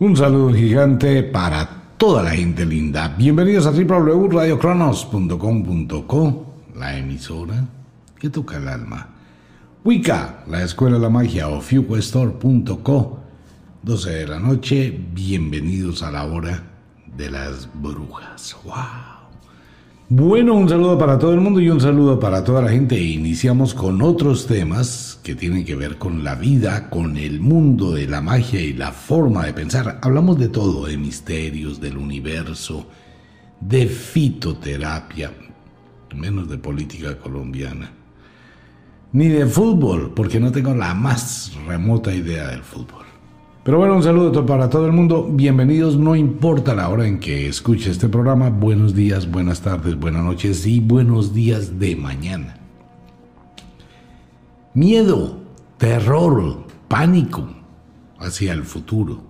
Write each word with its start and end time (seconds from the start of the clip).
Un 0.00 0.16
saludo 0.16 0.52
gigante 0.54 1.22
para 1.22 1.68
toda 1.98 2.22
la 2.22 2.30
gente 2.30 2.64
linda. 2.64 3.14
Bienvenidos 3.18 3.66
a 3.66 3.70
www.radiocronos.com.co, 3.70 6.46
la 6.74 6.96
emisora 6.96 7.66
que 8.18 8.30
toca 8.30 8.56
el 8.56 8.68
alma. 8.68 9.08
Wicca, 9.84 10.44
la 10.48 10.62
escuela 10.62 10.96
de 10.96 11.02
la 11.02 11.10
magia 11.10 11.48
o 11.48 11.60
fuquestore.co, 11.60 13.20
12 13.82 14.10
de 14.10 14.26
la 14.26 14.38
noche. 14.38 14.98
Bienvenidos 15.12 16.02
a 16.02 16.10
la 16.10 16.24
hora 16.24 16.62
de 17.14 17.30
las 17.30 17.68
brujas. 17.74 18.56
¡Wow! 18.64 19.09
Bueno, 20.12 20.54
un 20.54 20.68
saludo 20.68 20.98
para 20.98 21.20
todo 21.20 21.32
el 21.32 21.40
mundo 21.40 21.60
y 21.60 21.70
un 21.70 21.80
saludo 21.80 22.18
para 22.18 22.42
toda 22.42 22.62
la 22.62 22.70
gente. 22.70 23.00
Iniciamos 23.00 23.74
con 23.74 24.02
otros 24.02 24.48
temas 24.48 25.20
que 25.22 25.36
tienen 25.36 25.64
que 25.64 25.76
ver 25.76 25.98
con 25.98 26.24
la 26.24 26.34
vida, 26.34 26.90
con 26.90 27.16
el 27.16 27.38
mundo 27.38 27.92
de 27.92 28.08
la 28.08 28.20
magia 28.20 28.60
y 28.60 28.72
la 28.72 28.90
forma 28.90 29.46
de 29.46 29.52
pensar. 29.52 30.00
Hablamos 30.02 30.36
de 30.36 30.48
todo, 30.48 30.86
de 30.86 30.96
misterios, 30.96 31.80
del 31.80 31.96
universo, 31.96 32.88
de 33.60 33.86
fitoterapia, 33.86 35.30
menos 36.16 36.50
de 36.50 36.58
política 36.58 37.16
colombiana. 37.16 37.92
Ni 39.12 39.28
de 39.28 39.46
fútbol, 39.46 40.12
porque 40.12 40.40
no 40.40 40.50
tengo 40.50 40.74
la 40.74 40.92
más 40.92 41.52
remota 41.68 42.12
idea 42.12 42.48
del 42.48 42.64
fútbol. 42.64 42.99
Pero 43.70 43.78
bueno, 43.78 43.94
un 43.94 44.02
saludo 44.02 44.44
para 44.46 44.68
todo 44.68 44.86
el 44.86 44.92
mundo. 44.92 45.28
Bienvenidos, 45.30 45.96
no 45.96 46.16
importa 46.16 46.74
la 46.74 46.88
hora 46.88 47.06
en 47.06 47.20
que 47.20 47.46
escuche 47.46 47.92
este 47.92 48.08
programa. 48.08 48.50
Buenos 48.50 48.96
días, 48.96 49.30
buenas 49.30 49.60
tardes, 49.60 49.94
buenas 49.94 50.24
noches 50.24 50.66
y 50.66 50.80
buenos 50.80 51.32
días 51.34 51.78
de 51.78 51.94
mañana. 51.94 52.56
Miedo, 54.74 55.38
terror, 55.78 56.66
pánico 56.88 57.48
hacia 58.18 58.54
el 58.54 58.64
futuro. 58.64 59.22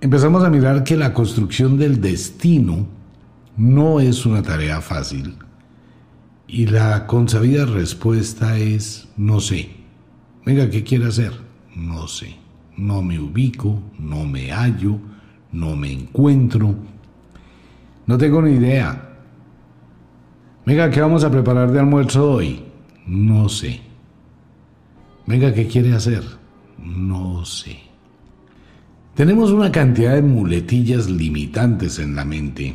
Empezamos 0.00 0.42
a 0.42 0.50
mirar 0.50 0.82
que 0.82 0.96
la 0.96 1.14
construcción 1.14 1.78
del 1.78 2.00
destino 2.00 2.88
no 3.56 4.00
es 4.00 4.26
una 4.26 4.42
tarea 4.42 4.80
fácil 4.80 5.36
y 6.48 6.66
la 6.66 7.06
consabida 7.06 7.66
respuesta 7.66 8.58
es 8.58 9.06
no 9.16 9.38
sé. 9.38 9.70
Venga, 10.44 10.68
¿qué 10.70 10.82
quiere 10.82 11.06
hacer? 11.06 11.43
No 11.74 12.06
sé. 12.06 12.36
No 12.76 13.02
me 13.02 13.18
ubico, 13.18 13.80
no 13.98 14.24
me 14.24 14.50
hallo, 14.50 14.98
no 15.52 15.76
me 15.76 15.92
encuentro. 15.92 16.74
No 18.06 18.18
tengo 18.18 18.42
ni 18.42 18.52
idea. 18.52 19.16
Venga, 20.66 20.90
¿qué 20.90 21.00
vamos 21.00 21.24
a 21.24 21.30
preparar 21.30 21.70
de 21.70 21.78
almuerzo 21.78 22.32
hoy? 22.32 22.62
No 23.06 23.48
sé. 23.48 23.80
Venga, 25.26 25.52
¿qué 25.54 25.66
quiere 25.66 25.94
hacer? 25.94 26.22
No 26.78 27.44
sé. 27.44 27.78
Tenemos 29.14 29.52
una 29.52 29.70
cantidad 29.70 30.14
de 30.14 30.22
muletillas 30.22 31.08
limitantes 31.08 32.00
en 32.00 32.16
la 32.16 32.24
mente, 32.24 32.74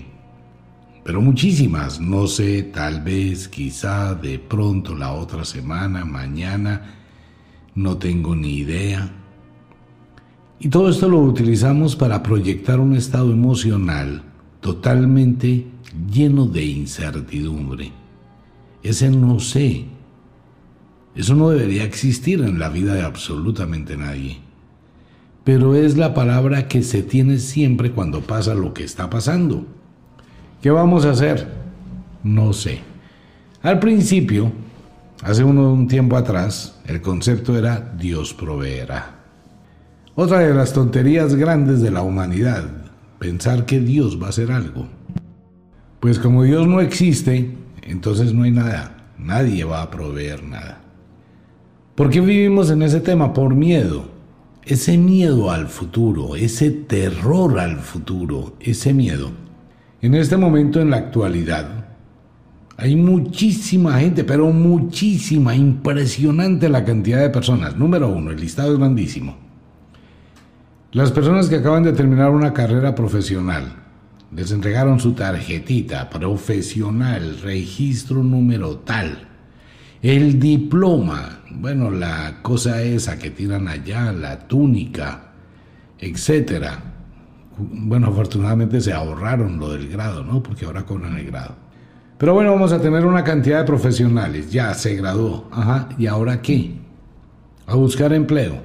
pero 1.04 1.22
muchísimas. 1.22 2.00
No 2.00 2.28
sé, 2.28 2.64
tal 2.64 3.02
vez, 3.02 3.50
quizá, 3.50 4.16
de 4.16 4.40
pronto, 4.40 4.96
la 4.96 5.12
otra 5.12 5.44
semana, 5.44 6.06
mañana 6.06 6.99
no 7.76 7.98
tengo 7.98 8.36
ni 8.36 8.58
idea. 8.58 9.12
Y 10.60 10.70
todo 10.70 10.90
esto 10.90 11.08
lo 11.08 11.20
utilizamos 11.20 11.96
para 11.96 12.22
proyectar 12.22 12.80
un 12.80 12.96
estado 12.96 13.32
emocional 13.32 14.24
totalmente 14.60 15.66
lleno 16.12 16.46
de 16.46 16.66
incertidumbre. 16.66 17.92
Ese 18.84 19.10
no 19.10 19.40
sé. 19.40 19.86
Eso 21.16 21.36
no 21.36 21.50
debería 21.50 21.84
existir 21.84 22.42
en 22.42 22.60
la 22.60 22.70
vida 22.70 22.94
de 22.94 23.04
absolutamente 23.04 23.98
nadie. 23.98 24.40
Pero 25.44 25.76
es 25.76 25.98
la 25.98 26.14
palabra 26.14 26.68
que 26.68 26.84
se 26.84 27.02
tiene 27.02 27.40
siempre 27.40 27.92
cuando 27.92 28.22
pasa 28.22 28.54
lo 28.54 28.74
que 28.74 28.84
está 28.84 29.10
pasando. 29.10 29.66
¿Qué 30.62 30.70
vamos 30.70 31.06
a 31.06 31.12
hacer? 31.12 31.48
No 32.24 32.54
sé. 32.54 32.82
Al 33.62 33.80
principio, 33.80 34.52
Hace 35.22 35.44
un 35.44 35.88
tiempo 35.90 36.16
atrás, 36.16 36.80
el 36.88 37.02
concepto 37.02 37.58
era 37.58 37.94
Dios 37.98 38.34
proveerá. 38.34 39.16
Otra 40.16 40.40
de 40.40 40.54
las 40.54 40.72
tonterías 40.72 41.36
grandes 41.36 41.82
de 41.82 41.92
la 41.92 42.02
humanidad, 42.02 42.64
pensar 43.20 43.66
que 43.66 43.82
Dios 43.82 44.22
va 44.22 44.28
a 44.28 44.30
hacer 44.30 44.50
algo. 44.52 44.88
Pues 46.00 46.20
como 46.20 46.44
Dios 46.44 46.68
no 46.68 46.80
existe, 46.80 47.52
entonces 47.82 48.34
no 48.34 48.44
hay 48.44 48.52
nada, 48.52 49.12
nadie 49.18 49.66
va 49.66 49.82
a 49.82 49.92
proveer 49.92 50.44
nada. 50.44 50.82
¿Por 51.96 52.10
qué 52.10 52.22
vivimos 52.22 52.72
en 52.72 52.82
ese 52.82 53.02
tema? 53.02 53.34
Por 53.34 53.56
miedo. 53.56 54.06
Ese 54.64 54.98
miedo 54.98 55.52
al 55.52 55.68
futuro, 55.68 56.38
ese 56.38 56.72
terror 56.72 57.60
al 57.60 57.80
futuro, 57.80 58.56
ese 58.62 58.94
miedo. 58.94 59.32
En 60.02 60.14
este 60.16 60.38
momento, 60.38 60.80
en 60.80 60.92
la 60.92 60.98
actualidad, 60.98 61.79
hay 62.80 62.96
muchísima 62.96 64.00
gente, 64.00 64.24
pero 64.24 64.52
muchísima, 64.52 65.56
impresionante 65.56 66.70
la 66.70 66.86
cantidad 66.86 67.20
de 67.20 67.30
personas. 67.30 67.76
Número 67.76 68.08
uno, 68.08 68.32
el 68.32 68.40
listado 68.40 68.72
es 68.74 68.80
grandísimo. 68.80 69.38
Las 70.92 71.12
personas 71.12 71.50
que 71.50 71.58
acaban 71.58 71.84
de 71.84 71.94
terminar 71.94 72.32
una 72.32 72.54
carrera 72.54 72.96
profesional 72.96 73.74
les 74.36 74.52
entregaron 74.52 75.00
su 75.00 75.14
tarjetita 75.14 76.10
profesional, 76.10 77.40
registro 77.42 78.24
número 78.24 78.78
tal. 78.78 79.28
El 80.02 80.40
diploma, 80.40 81.40
bueno, 81.52 81.92
la 81.92 82.42
cosa 82.42 82.82
esa 82.82 83.20
que 83.20 83.32
tiran 83.32 83.68
allá, 83.68 84.12
la 84.14 84.48
túnica, 84.48 85.34
etcétera. 86.00 86.80
Bueno, 87.58 88.08
afortunadamente 88.08 88.80
se 88.80 88.94
ahorraron 88.94 89.60
lo 89.60 89.74
del 89.74 89.90
grado, 89.90 90.24
¿no? 90.24 90.42
Porque 90.42 90.66
ahora 90.66 90.86
cobran 90.86 91.18
el 91.18 91.26
grado. 91.26 91.69
Pero 92.20 92.34
bueno, 92.34 92.52
vamos 92.52 92.74
a 92.74 92.82
tener 92.82 93.06
una 93.06 93.24
cantidad 93.24 93.60
de 93.60 93.64
profesionales. 93.64 94.52
Ya 94.52 94.74
se 94.74 94.94
graduó. 94.94 95.48
Ajá. 95.54 95.88
¿Y 95.98 96.06
ahora 96.06 96.42
qué? 96.42 96.74
A 97.66 97.76
buscar 97.76 98.12
empleo. 98.12 98.62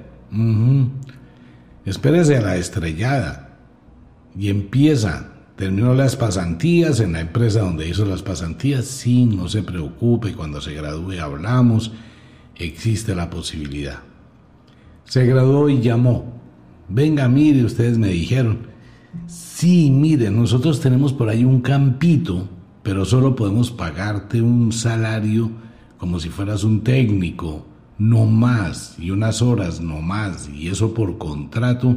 Espérese 1.84 2.36
a 2.36 2.40
la 2.40 2.56
estrellada. 2.56 3.56
Y 4.36 4.48
empieza. 4.48 5.28
Terminó 5.54 5.94
las 5.94 6.16
pasantías 6.16 6.98
en 6.98 7.12
la 7.12 7.20
empresa 7.20 7.60
donde 7.60 7.88
hizo 7.88 8.04
las 8.04 8.24
pasantías. 8.24 8.86
Sí, 8.86 9.24
no 9.24 9.48
se 9.48 9.62
preocupe. 9.62 10.32
Cuando 10.32 10.60
se 10.60 10.74
gradúe 10.74 11.20
hablamos. 11.22 11.92
Existe 12.56 13.14
la 13.14 13.30
posibilidad. 13.30 14.00
Se 15.04 15.26
graduó 15.26 15.68
y 15.68 15.80
llamó. 15.80 16.40
Venga, 16.88 17.28
mire, 17.28 17.64
ustedes 17.64 17.98
me 17.98 18.08
dijeron. 18.08 18.66
Sí, 19.28 19.92
mire, 19.92 20.28
nosotros 20.28 20.80
tenemos 20.80 21.12
por 21.12 21.28
ahí 21.28 21.44
un 21.44 21.60
campito 21.60 22.48
pero 22.84 23.04
solo 23.06 23.34
podemos 23.34 23.72
pagarte 23.72 24.40
un 24.40 24.70
salario 24.70 25.50
como 25.96 26.20
si 26.20 26.28
fueras 26.28 26.64
un 26.64 26.84
técnico, 26.84 27.66
no 27.98 28.26
más, 28.26 28.94
y 28.98 29.10
unas 29.10 29.40
horas 29.40 29.80
no 29.80 30.02
más, 30.02 30.50
y 30.50 30.68
eso 30.68 30.92
por 30.92 31.16
contrato, 31.16 31.96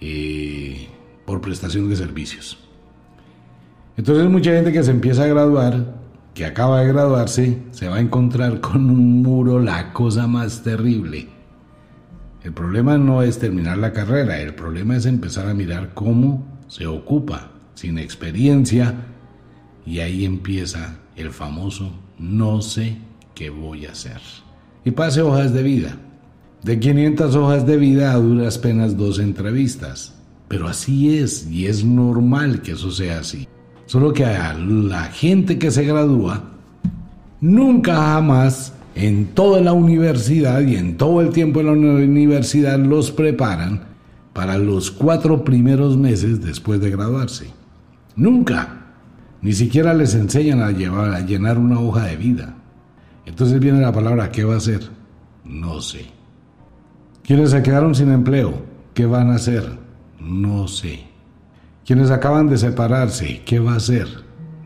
eh, 0.00 0.88
por 1.24 1.40
prestación 1.40 1.88
de 1.88 1.94
servicios. 1.94 2.58
Entonces 3.96 4.28
mucha 4.28 4.50
gente 4.50 4.72
que 4.72 4.82
se 4.82 4.90
empieza 4.90 5.22
a 5.22 5.28
graduar, 5.28 5.94
que 6.34 6.46
acaba 6.46 6.80
de 6.80 6.88
graduarse, 6.88 7.62
se 7.70 7.88
va 7.88 7.96
a 7.96 8.00
encontrar 8.00 8.60
con 8.60 8.90
un 8.90 9.22
muro 9.22 9.60
la 9.60 9.92
cosa 9.92 10.26
más 10.26 10.64
terrible. 10.64 11.28
El 12.42 12.52
problema 12.52 12.98
no 12.98 13.22
es 13.22 13.38
terminar 13.38 13.78
la 13.78 13.92
carrera, 13.92 14.40
el 14.40 14.56
problema 14.56 14.96
es 14.96 15.06
empezar 15.06 15.46
a 15.46 15.54
mirar 15.54 15.94
cómo 15.94 16.44
se 16.66 16.88
ocupa, 16.88 17.52
sin 17.74 17.98
experiencia, 17.98 19.11
y 19.86 20.00
ahí 20.00 20.24
empieza 20.24 20.98
el 21.16 21.30
famoso 21.30 21.92
no 22.18 22.62
sé 22.62 22.96
qué 23.34 23.50
voy 23.50 23.86
a 23.86 23.92
hacer. 23.92 24.20
Y 24.84 24.92
pase 24.92 25.22
hojas 25.22 25.52
de 25.52 25.62
vida. 25.62 25.96
De 26.62 26.78
500 26.78 27.34
hojas 27.34 27.66
de 27.66 27.76
vida 27.76 28.12
a 28.12 28.16
duras 28.16 28.60
dos 28.96 29.18
entrevistas. 29.18 30.14
Pero 30.48 30.68
así 30.68 31.18
es 31.18 31.48
y 31.50 31.66
es 31.66 31.84
normal 31.84 32.62
que 32.62 32.72
eso 32.72 32.90
sea 32.90 33.18
así. 33.18 33.48
Solo 33.86 34.12
que 34.12 34.24
a 34.24 34.54
la 34.54 35.04
gente 35.04 35.58
que 35.58 35.70
se 35.70 35.84
gradúa, 35.84 36.44
nunca 37.40 37.96
jamás 37.96 38.72
en 38.94 39.26
toda 39.26 39.60
la 39.60 39.72
universidad 39.72 40.60
y 40.60 40.76
en 40.76 40.96
todo 40.96 41.20
el 41.20 41.30
tiempo 41.30 41.60
en 41.60 41.66
la 41.66 41.72
universidad 41.72 42.78
los 42.78 43.10
preparan 43.10 43.82
para 44.32 44.58
los 44.58 44.90
cuatro 44.90 45.42
primeros 45.44 45.96
meses 45.96 46.40
después 46.40 46.80
de 46.80 46.90
graduarse. 46.90 47.46
Nunca. 48.14 48.81
Ni 49.42 49.52
siquiera 49.52 49.92
les 49.92 50.14
enseñan 50.14 50.62
a, 50.62 50.70
llevar, 50.70 51.12
a 51.12 51.20
llenar 51.20 51.58
una 51.58 51.80
hoja 51.80 52.04
de 52.04 52.16
vida. 52.16 52.54
Entonces 53.26 53.60
viene 53.60 53.80
la 53.80 53.92
palabra, 53.92 54.30
¿qué 54.30 54.44
va 54.44 54.54
a 54.54 54.58
hacer? 54.58 54.88
No 55.44 55.80
sé. 55.80 56.06
Quienes 57.24 57.50
se 57.50 57.62
quedaron 57.62 57.94
sin 57.94 58.12
empleo, 58.12 58.54
¿qué 58.94 59.04
van 59.04 59.30
a 59.30 59.34
hacer? 59.34 59.78
No 60.20 60.68
sé. 60.68 61.04
Quienes 61.84 62.10
acaban 62.10 62.48
de 62.48 62.58
separarse, 62.58 63.42
¿qué 63.44 63.58
va 63.58 63.74
a 63.74 63.76
hacer? 63.76 64.06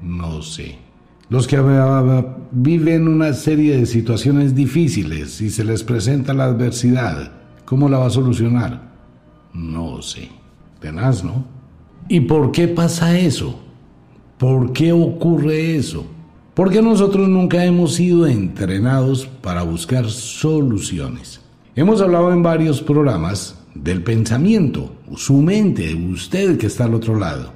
No 0.02 0.42
sé. 0.42 0.78
Los 1.28 1.46
que 1.46 1.58
viven 2.52 3.08
una 3.08 3.32
serie 3.32 3.78
de 3.78 3.86
situaciones 3.86 4.54
difíciles 4.54 5.40
y 5.40 5.50
se 5.50 5.64
les 5.64 5.82
presenta 5.82 6.34
la 6.34 6.44
adversidad, 6.44 7.32
¿cómo 7.64 7.88
la 7.88 7.98
va 7.98 8.06
a 8.06 8.10
solucionar? 8.10 8.92
No 9.52 10.02
sé. 10.02 10.28
Tenaz, 10.80 11.24
¿no? 11.24 11.44
¿Y 12.08 12.20
por 12.20 12.52
qué 12.52 12.68
pasa 12.68 13.18
eso? 13.18 13.65
¿Por 14.38 14.74
qué 14.74 14.92
ocurre 14.92 15.76
eso? 15.76 16.06
Porque 16.52 16.82
nosotros 16.82 17.26
nunca 17.26 17.64
hemos 17.64 17.94
sido 17.94 18.26
entrenados 18.26 19.26
para 19.26 19.62
buscar 19.62 20.10
soluciones. 20.10 21.40
Hemos 21.74 22.02
hablado 22.02 22.30
en 22.32 22.42
varios 22.42 22.82
programas 22.82 23.58
del 23.74 24.02
pensamiento, 24.02 24.92
su 25.16 25.38
mente, 25.38 25.94
usted 25.94 26.58
que 26.58 26.66
está 26.66 26.84
al 26.84 26.94
otro 26.94 27.18
lado. 27.18 27.52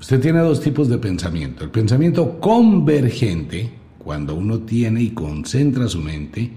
Usted 0.00 0.20
tiene 0.20 0.40
dos 0.40 0.60
tipos 0.60 0.88
de 0.88 0.98
pensamiento. 0.98 1.64
El 1.64 1.70
pensamiento 1.70 2.40
convergente, 2.40 3.70
cuando 3.98 4.34
uno 4.34 4.60
tiene 4.60 5.02
y 5.02 5.10
concentra 5.10 5.86
su 5.86 6.00
mente 6.00 6.50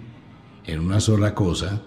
en 0.66 0.80
una 0.80 1.01
sola 1.01 1.36
cosa, 1.36 1.81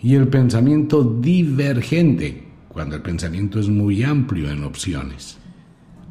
y 0.00 0.14
el 0.14 0.28
pensamiento 0.28 1.04
divergente, 1.04 2.44
cuando 2.68 2.96
el 2.96 3.02
pensamiento 3.02 3.60
es 3.60 3.68
muy 3.68 4.02
amplio 4.02 4.50
en 4.50 4.64
opciones. 4.64 5.37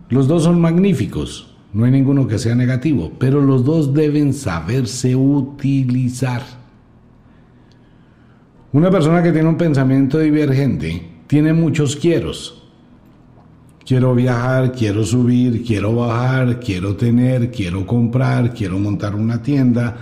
Los 0.09 0.27
dos 0.27 0.43
son 0.43 0.61
magníficos, 0.61 1.53
no 1.73 1.83
hay 1.85 1.91
ninguno 1.91 2.27
que 2.27 2.39
sea 2.39 2.55
negativo, 2.55 3.11
pero 3.19 3.41
los 3.41 3.65
dos 3.65 3.93
deben 3.93 4.33
saberse 4.33 5.15
utilizar. 5.15 6.43
Una 8.71 8.89
persona 8.89 9.21
que 9.21 9.31
tiene 9.31 9.49
un 9.49 9.57
pensamiento 9.57 10.19
divergente 10.19 11.01
tiene 11.27 11.51
muchos 11.51 11.95
quieros. 11.95 12.63
Quiero 13.85 14.15
viajar, 14.15 14.71
quiero 14.71 15.03
subir, 15.03 15.63
quiero 15.63 15.95
bajar, 15.95 16.59
quiero 16.59 16.95
tener, 16.95 17.51
quiero 17.51 17.85
comprar, 17.85 18.53
quiero 18.53 18.79
montar 18.79 19.15
una 19.15 19.41
tienda, 19.41 19.95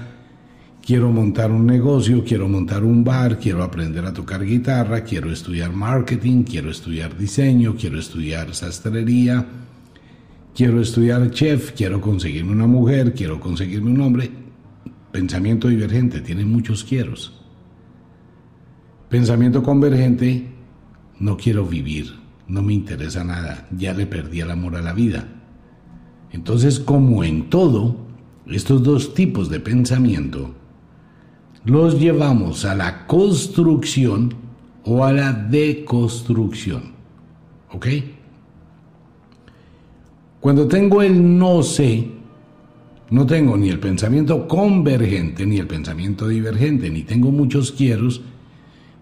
quiero 0.86 1.12
montar 1.12 1.52
un 1.52 1.66
negocio, 1.66 2.24
quiero 2.24 2.48
montar 2.48 2.84
un 2.84 3.04
bar, 3.04 3.40
quiero 3.40 3.64
aprender 3.64 4.06
a 4.06 4.14
tocar 4.14 4.44
guitarra, 4.44 5.02
quiero 5.02 5.32
estudiar 5.32 5.72
marketing, 5.72 6.44
quiero 6.44 6.70
estudiar 6.70 7.18
diseño, 7.18 7.76
quiero 7.76 8.00
estudiar 8.00 8.54
sastrería, 8.54 9.46
quiero 10.56 10.82
estudiar 10.82 11.30
chef, 11.32 11.74
quiero 11.74 12.02
conseguirme 12.02 12.54
una 12.54 12.66
mujer, 12.66 13.14
quiero 13.14 13.40
conseguirme 13.40 13.92
un 13.92 14.02
hombre. 14.02 14.32
Pensamiento 15.12 15.68
divergente, 15.68 16.22
tiene 16.22 16.46
muchos 16.46 16.84
quieros. 16.84 17.40
Pensamiento 19.10 19.62
convergente, 19.62 20.48
no 21.20 21.38
quiero 21.38 21.66
vivir, 21.66 22.16
no 22.48 22.62
me 22.62 22.74
interesa 22.74 23.24
nada, 23.24 23.68
ya 23.78 23.94
le 23.94 24.08
perdí 24.08 24.42
el 24.42 24.52
amor 24.52 24.76
a 24.76 24.82
la 24.82 24.94
vida. 24.94 25.28
Entonces, 26.32 26.80
como 26.80 27.24
en 27.24 27.50
todo, 27.50 27.98
estos 28.48 28.82
dos 28.84 29.14
tipos 29.14 29.50
de 29.50 29.60
pensamiento 29.60 30.56
los 31.66 32.00
llevamos 32.00 32.64
a 32.64 32.76
la 32.76 33.08
construcción 33.08 34.36
o 34.84 35.04
a 35.04 35.12
la 35.12 35.34
deconstrucción. 35.34 36.94
¿Ok? 37.72 37.88
Cuando 40.46 40.68
tengo 40.68 41.02
el 41.02 41.40
no 41.40 41.64
sé, 41.64 42.08
no 43.10 43.26
tengo 43.26 43.58
ni 43.58 43.70
el 43.70 43.80
pensamiento 43.80 44.48
convergente 44.48 45.44
ni 45.44 45.58
el 45.58 45.66
pensamiento 45.66 46.28
divergente, 46.28 46.92
ni 46.92 47.02
tengo 47.02 47.32
muchos 47.32 47.72
quieros, 47.72 48.22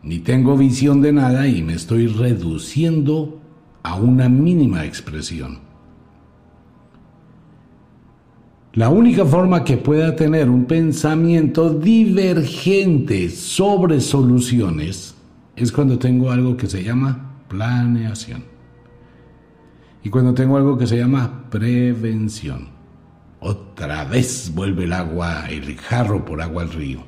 ni 0.04 0.20
tengo 0.20 0.56
visión 0.56 1.02
de 1.02 1.12
nada 1.12 1.46
y 1.46 1.62
me 1.62 1.74
estoy 1.74 2.08
reduciendo 2.08 3.42
a 3.84 3.96
una 3.96 4.30
mínima 4.30 4.86
expresión. 4.86 5.60
La 8.72 8.88
única 8.88 9.26
forma 9.26 9.66
que 9.66 9.76
pueda 9.76 10.16
tener 10.16 10.50
un 10.50 10.64
pensamiento 10.64 11.74
divergente 11.74 13.30
sobre 13.30 14.00
soluciones 14.00 15.14
es 15.58 15.74
cuando 15.74 16.00
tengo 16.00 16.32
algo 16.32 16.56
que 16.56 16.68
se 16.68 16.82
llama 16.82 17.42
planeación. 17.50 18.53
Y 20.04 20.10
cuando 20.10 20.34
tengo 20.34 20.58
algo 20.58 20.78
que 20.78 20.88
se 20.88 20.98
llama 20.98 21.46
prevención. 21.50 22.70
Otra 23.40 24.06
vez 24.06 24.52
vuelve 24.54 24.84
el 24.84 24.94
agua, 24.94 25.46
el 25.50 25.76
jarro 25.78 26.24
por 26.24 26.42
agua 26.42 26.64
al 26.64 26.72
río. 26.72 27.04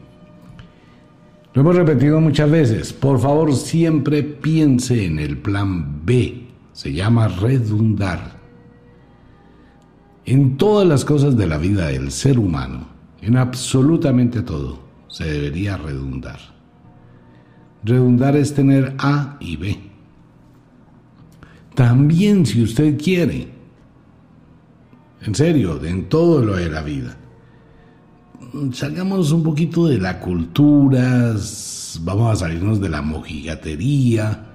Lo 1.54 1.62
hemos 1.62 1.76
repetido 1.76 2.20
muchas 2.20 2.50
veces. 2.50 2.94
Por 2.94 3.20
favor, 3.20 3.54
siempre 3.54 4.24
piense 4.24 5.06
en 5.06 5.20
el 5.20 5.38
plan 5.38 6.06
B. 6.06 6.48
Se 6.74 6.92
llama 6.92 7.28
redundar 7.28 8.36
en 10.26 10.58
todas 10.58 10.88
las 10.88 11.06
cosas 11.06 11.38
de 11.38 11.46
la 11.46 11.60
vida 11.60 11.88
del 11.88 12.12
ser 12.12 12.40
humano, 12.40 12.88
en 13.22 13.38
absolutamente 13.38 14.42
todo, 14.42 14.80
se 15.08 15.24
debería 15.24 15.78
redundar. 15.78 16.40
Redundar 17.84 18.36
es 18.36 18.56
tener 18.56 18.96
A 18.98 19.38
y 19.40 19.56
B. 19.58 19.85
También 21.76 22.46
si 22.46 22.64
usted 22.64 22.98
quiere, 22.98 23.48
en 25.22 25.36
serio, 25.36 25.84
en 25.84 26.10
todo 26.10 26.44
lo 26.44 26.56
de 26.56 26.70
la 26.70 26.82
vida. 26.82 27.18
Salgamos 28.72 29.32
un 29.32 29.44
poquito 29.44 29.88
de 29.88 29.98
la 29.98 30.20
cultura, 30.20 31.36
vamos 32.02 32.32
a 32.32 32.36
salirnos 32.36 32.80
de 32.80 32.90
la 32.90 33.02
mojigatería, 33.02 34.46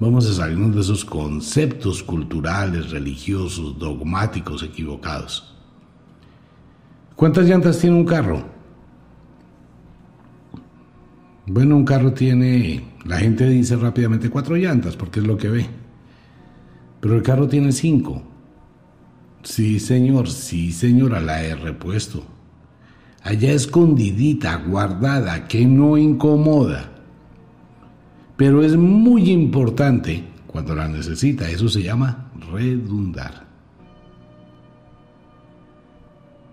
Vamos 0.00 0.26
a 0.30 0.32
salirnos 0.32 0.74
de 0.74 0.80
esos 0.80 1.04
conceptos 1.04 2.02
culturales, 2.02 2.90
religiosos, 2.90 3.78
dogmáticos 3.78 4.62
equivocados. 4.62 5.54
¿Cuántas 7.14 7.46
llantas 7.46 7.78
tiene 7.78 7.96
un 7.96 8.06
carro? 8.06 8.42
Bueno, 11.44 11.76
un 11.76 11.84
carro 11.84 12.14
tiene, 12.14 12.82
la 13.04 13.18
gente 13.18 13.46
dice 13.46 13.76
rápidamente 13.76 14.30
cuatro 14.30 14.56
llantas 14.56 14.96
porque 14.96 15.20
es 15.20 15.26
lo 15.26 15.36
que 15.36 15.50
ve. 15.50 15.66
Pero 17.00 17.16
el 17.16 17.22
carro 17.22 17.48
tiene 17.48 17.72
cinco. 17.72 18.22
Sí, 19.42 19.80
señor, 19.80 20.28
sí, 20.28 20.72
señora, 20.72 21.20
la 21.20 21.42
he 21.42 21.54
repuesto. 21.54 22.24
Allá 23.22 23.52
escondidita, 23.52 24.56
guardada, 24.56 25.48
que 25.48 25.64
no 25.66 25.96
incomoda 25.96 26.90
pero 28.40 28.62
es 28.62 28.74
muy 28.74 29.30
importante 29.30 30.24
cuando 30.46 30.74
la 30.74 30.88
necesita. 30.88 31.50
Eso 31.50 31.68
se 31.68 31.82
llama 31.82 32.30
redundar. 32.50 33.46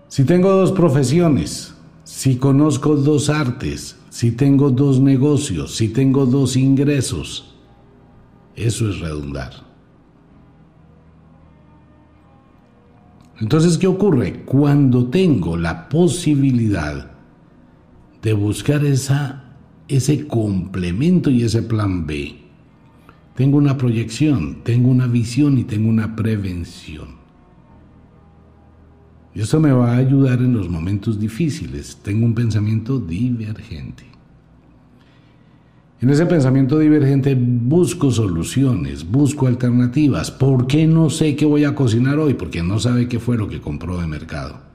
Si 0.10 0.26
tengo 0.26 0.52
dos 0.52 0.74
profesiones, 0.74 1.74
si 2.04 2.36
conozco 2.36 2.98
dos 2.98 3.30
artes, 3.30 3.96
si 4.10 4.34
tengo 4.34 4.70
dos 4.70 5.00
negocios, 5.00 5.78
si 5.78 5.88
tengo 5.88 6.26
dos 6.26 6.58
ingresos, 6.58 7.56
eso 8.58 8.90
es 8.90 9.00
redundar. 9.00 9.67
Entonces, 13.40 13.78
¿qué 13.78 13.88
ocurre? 13.88 14.44
Cuando 14.46 15.08
tengo 15.08 15.58
la 15.58 15.90
posibilidad 15.90 17.12
de 18.22 18.34
buscar 18.34 18.84
esa 18.84 19.48
ese 19.88 20.28
complemento 20.28 21.30
y 21.30 21.44
ese 21.44 21.64
plan 21.64 22.06
B. 22.06 22.36
Tengo 23.36 23.58
una 23.58 23.78
proyección, 23.78 24.64
tengo 24.64 24.90
una 24.90 25.08
visión 25.08 25.58
y 25.58 25.64
tengo 25.64 25.90
una 25.90 26.16
prevención. 26.16 27.18
Y 29.34 29.42
eso 29.42 29.60
me 29.60 29.72
va 29.72 29.94
a 29.94 29.98
ayudar 29.98 30.40
en 30.40 30.54
los 30.54 30.68
momentos 30.68 31.20
difíciles. 31.20 31.98
Tengo 32.02 32.26
un 32.26 32.34
pensamiento 32.34 33.00
divergente. 33.00 34.04
En 36.00 36.10
ese 36.10 36.26
pensamiento 36.28 36.78
divergente 36.78 37.36
busco 37.36 38.12
soluciones, 38.12 39.10
busco 39.10 39.48
alternativas. 39.48 40.30
¿Por 40.30 40.68
qué 40.68 40.86
no 40.86 41.10
sé 41.10 41.36
qué 41.36 41.46
voy 41.46 41.64
a 41.64 41.74
cocinar 41.74 42.20
hoy? 42.20 42.36
Porque 42.36 42.62
no 42.62 42.80
sabe 42.80 43.08
qué 43.08 43.20
fue 43.20 43.38
lo 43.38 43.48
que 43.48 43.62
compró 43.62 44.00
de 44.00 44.08
mercado 44.08 44.68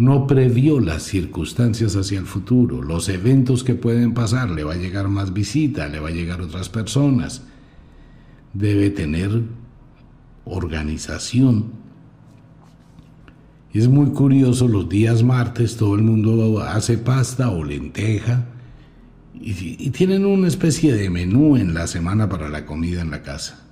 no 0.00 0.26
previó 0.26 0.80
las 0.80 1.02
circunstancias 1.02 1.94
hacia 1.94 2.18
el 2.18 2.24
futuro, 2.24 2.80
los 2.80 3.10
eventos 3.10 3.62
que 3.62 3.74
pueden 3.74 4.14
pasar, 4.14 4.48
le 4.48 4.64
va 4.64 4.72
a 4.72 4.78
llegar 4.78 5.08
más 5.08 5.34
visita, 5.34 5.88
le 5.88 6.00
va 6.00 6.08
a 6.08 6.12
llegar 6.12 6.40
otras 6.40 6.70
personas. 6.70 7.42
Debe 8.54 8.88
tener 8.88 9.42
organización. 10.46 11.72
Es 13.74 13.88
muy 13.88 14.12
curioso, 14.12 14.68
los 14.68 14.88
días 14.88 15.22
martes 15.22 15.76
todo 15.76 15.94
el 15.96 16.02
mundo 16.02 16.60
hace 16.60 16.96
pasta 16.96 17.50
o 17.50 17.62
lenteja 17.62 18.46
y, 19.34 19.90
tienen 19.90 20.26
una 20.26 20.48
especie 20.48 20.94
de 20.94 21.10
menú 21.10 21.56
en 21.56 21.74
la 21.74 21.86
semana 21.86 22.28
para 22.28 22.48
la 22.48 22.66
comida 22.66 23.00
en 23.00 23.10
la 23.10 23.22
casa. 23.22 23.66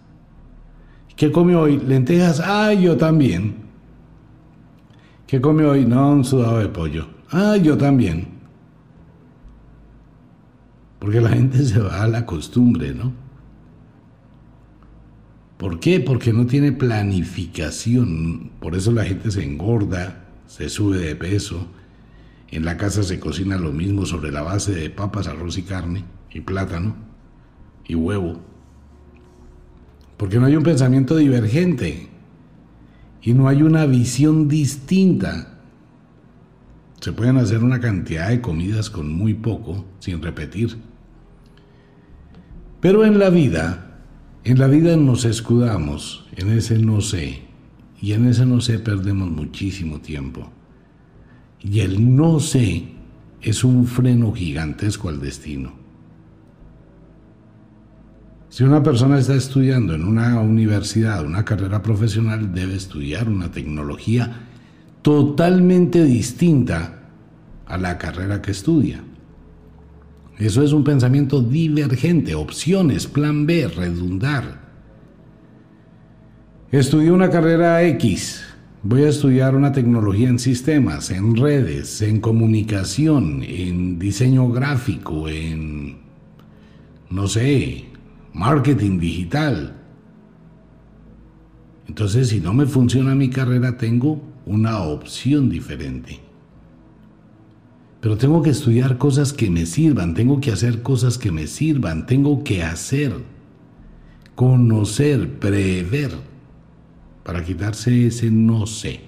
¿Qué 1.16 1.32
come 1.32 1.56
hoy? 1.56 1.78
Lentejas. 1.78 2.40
Ah, 2.44 2.72
yo 2.72 2.96
también. 2.96 3.56
¿Qué 5.26 5.40
come 5.40 5.64
hoy? 5.64 5.84
No, 5.84 6.12
un 6.12 6.24
sudado 6.24 6.58
de 6.58 6.68
pollo. 6.68 7.08
Ah, 7.30 7.56
yo 7.56 7.76
también. 7.76 8.28
Porque 10.98 11.20
la 11.20 11.30
gente 11.30 11.64
se 11.64 11.80
va 11.80 12.02
a 12.02 12.08
la 12.08 12.24
costumbre, 12.24 12.94
¿no? 12.94 13.12
¿Por 15.56 15.80
qué? 15.80 15.98
Porque 15.98 16.32
no 16.32 16.46
tiene 16.46 16.70
planificación. 16.72 18.52
Por 18.60 18.76
eso 18.76 18.92
la 18.92 19.04
gente 19.04 19.30
se 19.30 19.42
engorda, 19.42 20.24
se 20.46 20.68
sube 20.68 20.98
de 20.98 21.16
peso. 21.16 21.66
En 22.50 22.64
la 22.64 22.76
casa 22.76 23.02
se 23.02 23.20
cocina 23.20 23.58
lo 23.58 23.72
mismo 23.72 24.06
sobre 24.06 24.32
la 24.32 24.42
base 24.42 24.74
de 24.74 24.90
papas, 24.90 25.26
arroz 25.26 25.58
y 25.58 25.62
carne 25.62 26.04
y 26.30 26.40
plátano. 26.40 26.96
y 27.86 27.94
huevo. 27.94 28.38
Porque 30.18 30.38
no 30.38 30.44
hay 30.44 30.56
un 30.56 30.62
pensamiento 30.62 31.16
divergente 31.16 32.08
y 33.22 33.32
no 33.32 33.48
hay 33.48 33.62
una 33.62 33.86
visión 33.86 34.46
distinta. 34.46 35.58
Se 37.00 37.12
pueden 37.12 37.38
hacer 37.38 37.62
una 37.62 37.80
cantidad 37.80 38.28
de 38.28 38.42
comidas 38.42 38.90
con 38.90 39.10
muy 39.10 39.32
poco, 39.32 39.86
sin 40.00 40.20
repetir. 40.20 40.76
Pero 42.80 43.04
en 43.04 43.18
la 43.18 43.30
vida, 43.30 44.00
en 44.44 44.58
la 44.58 44.66
vida 44.66 44.96
nos 44.96 45.24
escudamos 45.24 46.26
en 46.36 46.50
ese 46.50 46.78
no 46.78 47.00
sé, 47.00 47.42
y 48.00 48.12
en 48.12 48.26
ese 48.26 48.44
no 48.44 48.60
sé 48.60 48.78
perdemos 48.78 49.30
muchísimo 49.30 50.00
tiempo. 50.00 50.52
Y 51.60 51.80
el 51.80 52.14
no 52.16 52.40
sé 52.40 52.84
es 53.42 53.64
un 53.64 53.86
freno 53.86 54.32
gigantesco 54.32 55.08
al 55.08 55.20
destino. 55.20 55.72
Si 58.48 58.64
una 58.64 58.82
persona 58.82 59.18
está 59.18 59.34
estudiando 59.34 59.94
en 59.94 60.04
una 60.04 60.40
universidad, 60.40 61.24
una 61.24 61.44
carrera 61.44 61.82
profesional, 61.82 62.54
debe 62.54 62.74
estudiar 62.74 63.28
una 63.28 63.50
tecnología 63.50 64.46
totalmente 65.02 66.02
distinta 66.04 66.98
a 67.66 67.76
la 67.76 67.98
carrera 67.98 68.40
que 68.40 68.50
estudia. 68.50 69.02
Eso 70.38 70.62
es 70.62 70.72
un 70.72 70.84
pensamiento 70.84 71.42
divergente, 71.42 72.34
opciones, 72.34 73.06
plan 73.06 73.44
B, 73.46 73.68
redundar. 73.68 74.60
Estudié 76.70 77.10
una 77.10 77.28
carrera 77.28 77.82
X, 77.82 78.44
voy 78.82 79.02
a 79.04 79.08
estudiar 79.08 79.56
una 79.56 79.72
tecnología 79.72 80.28
en 80.28 80.38
sistemas, 80.38 81.10
en 81.10 81.36
redes, 81.36 82.00
en 82.02 82.20
comunicación, 82.20 83.42
en 83.42 83.98
diseño 83.98 84.48
gráfico, 84.50 85.28
en, 85.28 85.98
no 87.10 87.26
sé, 87.26 87.86
marketing 88.32 88.98
digital. 88.98 89.74
Entonces, 91.88 92.28
si 92.28 92.40
no 92.40 92.52
me 92.54 92.66
funciona 92.66 93.14
mi 93.14 93.30
carrera, 93.30 93.76
tengo 93.76 94.22
una 94.46 94.82
opción 94.82 95.48
diferente. 95.48 96.20
Pero 98.00 98.16
tengo 98.16 98.42
que 98.42 98.50
estudiar 98.50 98.96
cosas 98.96 99.32
que 99.32 99.50
me 99.50 99.66
sirvan, 99.66 100.14
tengo 100.14 100.40
que 100.40 100.52
hacer 100.52 100.82
cosas 100.82 101.18
que 101.18 101.32
me 101.32 101.48
sirvan, 101.48 102.06
tengo 102.06 102.44
que 102.44 102.62
hacer, 102.62 103.12
conocer, 104.36 105.38
prever, 105.40 106.12
para 107.28 107.44
quitarse 107.44 108.06
ese 108.06 108.30
no 108.30 108.66
sé. 108.66 109.00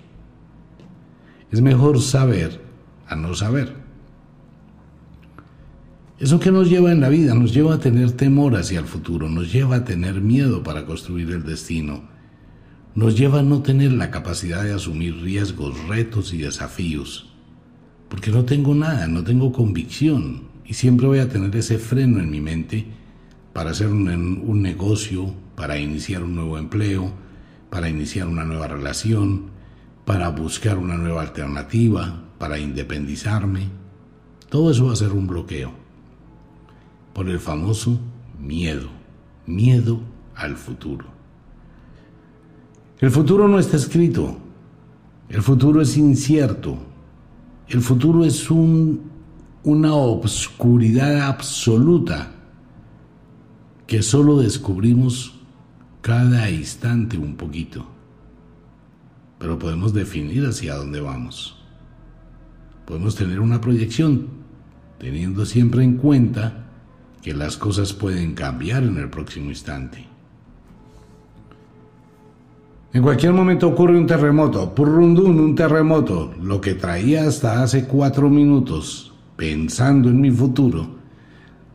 Es 1.51 1.63
mejor 1.63 2.03
saber 2.03 2.61
a 3.09 3.17
no 3.17 3.35
saber. 3.35 3.73
Eso 6.19 6.39
que 6.39 6.51
nos 6.53 6.69
lleva 6.69 6.93
en 6.93 7.01
la 7.01 7.09
vida, 7.09 7.35
nos 7.35 7.55
lleva 7.55 7.77
a 7.77 7.81
tener 7.81 8.13
temor 8.13 8.57
hacia 8.57 8.79
el 8.79 8.85
futuro, 8.85 9.31
nos 9.31 9.51
lleva 9.51 9.77
a 9.77 9.85
tener 9.87 10.21
miedo 10.21 10.63
para 10.63 10.85
construir 10.85 11.31
el 11.31 11.45
destino, 11.45 12.03
nos 12.95 13.17
lleva 13.17 13.41
a 13.41 13.43
no 13.43 13.63
tener 13.63 13.93
la 13.93 14.11
capacidad 14.11 14.65
de 14.65 14.75
asumir 14.75 15.17
riesgos, 15.23 15.89
retos 15.89 16.35
y 16.35 16.43
desafíos, 16.43 17.33
porque 18.11 18.31
no 18.31 18.45
tengo 18.45 18.75
nada, 18.75 19.07
no 19.07 19.25
tengo 19.25 19.51
convicción 19.51 20.43
y 20.67 20.75
siempre 20.75 21.07
voy 21.07 21.21
a 21.21 21.31
tener 21.31 21.57
ese 21.57 21.79
freno 21.79 22.21
en 22.21 22.31
mi 22.31 22.43
mente 22.43 22.85
para 23.55 23.71
hacer 23.71 23.87
un, 23.87 24.11
un 24.47 24.61
negocio, 24.61 25.35
para 25.57 25.79
iniciar 25.79 26.23
un 26.23 26.35
nuevo 26.35 26.59
empleo, 26.59 27.30
para 27.71 27.89
iniciar 27.89 28.27
una 28.27 28.45
nueva 28.45 28.67
relación, 28.67 29.51
para 30.05 30.29
buscar 30.29 30.77
una 30.77 30.97
nueva 30.97 31.23
alternativa, 31.23 32.25
para 32.39 32.59
independizarme. 32.59 33.69
Todo 34.49 34.73
eso 34.73 34.87
va 34.87 34.93
a 34.93 34.97
ser 34.97 35.13
un 35.13 35.27
bloqueo 35.27 35.73
por 37.13 37.29
el 37.29 37.39
famoso 37.39 38.01
miedo, 38.39 38.89
miedo 39.47 40.01
al 40.35 40.57
futuro. 40.57 41.07
El 42.99 43.11
futuro 43.11 43.49
no 43.49 43.59
está 43.59 43.77
escrito, 43.77 44.39
el 45.29 45.43
futuro 45.43 45.81
es 45.81 45.97
incierto, 45.97 46.77
el 47.69 47.81
futuro 47.81 48.25
es 48.25 48.51
un, 48.51 49.03
una 49.63 49.95
obscuridad 49.95 51.23
absoluta 51.23 52.33
que 53.87 54.03
solo 54.03 54.39
descubrimos 54.39 55.40
cada 56.01 56.51
instante 56.51 57.19
un 57.19 57.37
poquito, 57.37 57.87
pero 59.39 59.59
podemos 59.59 59.93
definir 59.93 60.47
hacia 60.47 60.75
dónde 60.75 61.01
vamos. 61.01 61.63
Podemos 62.87 63.15
tener 63.15 63.41
una 63.41 63.61
proyección, 63.61 64.29
teniendo 64.99 65.47
siempre 65.47 65.85
en 65.85 65.97
cuenta 65.97 66.67
que 67.23 67.35
las 67.35 67.57
cosas 67.57 67.93
pueden 67.93 68.35
cambiar 68.35 68.83
en 68.83 68.97
el 68.97 69.11
próximo 69.11 69.51
instante. 69.51 70.07
En 72.93 73.03
cualquier 73.03 73.33
momento 73.33 73.69
ocurre 73.69 73.97
un 73.97 74.07
terremoto, 74.07 74.75
purrundún, 74.75 75.39
un 75.39 75.55
terremoto, 75.55 76.35
lo 76.43 76.61
que 76.61 76.75
traía 76.75 77.29
hasta 77.29 77.63
hace 77.63 77.87
cuatro 77.87 78.29
minutos, 78.29 79.13
pensando 79.37 80.09
en 80.09 80.21
mi 80.21 80.31
futuro, 80.31 80.99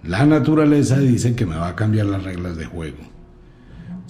la 0.03 0.25
naturaleza 0.25 0.99
dice 0.99 1.35
que 1.35 1.45
me 1.45 1.55
va 1.55 1.69
a 1.69 1.75
cambiar 1.75 2.07
las 2.07 2.23
reglas 2.23 2.57
de 2.57 2.65
juego. 2.65 3.14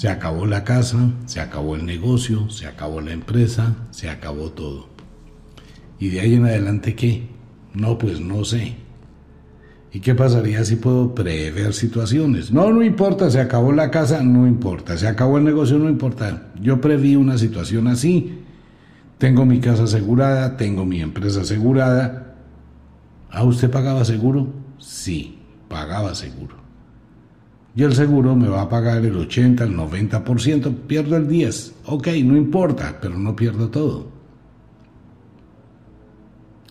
Se 0.05 0.11
acabó 0.11 0.45
la 0.45 0.63
casa, 0.63 0.99
se 1.25 1.39
acabó 1.39 1.75
el 1.75 1.83
negocio, 1.83 2.47
se 2.51 2.67
acabó 2.67 3.01
la 3.01 3.11
empresa, 3.11 3.75
se 3.89 4.07
acabó 4.07 4.51
todo. 4.51 4.87
¿Y 5.99 6.09
de 6.09 6.19
ahí 6.19 6.35
en 6.35 6.45
adelante 6.45 6.93
qué? 6.93 7.27
No, 7.73 7.97
pues 7.97 8.19
no 8.19 8.45
sé. 8.45 8.75
¿Y 9.91 10.01
qué 10.01 10.13
pasaría 10.13 10.63
si 10.63 10.75
puedo 10.75 11.15
prever 11.15 11.73
situaciones? 11.73 12.51
No, 12.51 12.71
no 12.71 12.83
importa, 12.83 13.31
se 13.31 13.41
acabó 13.41 13.71
la 13.71 13.89
casa, 13.89 14.21
no 14.21 14.45
importa, 14.45 14.95
se 14.95 15.07
acabó 15.07 15.39
el 15.39 15.43
negocio, 15.43 15.79
no 15.79 15.89
importa. 15.89 16.51
Yo 16.61 16.79
preví 16.79 17.15
una 17.15 17.39
situación 17.39 17.87
así. 17.87 18.43
Tengo 19.17 19.43
mi 19.43 19.59
casa 19.59 19.85
asegurada, 19.85 20.55
tengo 20.55 20.85
mi 20.85 21.01
empresa 21.01 21.41
asegurada. 21.41 22.35
¿Ah, 23.31 23.43
usted 23.43 23.71
pagaba 23.71 24.05
seguro? 24.05 24.53
Sí, 24.77 25.39
pagaba 25.67 26.13
seguro. 26.13 26.64
Y 27.75 27.83
el 27.83 27.93
seguro 27.93 28.35
me 28.35 28.47
va 28.47 28.61
a 28.61 28.69
pagar 28.69 29.03
el 29.03 29.15
80, 29.15 29.63
el 29.65 29.75
90%, 29.75 30.73
pierdo 30.87 31.17
el 31.17 31.27
10. 31.27 31.75
Ok, 31.87 32.07
no 32.23 32.37
importa, 32.37 32.97
pero 33.01 33.17
no 33.17 33.35
pierdo 33.35 33.69
todo. 33.69 34.07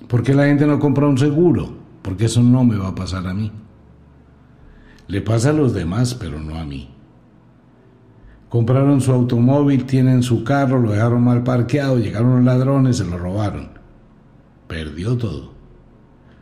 ¿Por 0.08 0.22
qué 0.22 0.34
la 0.34 0.46
gente 0.46 0.66
no 0.66 0.78
compra 0.78 1.06
un 1.06 1.18
seguro? 1.18 1.84
porque 2.04 2.26
eso 2.26 2.42
no 2.42 2.64
me 2.64 2.76
va 2.76 2.88
a 2.88 2.94
pasar 2.94 3.26
a 3.26 3.32
mí. 3.32 3.50
Le 5.08 5.22
pasa 5.22 5.50
a 5.50 5.52
los 5.54 5.72
demás, 5.72 6.14
pero 6.14 6.38
no 6.38 6.56
a 6.56 6.64
mí. 6.64 6.90
Compraron 8.50 9.00
su 9.00 9.10
automóvil, 9.10 9.86
tienen 9.86 10.22
su 10.22 10.44
carro, 10.44 10.78
lo 10.78 10.92
dejaron 10.92 11.24
mal 11.24 11.42
parqueado, 11.42 11.98
llegaron 11.98 12.36
los 12.36 12.44
ladrones, 12.44 12.98
se 12.98 13.06
lo 13.06 13.16
robaron. 13.16 13.70
Perdió 14.68 15.16
todo. 15.16 15.54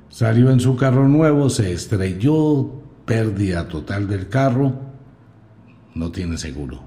Salió 0.08 0.50
en 0.50 0.58
su 0.58 0.74
carro 0.74 1.06
nuevo, 1.06 1.48
se 1.48 1.72
estrelló, 1.72 2.81
pérdida 3.12 3.68
total 3.68 4.08
del 4.08 4.30
carro, 4.30 4.72
no 5.94 6.10
tiene 6.10 6.38
seguro. 6.38 6.82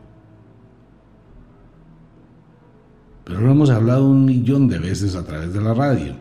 Pero 3.24 3.42
lo 3.42 3.52
hemos 3.52 3.70
hablado 3.70 4.10
un 4.10 4.26
millón 4.26 4.68
de 4.68 4.80
veces 4.80 5.16
a 5.16 5.24
través 5.24 5.54
de 5.54 5.62
la 5.62 5.76
radio. 5.76 6.16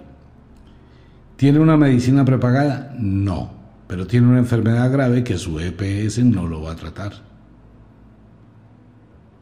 ¿Tiene 1.36 1.58
una 1.58 1.78
medicina 1.78 2.22
prepagada? 2.22 2.94
No, 2.98 3.50
pero 3.86 4.06
tiene 4.06 4.26
una 4.28 4.40
enfermedad 4.40 4.92
grave 4.92 5.24
que 5.24 5.38
su 5.38 5.58
EPS 5.58 6.22
no 6.22 6.46
lo 6.46 6.60
va 6.60 6.72
a 6.72 6.76
tratar. 6.76 7.12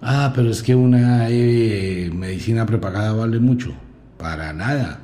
Ah, 0.00 0.32
pero 0.32 0.48
es 0.48 0.62
que 0.62 0.76
una 0.76 1.28
eh, 1.28 2.08
medicina 2.14 2.66
prepagada 2.66 3.12
vale 3.14 3.40
mucho. 3.40 3.72
Para 4.16 4.52
nada. 4.52 5.00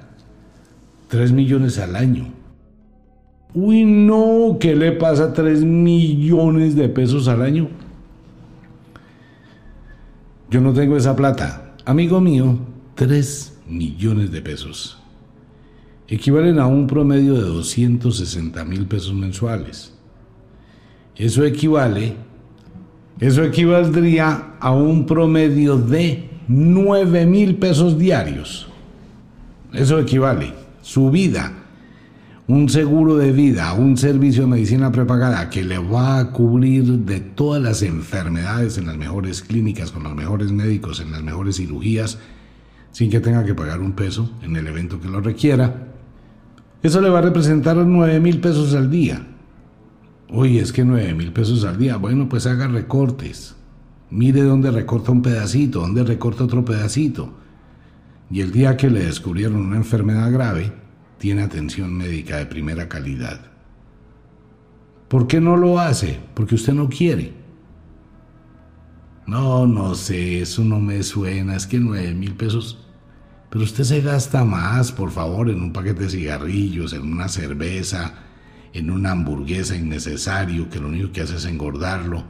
Tres 1.08 1.32
millones 1.32 1.80
al 1.80 1.96
año. 1.96 2.37
Uy, 3.60 3.84
no, 3.84 4.56
¿qué 4.60 4.76
le 4.76 4.92
pasa 4.92 5.24
a 5.24 5.32
tres 5.32 5.64
millones 5.64 6.76
de 6.76 6.88
pesos 6.88 7.26
al 7.26 7.42
año? 7.42 7.68
Yo 10.48 10.60
no 10.60 10.72
tengo 10.72 10.96
esa 10.96 11.16
plata. 11.16 11.74
Amigo 11.84 12.20
mío, 12.20 12.56
tres 12.94 13.58
millones 13.66 14.30
de 14.30 14.42
pesos 14.42 14.98
equivalen 16.06 16.60
a 16.60 16.66
un 16.68 16.86
promedio 16.86 17.34
de 17.34 17.42
260 17.42 18.64
mil 18.64 18.86
pesos 18.86 19.12
mensuales. 19.12 19.92
Eso 21.16 21.44
equivale, 21.44 22.14
eso 23.18 23.42
equivaldría 23.42 24.54
a 24.60 24.70
un 24.70 25.04
promedio 25.04 25.76
de 25.76 26.30
9 26.46 27.26
mil 27.26 27.56
pesos 27.56 27.98
diarios. 27.98 28.68
Eso 29.72 29.98
equivale. 29.98 30.54
Su 30.80 31.10
vida, 31.10 31.52
un 32.48 32.68
seguro 32.68 33.16
de 33.16 33.30
vida, 33.30 33.72
un 33.74 33.96
servicio 33.96 34.42
de 34.42 34.48
medicina 34.48 34.90
prepagada 34.90 35.48
que 35.48 35.62
le 35.62 35.78
va 35.78 36.18
a 36.18 36.30
cubrir 36.32 36.84
de 36.84 37.20
todas 37.20 37.62
las 37.62 37.82
enfermedades 37.82 38.78
en 38.78 38.86
las 38.86 38.96
mejores 38.96 39.42
clínicas, 39.42 39.92
con 39.92 40.02
los 40.02 40.14
mejores 40.16 40.50
médicos, 40.50 41.00
en 41.00 41.12
las 41.12 41.22
mejores 41.22 41.56
cirugías, 41.56 42.18
sin 42.90 43.10
que 43.10 43.20
tenga 43.20 43.44
que 43.44 43.54
pagar 43.54 43.80
un 43.80 43.92
peso 43.92 44.32
en 44.42 44.56
el 44.56 44.66
evento 44.66 45.00
que 45.00 45.08
lo 45.08 45.20
requiera 45.20 45.88
eso 46.80 47.00
le 47.00 47.08
va 47.08 47.18
a 47.18 47.22
representar 47.22 47.76
9 47.76 48.20
mil 48.20 48.40
pesos 48.40 48.74
al 48.74 48.90
día. 48.90 49.26
Uy, 50.30 50.58
es 50.58 50.72
que 50.72 50.84
nueve 50.84 51.14
mil 51.14 51.32
pesos 51.32 51.64
al 51.64 51.78
día. 51.78 51.96
Bueno, 51.96 52.28
pues 52.28 52.46
haga 52.46 52.68
recortes. 52.68 53.56
Mire 54.10 54.42
dónde 54.42 54.70
recorta 54.70 55.10
un 55.10 55.22
pedacito, 55.22 55.80
dónde 55.80 56.04
recorta 56.04 56.44
otro 56.44 56.64
pedacito. 56.64 57.32
Y 58.30 58.42
el 58.42 58.52
día 58.52 58.76
que 58.76 58.90
le 58.90 59.04
descubrieron 59.04 59.56
una 59.56 59.76
enfermedad 59.76 60.30
grave, 60.30 60.72
tiene 61.18 61.42
atención 61.42 61.96
médica 61.96 62.36
de 62.36 62.46
primera 62.46 62.88
calidad. 62.88 63.40
¿Por 65.08 65.26
qué 65.26 65.40
no 65.40 65.56
lo 65.56 65.80
hace? 65.80 66.20
Porque 66.34 66.54
usted 66.54 66.74
no 66.74 66.88
quiere. 66.88 67.32
No, 69.26 69.66
no 69.66 69.94
sé, 69.94 70.40
eso 70.40 70.64
no 70.64 70.80
me 70.80 71.02
suena, 71.02 71.56
es 71.56 71.66
que 71.66 71.78
nueve 71.78 72.14
mil 72.14 72.34
pesos. 72.34 72.78
Pero 73.50 73.64
usted 73.64 73.84
se 73.84 74.00
gasta 74.00 74.44
más, 74.44 74.92
por 74.92 75.10
favor, 75.10 75.50
en 75.50 75.62
un 75.62 75.72
paquete 75.72 76.04
de 76.04 76.10
cigarrillos, 76.10 76.92
en 76.92 77.02
una 77.02 77.28
cerveza, 77.28 78.14
en 78.72 78.90
una 78.90 79.12
hamburguesa 79.12 79.76
innecesario 79.76 80.68
que 80.68 80.78
lo 80.78 80.88
único 80.88 81.12
que 81.12 81.22
hace 81.22 81.36
es 81.36 81.44
engordarlo. 81.46 82.24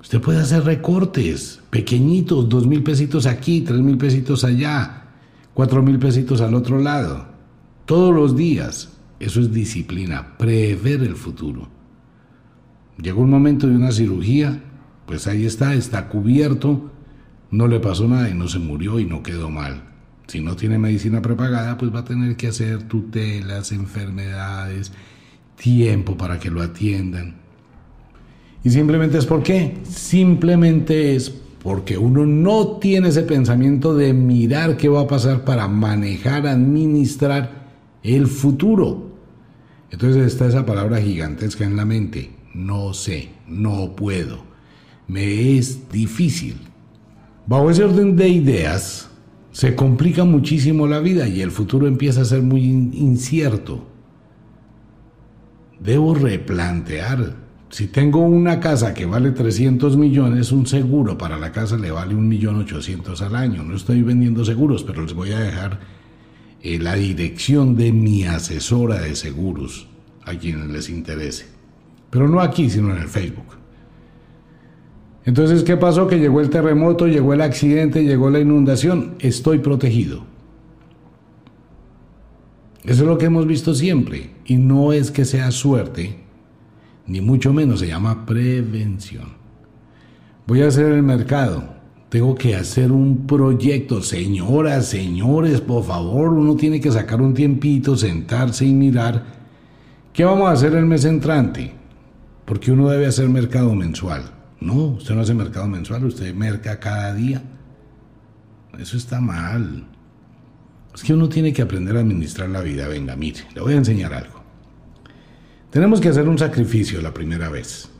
Usted 0.00 0.20
puede 0.20 0.40
hacer 0.40 0.64
recortes 0.64 1.60
pequeñitos, 1.70 2.48
dos 2.48 2.66
mil 2.66 2.84
pesitos 2.84 3.26
aquí, 3.26 3.62
tres 3.62 3.80
mil 3.80 3.98
pesitos 3.98 4.44
allá, 4.44 5.08
cuatro 5.54 5.82
mil 5.82 5.98
pesitos 5.98 6.40
al 6.40 6.54
otro 6.54 6.78
lado, 6.78 7.26
todos 7.88 8.14
los 8.14 8.36
días. 8.36 8.90
Eso 9.18 9.40
es 9.40 9.50
disciplina, 9.50 10.36
prever 10.36 11.00
el 11.00 11.16
futuro. 11.16 11.68
Llegó 13.02 13.22
un 13.22 13.30
momento 13.30 13.66
de 13.66 13.76
una 13.76 13.90
cirugía, 13.92 14.62
pues 15.06 15.26
ahí 15.26 15.46
está, 15.46 15.72
está 15.74 16.08
cubierto, 16.08 16.92
no 17.50 17.66
le 17.66 17.80
pasó 17.80 18.06
nada 18.06 18.28
y 18.28 18.34
no 18.34 18.46
se 18.46 18.58
murió 18.58 19.00
y 19.00 19.06
no 19.06 19.22
quedó 19.22 19.48
mal. 19.48 19.84
Si 20.26 20.42
no 20.42 20.54
tiene 20.54 20.78
medicina 20.78 21.22
prepagada, 21.22 21.78
pues 21.78 21.92
va 21.92 22.00
a 22.00 22.04
tener 22.04 22.36
que 22.36 22.48
hacer 22.48 22.82
tutelas, 22.82 23.72
enfermedades, 23.72 24.92
tiempo 25.56 26.14
para 26.14 26.38
que 26.38 26.50
lo 26.50 26.60
atiendan. 26.60 27.36
Y 28.62 28.68
simplemente 28.68 29.16
es 29.16 29.24
por 29.24 29.42
qué. 29.42 29.78
Simplemente 29.84 31.16
es 31.16 31.30
porque 31.30 31.96
uno 31.96 32.26
no 32.26 32.66
tiene 32.76 33.08
ese 33.08 33.22
pensamiento 33.22 33.94
de 33.94 34.12
mirar 34.12 34.76
qué 34.76 34.90
va 34.90 35.00
a 35.00 35.08
pasar 35.08 35.46
para 35.46 35.68
manejar, 35.68 36.46
administrar 36.46 37.57
el 38.02 38.26
futuro. 38.26 39.08
Entonces 39.90 40.26
está 40.26 40.46
esa 40.46 40.66
palabra 40.66 41.00
gigantesca 41.00 41.64
en 41.64 41.76
la 41.76 41.84
mente. 41.84 42.30
No 42.54 42.94
sé, 42.94 43.30
no 43.46 43.94
puedo, 43.94 44.42
me 45.06 45.56
es 45.56 45.90
difícil. 45.90 46.56
Bajo 47.46 47.70
ese 47.70 47.84
orden 47.84 48.16
de 48.16 48.28
ideas, 48.28 49.08
se 49.52 49.74
complica 49.74 50.24
muchísimo 50.24 50.86
la 50.86 51.00
vida 51.00 51.26
y 51.26 51.40
el 51.40 51.50
futuro 51.50 51.86
empieza 51.86 52.22
a 52.22 52.26
ser 52.26 52.42
muy 52.42 52.62
incierto. 52.62 53.86
Debo 55.80 56.14
replantear. 56.14 57.36
Si 57.70 57.86
tengo 57.86 58.20
una 58.20 58.60
casa 58.60 58.94
que 58.94 59.06
vale 59.06 59.30
300 59.30 59.96
millones, 59.96 60.52
un 60.52 60.66
seguro 60.66 61.18
para 61.18 61.38
la 61.38 61.52
casa 61.52 61.76
le 61.76 61.90
vale 61.90 62.14
1.800.000 62.14 63.20
al 63.20 63.36
año. 63.36 63.62
No 63.62 63.76
estoy 63.76 64.02
vendiendo 64.02 64.44
seguros, 64.44 64.84
pero 64.84 65.02
les 65.02 65.12
voy 65.12 65.32
a 65.32 65.40
dejar 65.40 65.97
eh, 66.62 66.78
la 66.78 66.94
dirección 66.94 67.76
de 67.76 67.92
mi 67.92 68.24
asesora 68.24 69.00
de 69.00 69.14
seguros 69.14 69.88
a 70.24 70.34
quienes 70.34 70.68
les 70.68 70.88
interese. 70.88 71.46
Pero 72.10 72.28
no 72.28 72.40
aquí, 72.40 72.68
sino 72.70 72.90
en 72.90 73.02
el 73.02 73.08
Facebook. 73.08 73.58
Entonces, 75.24 75.62
¿qué 75.62 75.76
pasó? 75.76 76.06
Que 76.06 76.18
llegó 76.18 76.40
el 76.40 76.48
terremoto, 76.48 77.06
llegó 77.06 77.34
el 77.34 77.42
accidente, 77.42 78.04
llegó 78.04 78.30
la 78.30 78.40
inundación. 78.40 79.16
Estoy 79.18 79.58
protegido. 79.58 80.24
Eso 82.84 83.02
es 83.02 83.08
lo 83.08 83.18
que 83.18 83.26
hemos 83.26 83.46
visto 83.46 83.74
siempre. 83.74 84.30
Y 84.46 84.56
no 84.56 84.92
es 84.94 85.10
que 85.10 85.26
sea 85.26 85.50
suerte, 85.50 86.20
ni 87.06 87.20
mucho 87.20 87.52
menos 87.52 87.80
se 87.80 87.88
llama 87.88 88.24
prevención. 88.24 89.36
Voy 90.46 90.62
a 90.62 90.68
hacer 90.68 90.86
el 90.92 91.02
mercado. 91.02 91.77
Tengo 92.08 92.34
que 92.34 92.54
hacer 92.54 92.90
un 92.90 93.26
proyecto. 93.26 94.02
Señoras, 94.02 94.86
señores, 94.86 95.60
por 95.60 95.84
favor, 95.84 96.32
uno 96.32 96.56
tiene 96.56 96.80
que 96.80 96.90
sacar 96.90 97.20
un 97.20 97.34
tiempito, 97.34 97.96
sentarse 97.96 98.64
y 98.64 98.72
mirar 98.72 99.24
qué 100.12 100.24
vamos 100.24 100.48
a 100.48 100.52
hacer 100.52 100.74
el 100.74 100.86
mes 100.86 101.04
entrante. 101.04 101.72
Porque 102.46 102.72
uno 102.72 102.88
debe 102.88 103.06
hacer 103.06 103.28
mercado 103.28 103.74
mensual. 103.74 104.22
No, 104.60 104.86
usted 104.96 105.14
no 105.14 105.20
hace 105.20 105.34
mercado 105.34 105.68
mensual, 105.68 106.04
usted 106.06 106.34
merca 106.34 106.80
cada 106.80 107.12
día. 107.14 107.42
Eso 108.78 108.96
está 108.96 109.20
mal. 109.20 109.84
Es 110.94 111.02
que 111.02 111.12
uno 111.12 111.28
tiene 111.28 111.52
que 111.52 111.62
aprender 111.62 111.96
a 111.96 112.00
administrar 112.00 112.48
la 112.48 112.62
vida. 112.62 112.88
Venga, 112.88 113.16
mire, 113.16 113.40
le 113.54 113.60
voy 113.60 113.74
a 113.74 113.76
enseñar 113.76 114.14
algo. 114.14 114.42
Tenemos 115.70 116.00
que 116.00 116.08
hacer 116.08 116.26
un 116.26 116.38
sacrificio 116.38 117.02
la 117.02 117.12
primera 117.12 117.50
vez. 117.50 117.90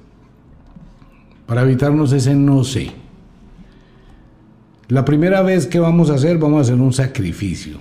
Para 1.47 1.63
evitarnos 1.63 2.13
ese 2.13 2.35
no 2.35 2.65
sé. 2.65 2.91
La 4.89 5.05
primera 5.05 5.43
vez 5.43 5.67
que 5.67 5.81
vamos 5.81 6.09
a 6.09 6.15
hacer, 6.15 6.39
vamos 6.39 6.59
a 6.59 6.61
hacer 6.63 6.81
un 6.81 6.95
sacrificio. 6.95 7.79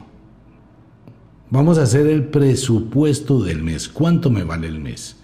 Vamos 1.50 1.78
a 1.78 1.84
hacer 1.84 2.06
el 2.08 2.26
presupuesto 2.26 3.42
del 3.42 3.64
mes. 3.64 3.88
¿Cuánto 3.88 4.30
me 4.30 4.44
vale 4.44 4.68
el 4.68 4.82
mes? 4.82 5.16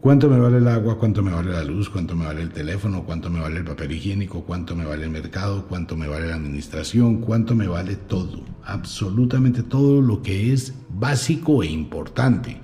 ¿Cuánto 0.00 0.30
me 0.30 0.38
vale 0.38 0.58
el 0.58 0.68
agua? 0.68 0.98
¿Cuánto 0.98 1.22
me 1.22 1.30
vale 1.30 1.52
la 1.52 1.62
luz? 1.62 1.90
¿Cuánto 1.90 2.16
me 2.16 2.24
vale 2.24 2.40
el 2.40 2.52
teléfono? 2.52 3.04
¿Cuánto 3.04 3.28
me 3.28 3.40
vale 3.40 3.58
el 3.58 3.64
papel 3.64 3.92
higiénico? 3.92 4.44
¿Cuánto 4.44 4.74
me 4.74 4.86
vale 4.86 5.04
el 5.04 5.10
mercado? 5.10 5.66
¿Cuánto 5.68 5.94
me 5.94 6.08
vale 6.08 6.28
la 6.28 6.36
administración? 6.36 7.18
¿Cuánto 7.18 7.54
me 7.54 7.68
vale 7.68 7.96
todo? 7.96 8.42
Absolutamente 8.64 9.62
todo 9.62 10.00
lo 10.00 10.22
que 10.22 10.54
es 10.54 10.72
básico 10.88 11.62
e 11.62 11.66
importante. 11.66 12.58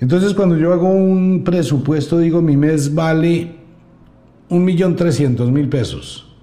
Entonces 0.00 0.32
cuando 0.32 0.56
yo 0.56 0.72
hago 0.72 0.88
un 0.88 1.44
presupuesto 1.44 2.18
digo 2.18 2.40
mi 2.40 2.56
mes 2.56 2.94
vale 2.94 3.65
un 4.48 4.64
millón 4.64 4.96
trescientos 4.96 5.50
mil 5.50 5.68
pesos. 5.68 6.34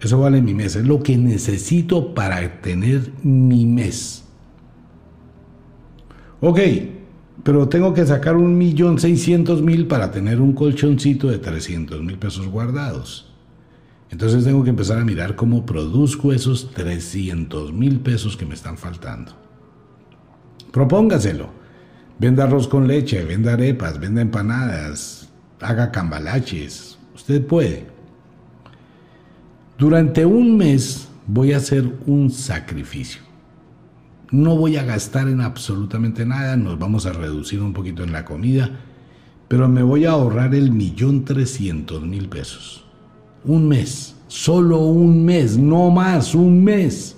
Eso 0.00 0.18
vale 0.18 0.40
mi 0.40 0.54
mes, 0.54 0.76
es 0.76 0.86
lo 0.86 1.02
que 1.02 1.16
necesito 1.16 2.14
para 2.14 2.62
tener 2.62 3.12
mi 3.22 3.66
mes. 3.66 4.24
Ok, 6.40 6.58
pero 7.42 7.68
tengo 7.68 7.92
que 7.92 8.06
sacar 8.06 8.36
un 8.36 8.56
millón 8.56 8.98
seiscientos 8.98 9.60
mil 9.60 9.86
para 9.86 10.10
tener 10.10 10.40
un 10.40 10.54
colchoncito 10.54 11.28
de 11.28 11.38
trescientos 11.38 12.02
mil 12.02 12.16
pesos 12.16 12.48
guardados. 12.48 13.30
Entonces 14.10 14.44
tengo 14.44 14.64
que 14.64 14.70
empezar 14.70 14.98
a 14.98 15.04
mirar 15.04 15.36
cómo 15.36 15.66
produzco 15.66 16.32
esos 16.32 16.70
trescientos 16.70 17.72
mil 17.72 18.00
pesos 18.00 18.36
que 18.36 18.46
me 18.46 18.54
están 18.54 18.78
faltando. 18.78 19.32
Propóngaselo. 20.72 21.60
Venda 22.18 22.44
arroz 22.44 22.68
con 22.68 22.86
leche, 22.86 23.24
venda 23.24 23.54
arepas, 23.54 23.98
venda 23.98 24.20
empanadas, 24.20 25.30
haga 25.60 25.90
cambalaches. 25.90 26.98
Usted 27.20 27.46
puede. 27.46 27.86
Durante 29.78 30.26
un 30.26 30.56
mes 30.56 31.08
voy 31.26 31.52
a 31.52 31.58
hacer 31.58 31.90
un 32.06 32.30
sacrificio 32.30 33.30
no 34.30 34.56
voy 34.56 34.76
a 34.76 34.84
gastar 34.84 35.28
en 35.28 35.40
absolutamente 35.40 36.24
nada, 36.24 36.56
nos 36.56 36.78
vamos 36.78 37.06
a 37.06 37.12
reducir 37.12 37.60
un 37.60 37.72
poquito 37.72 38.04
en 38.04 38.12
la 38.12 38.24
comida, 38.24 38.70
pero 39.48 39.68
me 39.68 39.82
voy 39.82 40.04
a 40.04 40.10
ahorrar 40.10 40.54
el 40.54 40.70
millón 40.70 41.24
trescientos 41.24 42.02
mil 42.02 42.28
pesos. 42.28 42.84
Un 43.44 43.66
mes, 43.66 44.14
solo 44.28 44.78
un 44.78 45.24
mes, 45.24 45.56
no 45.56 45.90
más, 45.90 46.34
un 46.34 46.62
mes. 46.62 47.16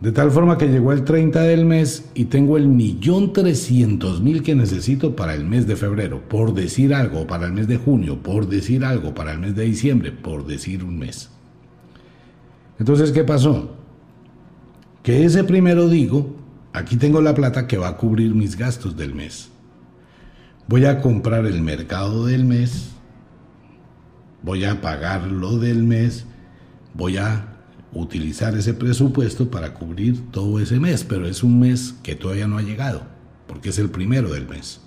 De 0.00 0.12
tal 0.12 0.30
forma 0.30 0.56
que 0.56 0.68
llegó 0.68 0.92
el 0.92 1.04
30 1.04 1.42
del 1.42 1.66
mes 1.66 2.10
y 2.14 2.26
tengo 2.26 2.56
el 2.56 2.68
millón 2.68 3.34
trescientos 3.34 4.22
mil 4.22 4.42
que 4.42 4.54
necesito 4.54 5.14
para 5.14 5.34
el 5.34 5.44
mes 5.44 5.66
de 5.66 5.76
febrero, 5.76 6.22
por 6.28 6.54
decir 6.54 6.94
algo, 6.94 7.26
para 7.26 7.46
el 7.46 7.52
mes 7.52 7.68
de 7.68 7.76
junio, 7.76 8.22
por 8.22 8.48
decir 8.48 8.84
algo, 8.84 9.12
para 9.14 9.32
el 9.32 9.40
mes 9.40 9.54
de 9.54 9.64
diciembre, 9.64 10.10
por 10.10 10.46
decir 10.46 10.84
un 10.84 10.98
mes. 10.98 11.28
Entonces, 12.78 13.12
¿qué 13.12 13.24
pasó? 13.24 13.76
que 15.02 15.24
ese 15.24 15.44
primero 15.44 15.88
digo, 15.88 16.36
aquí 16.72 16.96
tengo 16.96 17.20
la 17.20 17.34
plata 17.34 17.66
que 17.66 17.78
va 17.78 17.88
a 17.88 17.96
cubrir 17.96 18.34
mis 18.34 18.56
gastos 18.56 18.96
del 18.96 19.14
mes. 19.14 19.50
Voy 20.68 20.84
a 20.84 21.00
comprar 21.00 21.46
el 21.46 21.62
mercado 21.62 22.26
del 22.26 22.44
mes, 22.44 22.90
voy 24.42 24.64
a 24.64 24.80
pagar 24.80 25.26
lo 25.26 25.58
del 25.58 25.82
mes, 25.82 26.26
voy 26.94 27.16
a 27.16 27.49
utilizar 27.92 28.56
ese 28.56 28.74
presupuesto 28.74 29.50
para 29.50 29.74
cubrir 29.74 30.30
todo 30.30 30.60
ese 30.60 30.78
mes, 30.78 31.04
pero 31.04 31.26
es 31.26 31.42
un 31.42 31.60
mes 31.60 31.94
que 32.02 32.14
todavía 32.14 32.46
no 32.46 32.58
ha 32.58 32.62
llegado, 32.62 33.02
porque 33.46 33.70
es 33.70 33.78
el 33.78 33.90
primero 33.90 34.30
del 34.32 34.48
mes. 34.48 34.80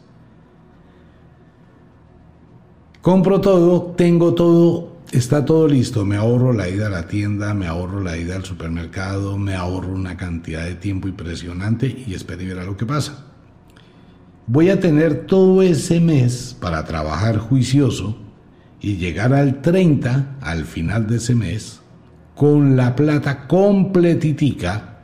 Compro 3.02 3.42
todo, 3.42 3.94
tengo 3.98 4.34
todo 4.34 4.94
está 5.14 5.46
todo 5.46 5.68
listo, 5.68 6.06
me 6.06 6.16
ahorro 6.16 6.54
la 6.54 6.68
ida 6.68 6.88
a 6.88 6.90
la 6.90 7.08
tienda, 7.08 7.54
me 7.54 7.68
ahorro 7.68 8.02
la 8.02 8.18
ida 8.18 8.36
al 8.36 8.46
supermercado, 8.46 9.38
me 9.38 9.54
ahorro 9.54 9.94
una 9.94 10.18
cantidad 10.18 10.66
de 10.66 10.76
tiempo 10.76 11.08
impresionante 11.08 12.04
y 12.08 12.16
espero 12.16 12.44
ver 12.44 12.60
a 12.60 12.66
lo 12.66 12.76
que 12.76 12.86
pasa. 12.86 13.26
Voy 14.48 14.70
a 14.70 14.80
tener 14.80 15.28
todo 15.28 15.62
ese 15.62 16.00
mes 16.00 16.58
para 16.60 16.84
trabajar 16.84 17.38
juicioso 17.38 18.18
y 18.82 18.98
llegar 18.98 19.34
al 19.34 19.62
30, 19.62 20.38
al 20.42 20.66
final 20.66 21.08
de 21.08 21.18
ese 21.18 21.36
mes, 21.36 21.80
con 22.36 22.76
la 22.76 22.96
plata 22.96 23.48
completitica 23.48 25.00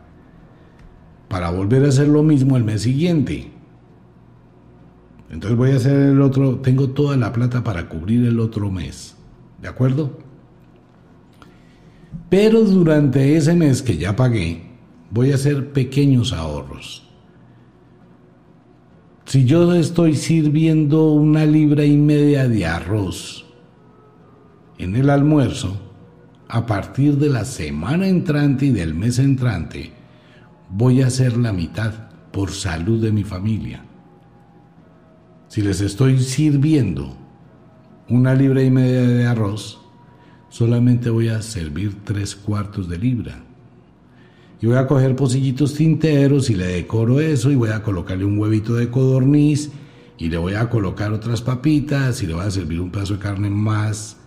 para 1.28 1.52
volver 1.52 1.86
a 1.86 1.90
hacer 1.90 2.08
lo 2.08 2.24
mismo 2.24 2.58
el 2.58 2.64
mes 2.64 2.82
siguiente. 2.82 3.52
Entonces 5.30 5.58
voy 5.58 5.72
a 5.72 5.76
hacer 5.76 5.96
el 5.96 6.22
otro, 6.22 6.58
tengo 6.58 6.90
toda 6.90 7.16
la 7.16 7.32
plata 7.32 7.64
para 7.64 7.88
cubrir 7.88 8.26
el 8.26 8.40
otro 8.40 8.72
mes. 8.72 9.16
¿De 9.62 9.68
acuerdo? 9.68 10.18
Pero 12.30 12.62
durante 12.62 13.38
ese 13.38 13.56
mes 13.56 13.82
que 13.82 13.98
ya 13.98 14.16
pagué, 14.16 14.64
voy 15.12 15.32
a 15.32 15.36
hacer 15.36 15.72
pequeños 15.72 16.34
ahorros. 16.34 17.08
Si 19.26 19.46
yo 19.46 19.76
estoy 19.76 20.16
sirviendo 20.16 21.12
una 21.12 21.46
libra 21.46 21.86
y 21.86 21.98
media 21.98 22.48
de 22.48 22.66
arroz 22.66 23.46
en 24.80 24.96
el 24.96 25.12
almuerzo, 25.12 25.89
a 26.50 26.66
partir 26.66 27.18
de 27.18 27.30
la 27.30 27.46
semana 27.46 28.08
entrante 28.08 28.66
y 28.66 28.72
del 28.72 28.96
mes 28.96 29.20
entrante, 29.20 29.92
voy 30.68 31.04
a 31.04 31.08
hacer 31.08 31.38
la 31.38 31.54
mitad 31.54 31.94
por 32.32 32.52
salud 32.52 33.00
de 33.00 33.12
mi 33.12 33.24
familia. 33.24 33.86
Si 35.48 35.62
les 35.62 35.80
estoy 35.80 36.20
sirviendo 36.20 37.16
una 38.10 38.34
libra 38.34 38.64
y 38.64 38.72
media 38.72 39.02
de 39.02 39.28
arroz, 39.28 39.80
solamente 40.50 41.12
voy 41.12 41.30
a 41.30 41.44
servir 41.44 42.04
tres 42.04 42.36
cuartos 42.36 42.90
de 42.90 42.98
libra. 42.98 43.44
Y 44.60 44.66
voy 44.66 44.78
a 44.78 44.88
coger 44.88 45.16
pocillitos 45.16 45.76
tinteros 45.76 46.50
y 46.50 46.56
le 46.56 46.66
decoro 46.66 47.22
eso 47.22 47.52
y 47.52 47.56
voy 47.56 47.70
a 47.70 47.84
colocarle 47.84 48.26
un 48.26 48.40
huevito 48.40 48.74
de 48.74 48.90
codorniz 48.90 49.70
y 50.18 50.30
le 50.30 50.38
voy 50.38 50.56
a 50.56 50.68
colocar 50.68 51.14
otras 51.14 51.44
papitas 51.44 52.24
y 52.24 52.28
le 52.28 52.34
voy 52.34 52.46
a 52.46 52.52
servir 52.52 52.82
un 52.82 52.90
pedazo 52.90 53.14
de 53.14 53.20
carne 53.20 53.52
más 53.52 54.19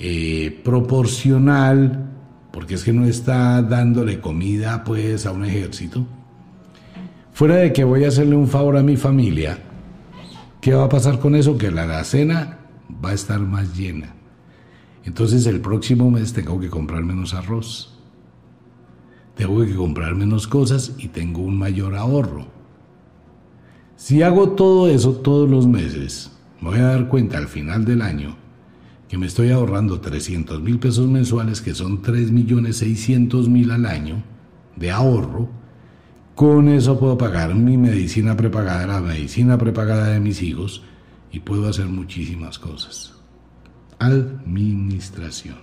eh, 0.00 0.60
proporcional, 0.64 2.10
porque 2.50 2.74
es 2.74 2.82
que 2.82 2.92
no 2.92 3.06
está 3.06 3.62
dándole 3.62 4.20
comida 4.20 4.82
pues 4.82 5.26
a 5.26 5.30
un 5.30 5.44
ejército. 5.44 6.04
Fuera 7.32 7.54
de 7.54 7.72
que 7.72 7.84
voy 7.84 8.04
a 8.04 8.08
hacerle 8.08 8.34
un 8.34 8.48
favor 8.48 8.76
a 8.76 8.82
mi 8.82 8.96
familia, 8.96 9.58
¿Qué 10.60 10.74
va 10.74 10.84
a 10.84 10.88
pasar 10.90 11.18
con 11.18 11.34
eso? 11.34 11.56
Que 11.56 11.70
la 11.70 11.84
alacena 11.84 12.58
va 13.02 13.10
a 13.10 13.14
estar 13.14 13.40
más 13.40 13.78
llena. 13.78 14.14
Entonces 15.04 15.46
el 15.46 15.60
próximo 15.60 16.10
mes 16.10 16.34
tengo 16.34 16.60
que 16.60 16.68
comprar 16.68 17.02
menos 17.02 17.32
arroz. 17.32 17.98
Tengo 19.36 19.64
que 19.64 19.74
comprar 19.74 20.14
menos 20.14 20.46
cosas 20.46 20.92
y 20.98 21.08
tengo 21.08 21.40
un 21.40 21.58
mayor 21.58 21.96
ahorro. 21.96 22.46
Si 23.96 24.22
hago 24.22 24.50
todo 24.50 24.88
eso 24.88 25.14
todos 25.14 25.48
los 25.48 25.66
meses, 25.66 26.30
me 26.60 26.70
voy 26.70 26.78
a 26.80 26.84
dar 26.84 27.08
cuenta 27.08 27.38
al 27.38 27.48
final 27.48 27.86
del 27.86 28.02
año 28.02 28.36
que 29.10 29.18
me 29.18 29.26
estoy 29.26 29.50
ahorrando 29.50 30.00
300 30.00 30.62
mil 30.62 30.78
pesos 30.78 31.06
mensuales, 31.08 31.60
que 31.60 31.74
son 31.74 32.00
3 32.00 32.30
millones 32.30 32.78
600 32.78 33.50
mil 33.50 33.70
al 33.72 33.84
año 33.84 34.22
de 34.76 34.90
ahorro 34.90 35.60
con 36.40 36.70
eso 36.70 36.98
puedo 36.98 37.18
pagar 37.18 37.54
mi 37.54 37.76
medicina 37.76 38.34
prepagada, 38.34 38.86
la 38.86 39.00
medicina 39.02 39.58
prepagada 39.58 40.06
de 40.06 40.20
mis 40.20 40.40
hijos 40.42 40.82
y 41.30 41.40
puedo 41.40 41.68
hacer 41.68 41.84
muchísimas 41.84 42.58
cosas. 42.58 43.12
Administración. 43.98 45.58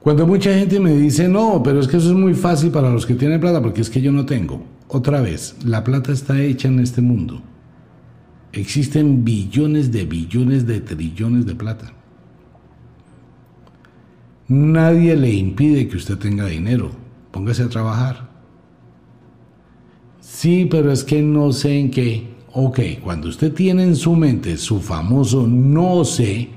Cuando 0.00 0.26
mucha 0.26 0.52
gente 0.52 0.80
me 0.80 0.94
dice, 0.94 1.28
no, 1.28 1.62
pero 1.62 1.78
es 1.78 1.86
que 1.86 1.98
eso 1.98 2.08
es 2.08 2.16
muy 2.16 2.34
fácil 2.34 2.72
para 2.72 2.90
los 2.90 3.06
que 3.06 3.14
tienen 3.14 3.40
plata, 3.40 3.62
porque 3.62 3.82
es 3.82 3.90
que 3.90 4.00
yo 4.00 4.10
no 4.10 4.26
tengo. 4.26 4.64
Otra 4.88 5.20
vez, 5.20 5.56
la 5.64 5.84
plata 5.84 6.10
está 6.10 6.40
hecha 6.42 6.66
en 6.66 6.80
este 6.80 7.02
mundo. 7.02 7.40
Existen 8.52 9.24
billones 9.24 9.92
de 9.92 10.04
billones 10.04 10.66
de 10.66 10.80
trillones 10.80 11.46
de 11.46 11.54
plata. 11.54 11.92
Nadie 14.48 15.14
le 15.16 15.32
impide 15.32 15.88
que 15.88 15.96
usted 15.96 16.16
tenga 16.16 16.46
dinero 16.46 17.08
póngase 17.30 17.62
a 17.62 17.68
trabajar. 17.68 18.28
Sí, 20.20 20.66
pero 20.70 20.92
es 20.92 21.04
que 21.04 21.22
no 21.22 21.52
sé 21.52 21.78
en 21.78 21.90
qué. 21.90 22.36
Ok, 22.52 22.80
cuando 23.02 23.28
usted 23.28 23.52
tiene 23.52 23.84
en 23.84 23.96
su 23.96 24.16
mente 24.16 24.56
su 24.56 24.80
famoso 24.80 25.46
no 25.46 26.04
sé, 26.04 26.48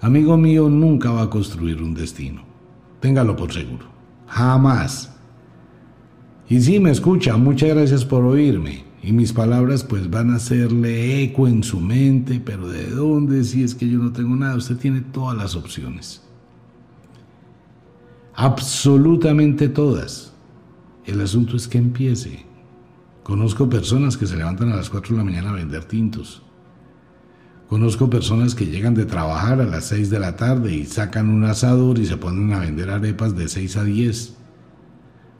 amigo 0.00 0.36
mío, 0.36 0.68
nunca 0.68 1.10
va 1.10 1.22
a 1.22 1.30
construir 1.30 1.82
un 1.82 1.94
destino. 1.94 2.42
Téngalo 3.00 3.36
por 3.36 3.52
seguro. 3.52 3.86
Jamás. 4.26 5.14
Y 6.48 6.60
si 6.60 6.80
me 6.80 6.90
escucha, 6.90 7.36
muchas 7.36 7.70
gracias 7.70 8.04
por 8.04 8.24
oírme. 8.24 8.83
Y 9.04 9.12
mis 9.12 9.34
palabras 9.34 9.84
pues 9.84 10.08
van 10.08 10.30
a 10.30 10.36
hacerle 10.36 11.22
eco 11.22 11.46
en 11.46 11.62
su 11.62 11.78
mente, 11.78 12.40
pero 12.42 12.68
¿de 12.68 12.86
dónde 12.86 13.44
si 13.44 13.62
es 13.62 13.74
que 13.74 13.86
yo 13.86 13.98
no 13.98 14.12
tengo 14.12 14.34
nada? 14.34 14.56
Usted 14.56 14.78
tiene 14.78 15.02
todas 15.02 15.36
las 15.36 15.54
opciones. 15.56 16.22
Absolutamente 18.34 19.68
todas. 19.68 20.32
El 21.04 21.20
asunto 21.20 21.54
es 21.54 21.68
que 21.68 21.76
empiece. 21.76 22.46
Conozco 23.22 23.68
personas 23.68 24.16
que 24.16 24.26
se 24.26 24.38
levantan 24.38 24.72
a 24.72 24.76
las 24.76 24.88
4 24.88 25.14
de 25.14 25.18
la 25.18 25.24
mañana 25.24 25.50
a 25.50 25.54
vender 25.54 25.84
tintos. 25.84 26.42
Conozco 27.68 28.08
personas 28.08 28.54
que 28.54 28.66
llegan 28.66 28.94
de 28.94 29.04
trabajar 29.04 29.60
a 29.60 29.66
las 29.66 29.84
6 29.84 30.08
de 30.08 30.18
la 30.18 30.36
tarde 30.36 30.74
y 30.74 30.86
sacan 30.86 31.28
un 31.28 31.44
asador 31.44 31.98
y 31.98 32.06
se 32.06 32.16
ponen 32.16 32.54
a 32.54 32.60
vender 32.60 32.88
arepas 32.88 33.36
de 33.36 33.48
6 33.48 33.76
a 33.76 33.84
10. 33.84 34.36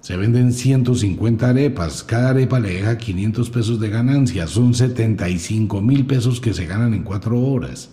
Se 0.04 0.18
venden 0.18 0.52
150 0.52 1.48
arepas, 1.48 2.02
cada 2.02 2.28
arepa 2.28 2.60
le 2.60 2.74
deja 2.74 2.98
500 2.98 3.48
pesos 3.48 3.80
de 3.80 3.88
ganancia, 3.88 4.46
son 4.46 4.74
75 4.74 5.80
mil 5.80 6.04
pesos 6.04 6.42
que 6.42 6.52
se 6.52 6.66
ganan 6.66 6.92
en 6.92 7.04
4 7.04 7.40
horas. 7.40 7.88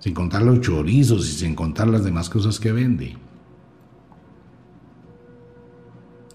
Sin 0.00 0.14
contar 0.14 0.42
los 0.42 0.60
chorizos 0.60 1.28
y 1.28 1.32
sin 1.32 1.54
contar 1.54 1.86
las 1.86 2.02
demás 2.02 2.28
cosas 2.28 2.58
que 2.58 2.72
vende. 2.72 3.16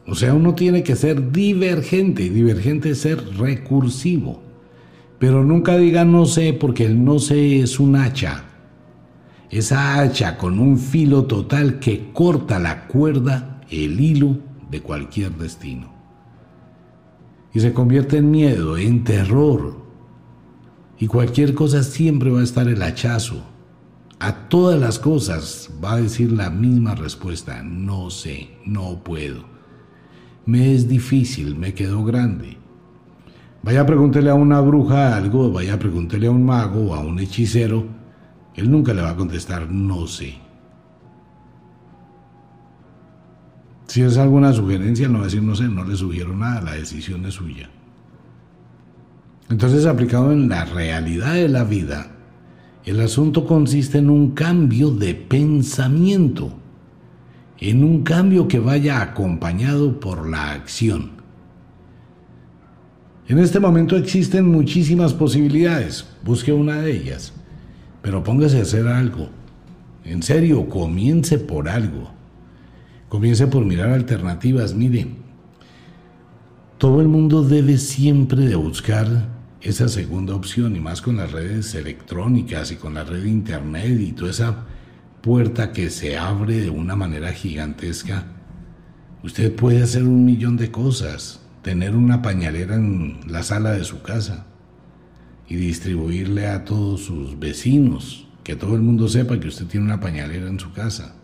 O 0.08 0.16
sea, 0.16 0.34
uno 0.34 0.56
tiene 0.56 0.84
que 0.84 0.96
ser 0.96 1.34
divergente. 1.34 2.30
Divergente 2.30 2.92
es 2.92 3.02
ser 3.02 3.22
recursivo. 3.38 4.42
Pero 5.20 5.44
nunca 5.44 5.76
diga 5.76 6.06
no 6.06 6.26
sé 6.26 6.54
porque 6.54 6.86
el 6.86 7.04
no 7.04 7.20
sé 7.20 7.60
es 7.60 7.78
un 7.78 7.98
hacha. 7.98 8.46
Esa 9.50 10.00
hacha 10.00 10.38
con 10.38 10.60
un 10.60 10.80
filo 10.80 11.26
total 11.26 11.80
que 11.80 12.14
corta 12.14 12.58
la 12.58 12.88
cuerda, 12.88 13.55
el 13.70 14.00
hilo 14.00 14.38
de 14.70 14.82
cualquier 14.82 15.32
destino. 15.36 15.94
Y 17.54 17.60
se 17.60 17.74
convierte 17.74 18.18
en 18.18 18.32
miedo, 18.32 18.78
en 18.78 19.04
terror. 19.04 19.78
Y 21.00 21.08
cualquier 21.08 21.54
cosa 21.54 21.84
siempre 21.84 22.30
va 22.30 22.42
a 22.42 22.44
estar 22.44 22.68
el 22.68 22.82
hachazo. 22.82 23.44
A 24.20 24.50
todas 24.50 24.80
las 24.80 25.00
cosas 25.00 25.70
va 25.84 25.94
a 25.94 26.02
decir 26.02 26.32
la 26.32 26.50
misma 26.50 26.96
respuesta. 26.96 27.64
No 27.64 28.10
sé, 28.10 28.50
no 28.66 29.04
puedo 29.04 29.56
me 30.46 30.76
es 30.76 30.88
difícil, 30.88 31.56
me 31.56 31.74
quedo 31.74 32.04
grande. 32.04 32.58
Vaya 33.64 33.82
a 33.82 33.86
preguntarle 33.86 34.30
a 34.30 34.36
una 34.36 34.62
bruja 34.62 35.18
algo, 35.18 35.52
vaya 35.52 35.74
a 35.74 35.80
preguntarle 35.80 36.28
a 36.28 36.32
un 36.32 36.46
mago 36.46 36.92
o 36.92 36.94
a 36.94 37.00
un 37.00 37.20
hechicero, 37.20 37.88
él 38.54 38.70
nunca 38.70 38.94
le 38.94 39.02
va 39.02 39.12
a 39.12 39.16
contestar 39.16 39.72
no 39.72 40.06
sé. 40.06 40.45
Si 43.88 44.02
es 44.02 44.18
alguna 44.18 44.54
sugerencia, 44.54 45.08
no 45.08 45.24
decir 45.24 45.44
no 45.44 45.56
sé, 45.56 45.66
no 45.66 45.84
le 45.84 45.96
sugiero 45.96 46.36
nada, 46.36 46.62
la 46.62 46.74
decisión 46.74 47.26
es 47.26 47.36
suya. 47.36 47.70
Entonces, 49.50 49.86
aplicado 49.86 50.32
en 50.32 50.50
la 50.50 50.66
realidad 50.66 51.36
de 51.36 51.50
la 51.50 51.64
vida, 51.64 52.12
el 52.84 53.00
asunto 53.00 53.46
consiste 53.46 54.00
en 54.00 54.10
un 54.10 54.32
cambio 54.32 54.92
de 54.92 55.14
pensamiento 55.14 56.54
en 57.60 57.84
un 57.84 58.04
cambio 58.04 58.48
que 58.48 58.60
vaya 58.60 59.02
acompañado 59.02 60.00
por 60.00 60.28
la 60.28 60.52
acción. 60.52 61.12
En 63.28 63.40
este 63.40 63.60
momento 63.60 63.96
existen 63.96 64.48
muchísimas 64.48 65.14
posibilidades, 65.14 66.06
busque 66.24 66.54
una 66.54 66.82
de 66.82 66.92
ellas, 66.92 67.34
pero 68.02 68.24
póngase 68.24 68.60
a 68.60 68.64
hacer 68.64 68.88
algo. 68.88 69.30
En 70.04 70.22
serio, 70.22 70.70
comience 70.70 71.40
por 71.40 71.68
algo. 71.68 72.12
Comience 73.16 73.48
por 73.48 73.64
mirar 73.64 73.92
alternativas. 73.92 74.74
Mire, 74.74 75.08
todo 76.78 77.00
el 77.00 77.08
mundo 77.08 77.44
debe 77.44 77.78
siempre 77.78 78.42
de 78.42 78.56
buscar 78.56 79.30
esa 79.62 79.88
segunda 79.88 80.36
opción 80.36 80.76
y 80.76 80.82
más 80.82 81.02
con 81.02 81.16
las 81.16 81.32
redes 81.32 81.74
electrónicas 81.76 82.74
y 82.74 82.76
con 82.76 82.96
la 82.96 83.06
red 83.06 83.24
de 83.24 83.30
internet 83.30 84.02
y 84.02 84.12
toda 84.12 84.32
esa 84.32 84.66
puerta 85.22 85.72
que 85.72 85.90
se 85.92 86.18
abre 86.18 86.60
de 86.60 86.70
una 86.70 86.98
manera 86.98 87.32
gigantesca, 87.32 88.26
usted 89.24 89.56
puede 89.56 89.82
hacer 89.82 90.04
un 90.04 90.26
millón 90.26 90.58
de 90.58 90.70
cosas, 90.70 91.40
tener 91.62 91.96
una 91.96 92.22
pañalera 92.22 92.76
en 92.76 93.22
la 93.28 93.44
sala 93.44 93.72
de 93.72 93.86
su 93.86 94.02
casa 94.02 94.46
y 95.48 95.56
distribuirle 95.56 96.48
a 96.48 96.66
todos 96.66 97.06
sus 97.06 97.40
vecinos, 97.40 98.28
que 98.44 98.58
todo 98.58 98.76
el 98.76 98.82
mundo 98.82 99.08
sepa 99.08 99.40
que 99.40 99.48
usted 99.48 99.68
tiene 99.68 99.86
una 99.86 100.02
pañalera 100.02 100.50
en 100.50 100.60
su 100.60 100.74
casa, 100.74 101.15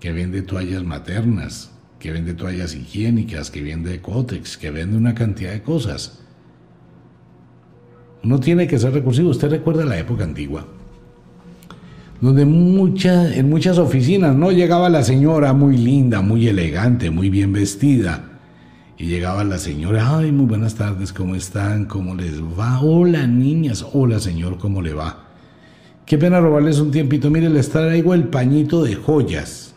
que 0.00 0.12
vende 0.12 0.42
toallas 0.42 0.84
maternas, 0.84 1.70
que 1.98 2.12
vende 2.12 2.34
toallas 2.34 2.74
higiénicas, 2.74 3.50
que 3.50 3.62
vende 3.62 4.00
cótex, 4.00 4.56
que 4.56 4.70
vende 4.70 4.96
una 4.96 5.14
cantidad 5.14 5.52
de 5.52 5.62
cosas. 5.62 6.20
Uno 8.22 8.40
tiene 8.40 8.66
que 8.66 8.78
ser 8.78 8.92
recursivo. 8.92 9.30
Usted 9.30 9.50
recuerda 9.50 9.84
la 9.84 9.98
época 9.98 10.24
antigua 10.24 10.66
donde 12.20 12.44
mucha, 12.44 13.34
en 13.34 13.48
muchas 13.48 13.78
oficinas 13.78 14.34
no 14.34 14.50
llegaba 14.50 14.88
la 14.88 15.04
señora 15.04 15.52
muy 15.52 15.76
linda, 15.76 16.20
muy 16.20 16.48
elegante, 16.48 17.10
muy 17.10 17.30
bien 17.30 17.52
vestida. 17.52 18.24
Y 18.96 19.06
llegaba 19.06 19.44
la 19.44 19.58
señora, 19.58 20.18
ay, 20.18 20.32
muy 20.32 20.46
buenas 20.46 20.74
tardes, 20.74 21.12
¿cómo 21.12 21.36
están? 21.36 21.84
¿Cómo 21.84 22.16
les 22.16 22.42
va? 22.42 22.80
Hola 22.80 23.28
niñas, 23.28 23.86
hola 23.92 24.18
señor, 24.18 24.58
¿cómo 24.58 24.82
le 24.82 24.92
va? 24.92 25.26
Qué 26.04 26.18
pena 26.18 26.40
robarles 26.40 26.80
un 26.80 26.90
tiempito, 26.90 27.30
mire, 27.30 27.48
les 27.48 27.68
traigo 27.68 28.14
el 28.14 28.24
pañito 28.24 28.82
de 28.82 28.96
joyas. 28.96 29.76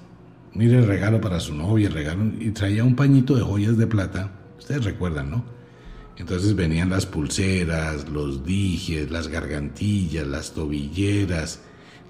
Mire 0.53 0.79
el 0.79 0.87
regalo 0.87 1.21
para 1.21 1.39
su 1.39 1.55
novia, 1.55 1.87
el 1.87 1.93
regalo, 1.93 2.25
y 2.39 2.51
traía 2.51 2.83
un 2.83 2.95
pañito 2.95 3.35
de 3.35 3.41
joyas 3.41 3.77
de 3.77 3.87
plata. 3.87 4.31
Ustedes 4.59 4.83
recuerdan, 4.83 5.31
¿no? 5.31 5.45
Entonces 6.17 6.55
venían 6.55 6.89
las 6.89 7.05
pulseras, 7.05 8.09
los 8.09 8.45
dijes, 8.45 9.09
las 9.09 9.27
gargantillas, 9.27 10.27
las 10.27 10.53
tobilleras, 10.53 11.61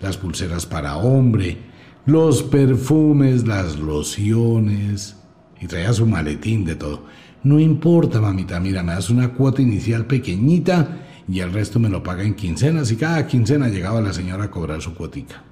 las 0.02 0.18
pulseras 0.18 0.66
para 0.66 0.98
hombre, 0.98 1.58
los 2.06 2.42
perfumes, 2.44 3.48
las 3.48 3.80
lociones, 3.80 5.16
y 5.62 5.68
traía 5.68 5.94
su 5.94 6.08
maletín 6.08 6.66
de 6.66 6.76
todo. 6.76 7.06
No 7.44 7.60
importa, 7.60 8.20
mamita, 8.20 8.60
mira, 8.60 8.84
me 8.84 8.94
das 8.94 9.10
una 9.10 9.34
cuota 9.34 9.62
inicial 9.62 10.06
pequeñita 10.06 11.06
y 11.28 11.40
el 11.40 11.54
resto 11.54 11.80
me 11.80 11.90
lo 11.90 12.04
paga 12.04 12.24
en 12.24 12.36
quincenas 12.36 12.92
y 12.92 12.98
cada 12.98 13.26
quincena 13.28 13.70
llegaba 13.70 14.02
la 14.02 14.14
señora 14.14 14.46
a 14.46 14.52
cobrar 14.52 14.82
su 14.82 14.94
cuotica. 14.96 15.44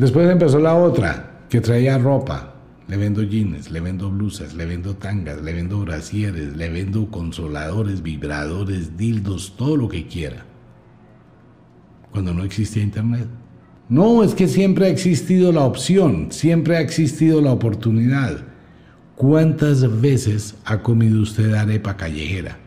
Después 0.00 0.28
empezó 0.30 0.58
la 0.58 0.74
otra, 0.74 1.42
que 1.48 1.60
traía 1.60 1.98
ropa. 1.98 2.54
Le 2.88 2.96
vendo 2.96 3.22
jeans, 3.22 3.70
le 3.70 3.80
vendo 3.80 4.10
blusas, 4.10 4.54
le 4.54 4.66
vendo 4.66 4.96
tangas, 4.96 5.40
le 5.42 5.52
vendo 5.52 5.78
brasieres, 5.80 6.56
le 6.56 6.70
vendo 6.70 7.08
consoladores, 7.10 8.02
vibradores, 8.02 8.96
dildos, 8.96 9.54
todo 9.56 9.76
lo 9.76 9.88
que 9.88 10.06
quiera 10.06 10.46
cuando 12.10 12.34
no 12.34 12.44
existía 12.44 12.82
Internet. 12.82 13.28
No, 13.88 14.22
es 14.22 14.34
que 14.34 14.48
siempre 14.48 14.86
ha 14.86 14.88
existido 14.88 15.52
la 15.52 15.64
opción, 15.64 16.28
siempre 16.30 16.76
ha 16.76 16.80
existido 16.80 17.40
la 17.40 17.52
oportunidad. 17.52 18.38
¿Cuántas 19.16 20.00
veces 20.00 20.56
ha 20.64 20.82
comido 20.82 21.20
usted 21.20 21.52
arepa 21.52 21.96
callejera? 21.96 22.58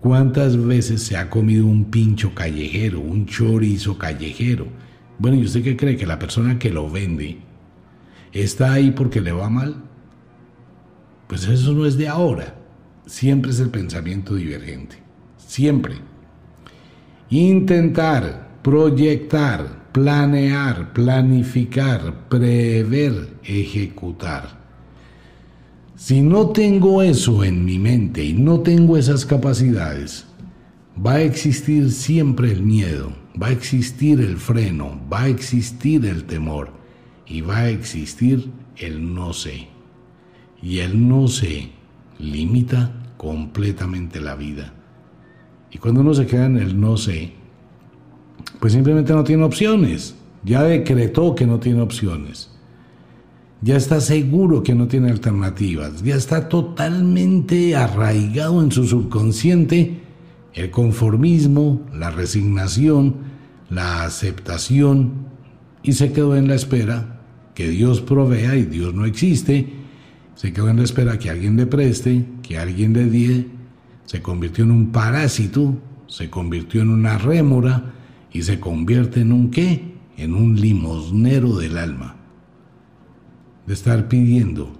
¿Cuántas 0.00 0.56
veces 0.56 1.02
se 1.02 1.16
ha 1.16 1.30
comido 1.30 1.66
un 1.66 1.84
pincho 1.84 2.34
callejero, 2.34 3.00
un 3.00 3.26
chorizo 3.26 3.98
callejero? 3.98 4.66
Bueno, 5.20 5.36
¿y 5.36 5.44
usted 5.44 5.62
qué 5.62 5.76
cree? 5.76 5.98
¿Que 5.98 6.06
la 6.06 6.18
persona 6.18 6.58
que 6.58 6.70
lo 6.70 6.88
vende 6.88 7.36
está 8.32 8.72
ahí 8.72 8.90
porque 8.90 9.20
le 9.20 9.32
va 9.32 9.50
mal? 9.50 9.76
Pues 11.28 11.46
eso 11.46 11.74
no 11.74 11.84
es 11.84 11.98
de 11.98 12.08
ahora. 12.08 12.54
Siempre 13.04 13.50
es 13.50 13.60
el 13.60 13.68
pensamiento 13.68 14.34
divergente. 14.34 14.96
Siempre. 15.36 15.96
Intentar 17.28 18.48
proyectar, 18.62 19.92
planear, 19.92 20.94
planificar, 20.94 22.26
prever, 22.30 23.34
ejecutar. 23.44 24.58
Si 25.96 26.22
no 26.22 26.48
tengo 26.48 27.02
eso 27.02 27.44
en 27.44 27.62
mi 27.62 27.78
mente 27.78 28.24
y 28.24 28.32
no 28.32 28.60
tengo 28.60 28.96
esas 28.96 29.26
capacidades, 29.26 30.29
va 31.04 31.14
a 31.14 31.22
existir 31.22 31.90
siempre 31.90 32.50
el 32.50 32.62
miedo, 32.62 33.12
va 33.40 33.48
a 33.48 33.52
existir 33.52 34.20
el 34.20 34.36
freno, 34.36 35.00
va 35.10 35.22
a 35.22 35.28
existir 35.28 36.04
el 36.04 36.24
temor 36.24 36.72
y 37.26 37.40
va 37.40 37.58
a 37.58 37.70
existir 37.70 38.50
el 38.76 39.14
no 39.14 39.32
sé. 39.32 39.68
Y 40.62 40.80
el 40.80 41.08
no 41.08 41.28
sé 41.28 41.70
limita 42.18 42.92
completamente 43.16 44.20
la 44.20 44.34
vida. 44.34 44.74
Y 45.70 45.78
cuando 45.78 46.00
uno 46.00 46.12
se 46.12 46.26
queda 46.26 46.46
en 46.46 46.58
el 46.58 46.78
no 46.78 46.96
sé, 46.96 47.32
pues 48.58 48.72
simplemente 48.72 49.14
no 49.14 49.24
tiene 49.24 49.44
opciones. 49.44 50.16
Ya 50.44 50.62
decretó 50.64 51.34
que 51.34 51.46
no 51.46 51.60
tiene 51.60 51.80
opciones. 51.80 52.50
Ya 53.62 53.76
está 53.76 54.00
seguro 54.00 54.62
que 54.62 54.74
no 54.74 54.88
tiene 54.88 55.10
alternativas. 55.10 56.02
Ya 56.02 56.16
está 56.16 56.48
totalmente 56.48 57.76
arraigado 57.76 58.62
en 58.62 58.72
su 58.72 58.86
subconsciente 58.86 60.09
el 60.54 60.70
conformismo, 60.70 61.86
la 61.94 62.10
resignación, 62.10 63.16
la 63.68 64.04
aceptación 64.04 65.30
y 65.82 65.92
se 65.92 66.12
quedó 66.12 66.36
en 66.36 66.48
la 66.48 66.54
espera 66.54 67.20
que 67.54 67.68
Dios 67.68 68.00
provea 68.00 68.56
y 68.56 68.64
Dios 68.64 68.94
no 68.94 69.04
existe. 69.04 69.68
Se 70.34 70.52
quedó 70.52 70.68
en 70.68 70.78
la 70.78 70.84
espera 70.84 71.18
que 71.18 71.30
alguien 71.30 71.56
le 71.56 71.66
preste, 71.66 72.24
que 72.42 72.58
alguien 72.58 72.92
le 72.92 73.06
dé. 73.06 73.46
Se 74.06 74.22
convirtió 74.22 74.64
en 74.64 74.70
un 74.70 74.90
parásito, 74.90 75.76
se 76.06 76.30
convirtió 76.30 76.82
en 76.82 76.90
una 76.90 77.18
rémora 77.18 77.92
y 78.32 78.42
se 78.42 78.58
convierte 78.58 79.20
en 79.20 79.32
un 79.32 79.50
qué? 79.50 79.94
En 80.16 80.34
un 80.34 80.60
limosnero 80.60 81.56
del 81.56 81.78
alma. 81.78 82.16
De 83.66 83.74
estar 83.74 84.08
pidiendo. 84.08 84.72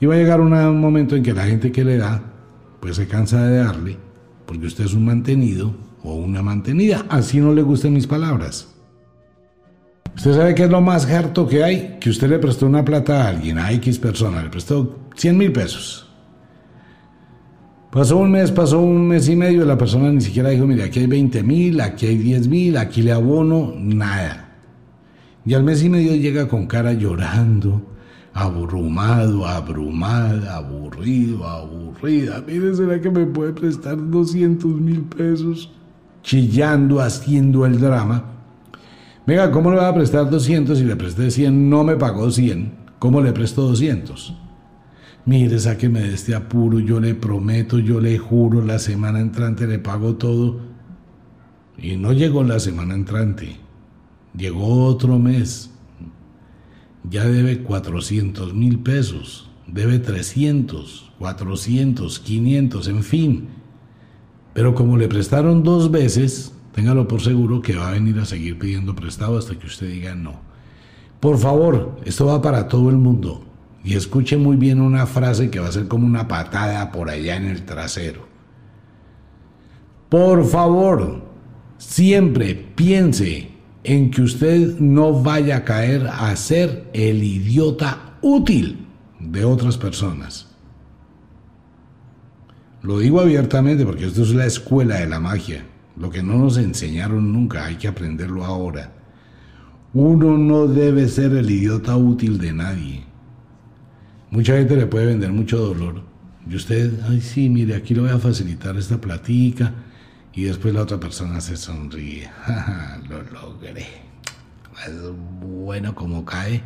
Y 0.00 0.06
va 0.06 0.14
a 0.14 0.18
llegar 0.18 0.40
un 0.40 0.80
momento 0.80 1.16
en 1.16 1.22
que 1.22 1.32
la 1.32 1.46
gente 1.46 1.72
que 1.72 1.84
le 1.84 1.96
da, 1.96 2.22
pues 2.80 2.96
se 2.96 3.06
cansa 3.06 3.46
de 3.46 3.58
darle, 3.58 3.96
porque 4.54 4.68
usted 4.68 4.84
es 4.84 4.94
un 4.94 5.04
mantenido 5.04 5.74
o 6.04 6.14
una 6.14 6.40
mantenida. 6.40 7.04
Así 7.08 7.40
no 7.40 7.52
le 7.52 7.62
gustan 7.62 7.92
mis 7.92 8.06
palabras. 8.06 8.68
Usted 10.14 10.32
sabe 10.32 10.54
qué 10.54 10.64
es 10.64 10.70
lo 10.70 10.80
más 10.80 11.10
harto 11.10 11.48
que 11.48 11.64
hay, 11.64 11.98
que 12.00 12.08
usted 12.08 12.28
le 12.28 12.38
prestó 12.38 12.66
una 12.66 12.84
plata 12.84 13.24
a 13.24 13.28
alguien, 13.30 13.58
a 13.58 13.72
X 13.72 13.98
persona, 13.98 14.44
le 14.44 14.50
prestó 14.50 15.08
100 15.16 15.36
mil 15.36 15.50
pesos. 15.50 16.08
Pasó 17.90 18.16
un 18.18 18.30
mes, 18.30 18.52
pasó 18.52 18.80
un 18.80 19.08
mes 19.08 19.28
y 19.28 19.34
medio, 19.34 19.64
la 19.64 19.76
persona 19.76 20.12
ni 20.12 20.20
siquiera 20.20 20.50
dijo, 20.50 20.66
mire, 20.66 20.84
aquí 20.84 21.00
hay 21.00 21.06
20 21.08 21.42
mil, 21.42 21.80
aquí 21.80 22.06
hay 22.06 22.16
10 22.16 22.46
mil, 22.46 22.76
aquí 22.76 23.02
le 23.02 23.10
abono, 23.10 23.74
nada. 23.76 24.52
Y 25.44 25.54
al 25.54 25.64
mes 25.64 25.82
y 25.82 25.88
medio 25.88 26.14
llega 26.14 26.46
con 26.46 26.66
cara 26.66 26.92
llorando, 26.92 27.93
abrumado, 28.34 29.46
abrumada, 29.46 30.56
aburrido, 30.56 31.46
aburrida. 31.46 32.42
Mire, 32.46 32.74
¿será 32.74 33.00
que 33.00 33.10
me 33.10 33.24
puede 33.26 33.52
prestar 33.52 33.96
200 34.10 34.72
mil 34.80 35.02
pesos? 35.02 35.70
Chillando, 36.22 37.00
haciendo 37.00 37.64
el 37.64 37.80
drama. 37.80 38.24
Venga, 39.26 39.50
¿cómo 39.50 39.70
le 39.70 39.76
va 39.76 39.88
a 39.88 39.94
prestar 39.94 40.28
200 40.28 40.76
si 40.76 40.84
le 40.84 40.96
presté 40.96 41.30
100? 41.30 41.70
No 41.70 41.84
me 41.84 41.96
pagó 41.96 42.30
100. 42.30 42.72
¿Cómo 42.98 43.20
le 43.20 43.32
presto 43.32 43.62
200? 43.62 44.34
Mire, 45.26 45.58
sáqueme 45.58 46.00
de 46.00 46.14
este 46.14 46.34
apuro, 46.34 46.80
yo 46.80 47.00
le 47.00 47.14
prometo, 47.14 47.78
yo 47.78 48.00
le 48.00 48.18
juro, 48.18 48.62
la 48.62 48.78
semana 48.78 49.20
entrante 49.20 49.66
le 49.66 49.78
pago 49.78 50.16
todo. 50.16 50.60
Y 51.78 51.96
no 51.96 52.12
llegó 52.12 52.42
la 52.42 52.60
semana 52.60 52.94
entrante, 52.94 53.56
llegó 54.36 54.84
otro 54.84 55.18
mes. 55.18 55.73
Ya 57.10 57.24
debe 57.24 57.62
400 57.62 58.54
mil 58.54 58.78
pesos, 58.78 59.50
debe 59.66 59.98
300, 59.98 61.12
400, 61.18 62.18
500, 62.18 62.88
en 62.88 63.02
fin. 63.02 63.48
Pero 64.54 64.74
como 64.74 64.96
le 64.96 65.08
prestaron 65.08 65.62
dos 65.62 65.90
veces, 65.90 66.52
téngalo 66.72 67.06
por 67.06 67.20
seguro 67.20 67.60
que 67.60 67.76
va 67.76 67.88
a 67.88 67.92
venir 67.92 68.18
a 68.18 68.24
seguir 68.24 68.58
pidiendo 68.58 68.94
prestado 68.94 69.36
hasta 69.36 69.58
que 69.58 69.66
usted 69.66 69.88
diga 69.88 70.14
no. 70.14 70.40
Por 71.20 71.38
favor, 71.38 71.96
esto 72.04 72.26
va 72.26 72.42
para 72.42 72.68
todo 72.68 72.90
el 72.90 72.96
mundo. 72.96 73.44
Y 73.82 73.94
escuche 73.94 74.36
muy 74.36 74.56
bien 74.56 74.80
una 74.80 75.06
frase 75.06 75.50
que 75.50 75.60
va 75.60 75.68
a 75.68 75.72
ser 75.72 75.88
como 75.88 76.06
una 76.06 76.26
patada 76.26 76.90
por 76.90 77.10
allá 77.10 77.36
en 77.36 77.46
el 77.46 77.64
trasero. 77.64 78.26
Por 80.08 80.44
favor, 80.46 81.22
siempre 81.76 82.54
piense 82.54 83.53
en 83.84 84.10
que 84.10 84.22
usted 84.22 84.78
no 84.80 85.22
vaya 85.22 85.58
a 85.58 85.64
caer 85.64 86.06
a 86.06 86.34
ser 86.36 86.88
el 86.94 87.22
idiota 87.22 88.16
útil 88.22 88.86
de 89.20 89.44
otras 89.44 89.76
personas. 89.76 90.48
Lo 92.82 92.98
digo 92.98 93.20
abiertamente 93.20 93.84
porque 93.84 94.06
esto 94.06 94.22
es 94.22 94.34
la 94.34 94.46
escuela 94.46 94.96
de 94.96 95.06
la 95.06 95.20
magia. 95.20 95.64
Lo 95.96 96.10
que 96.10 96.22
no 96.22 96.38
nos 96.38 96.56
enseñaron 96.56 97.32
nunca, 97.32 97.66
hay 97.66 97.76
que 97.76 97.88
aprenderlo 97.88 98.44
ahora. 98.44 98.92
Uno 99.92 100.36
no 100.36 100.66
debe 100.66 101.08
ser 101.08 101.32
el 101.34 101.50
idiota 101.50 101.96
útil 101.96 102.38
de 102.38 102.52
nadie. 102.52 103.04
Mucha 104.30 104.56
gente 104.56 104.76
le 104.76 104.86
puede 104.86 105.06
vender 105.06 105.30
mucho 105.30 105.58
dolor. 105.58 106.02
Y 106.50 106.56
usted, 106.56 106.92
ay, 107.08 107.20
sí, 107.20 107.48
mire, 107.48 107.76
aquí 107.76 107.94
le 107.94 108.00
voy 108.00 108.10
a 108.10 108.18
facilitar 108.18 108.76
esta 108.76 109.00
platica. 109.00 109.72
Y 110.36 110.44
después 110.44 110.74
la 110.74 110.82
otra 110.82 110.98
persona 110.98 111.40
se 111.40 111.56
sonríe. 111.56 112.28
Lo 113.08 113.22
logré. 113.22 113.86
Es 114.86 114.94
bueno 115.40 115.94
como 115.94 116.24
cae. 116.24 116.60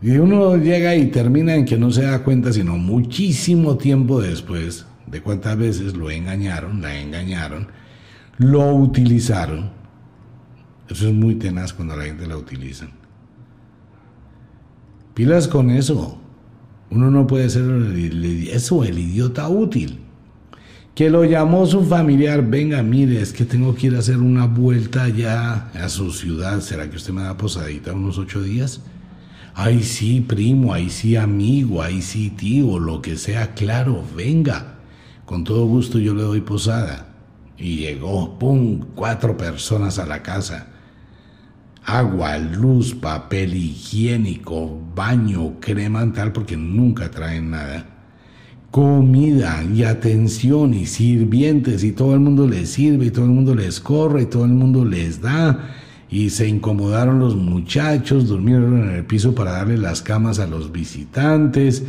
Y 0.00 0.16
uno 0.16 0.56
llega 0.56 0.96
y 0.96 1.06
termina 1.06 1.54
en 1.54 1.64
que 1.64 1.78
no 1.78 1.92
se 1.92 2.02
da 2.02 2.24
cuenta, 2.24 2.52
sino 2.52 2.76
muchísimo 2.76 3.76
tiempo 3.76 4.20
después 4.20 4.84
de 5.06 5.22
cuántas 5.22 5.56
veces 5.56 5.94
lo 5.94 6.10
engañaron, 6.10 6.82
la 6.82 6.98
engañaron, 6.98 7.68
lo 8.38 8.74
utilizaron. 8.74 9.70
Eso 10.88 11.06
es 11.06 11.14
muy 11.14 11.36
tenaz 11.36 11.72
cuando 11.72 11.94
la 11.96 12.04
gente 12.04 12.26
la 12.26 12.36
utiliza. 12.36 12.88
Pilas 15.14 15.46
con 15.46 15.70
eso. 15.70 16.18
Uno 16.90 17.10
no 17.10 17.26
puede 17.28 17.48
ser 17.48 17.62
el, 17.62 18.48
eso, 18.48 18.82
el 18.82 18.98
idiota 18.98 19.48
útil. 19.48 20.01
Que 20.94 21.08
lo 21.08 21.24
llamó 21.24 21.64
su 21.66 21.84
familiar, 21.84 22.46
venga, 22.46 22.82
mire, 22.82 23.20
es 23.22 23.32
que 23.32 23.44
tengo 23.44 23.74
que 23.74 23.86
ir 23.86 23.96
a 23.96 24.00
hacer 24.00 24.18
una 24.18 24.46
vuelta 24.46 25.04
allá 25.04 25.70
a 25.72 25.88
su 25.88 26.12
ciudad, 26.12 26.60
¿será 26.60 26.90
que 26.90 26.96
usted 26.96 27.14
me 27.14 27.22
da 27.22 27.36
posadita 27.36 27.94
unos 27.94 28.18
ocho 28.18 28.42
días? 28.42 28.82
Ay, 29.54 29.82
sí, 29.82 30.20
primo, 30.20 30.74
ahí 30.74 30.90
sí, 30.90 31.16
amigo, 31.16 31.82
ahí 31.82 32.02
sí, 32.02 32.30
tío, 32.30 32.78
lo 32.78 33.00
que 33.00 33.16
sea, 33.16 33.54
claro, 33.54 34.04
venga. 34.14 34.78
Con 35.24 35.44
todo 35.44 35.66
gusto 35.66 35.98
yo 35.98 36.14
le 36.14 36.22
doy 36.22 36.40
posada. 36.40 37.08
Y 37.56 37.76
llegó, 37.76 38.38
¡pum!, 38.38 38.80
cuatro 38.94 39.36
personas 39.36 39.98
a 39.98 40.06
la 40.06 40.22
casa. 40.22 40.68
Agua, 41.84 42.38
luz, 42.38 42.94
papel 42.94 43.54
higiénico, 43.54 44.80
baño, 44.94 45.58
crema 45.60 46.10
tal, 46.12 46.32
porque 46.32 46.56
nunca 46.56 47.10
traen 47.10 47.50
nada 47.50 47.91
comida 48.72 49.62
y 49.64 49.84
atención 49.84 50.72
y 50.72 50.86
sirvientes 50.86 51.84
y 51.84 51.92
todo 51.92 52.14
el 52.14 52.20
mundo 52.20 52.48
les 52.48 52.70
sirve 52.70 53.04
y 53.04 53.10
todo 53.10 53.26
el 53.26 53.30
mundo 53.30 53.54
les 53.54 53.80
corre 53.80 54.22
y 54.22 54.26
todo 54.26 54.46
el 54.46 54.52
mundo 54.52 54.86
les 54.86 55.20
da 55.20 55.76
y 56.10 56.30
se 56.30 56.48
incomodaron 56.48 57.18
los 57.18 57.36
muchachos, 57.36 58.28
durmieron 58.28 58.82
en 58.82 58.94
el 58.96 59.04
piso 59.04 59.34
para 59.34 59.52
darle 59.52 59.76
las 59.76 60.00
camas 60.00 60.38
a 60.38 60.46
los 60.46 60.72
visitantes. 60.72 61.84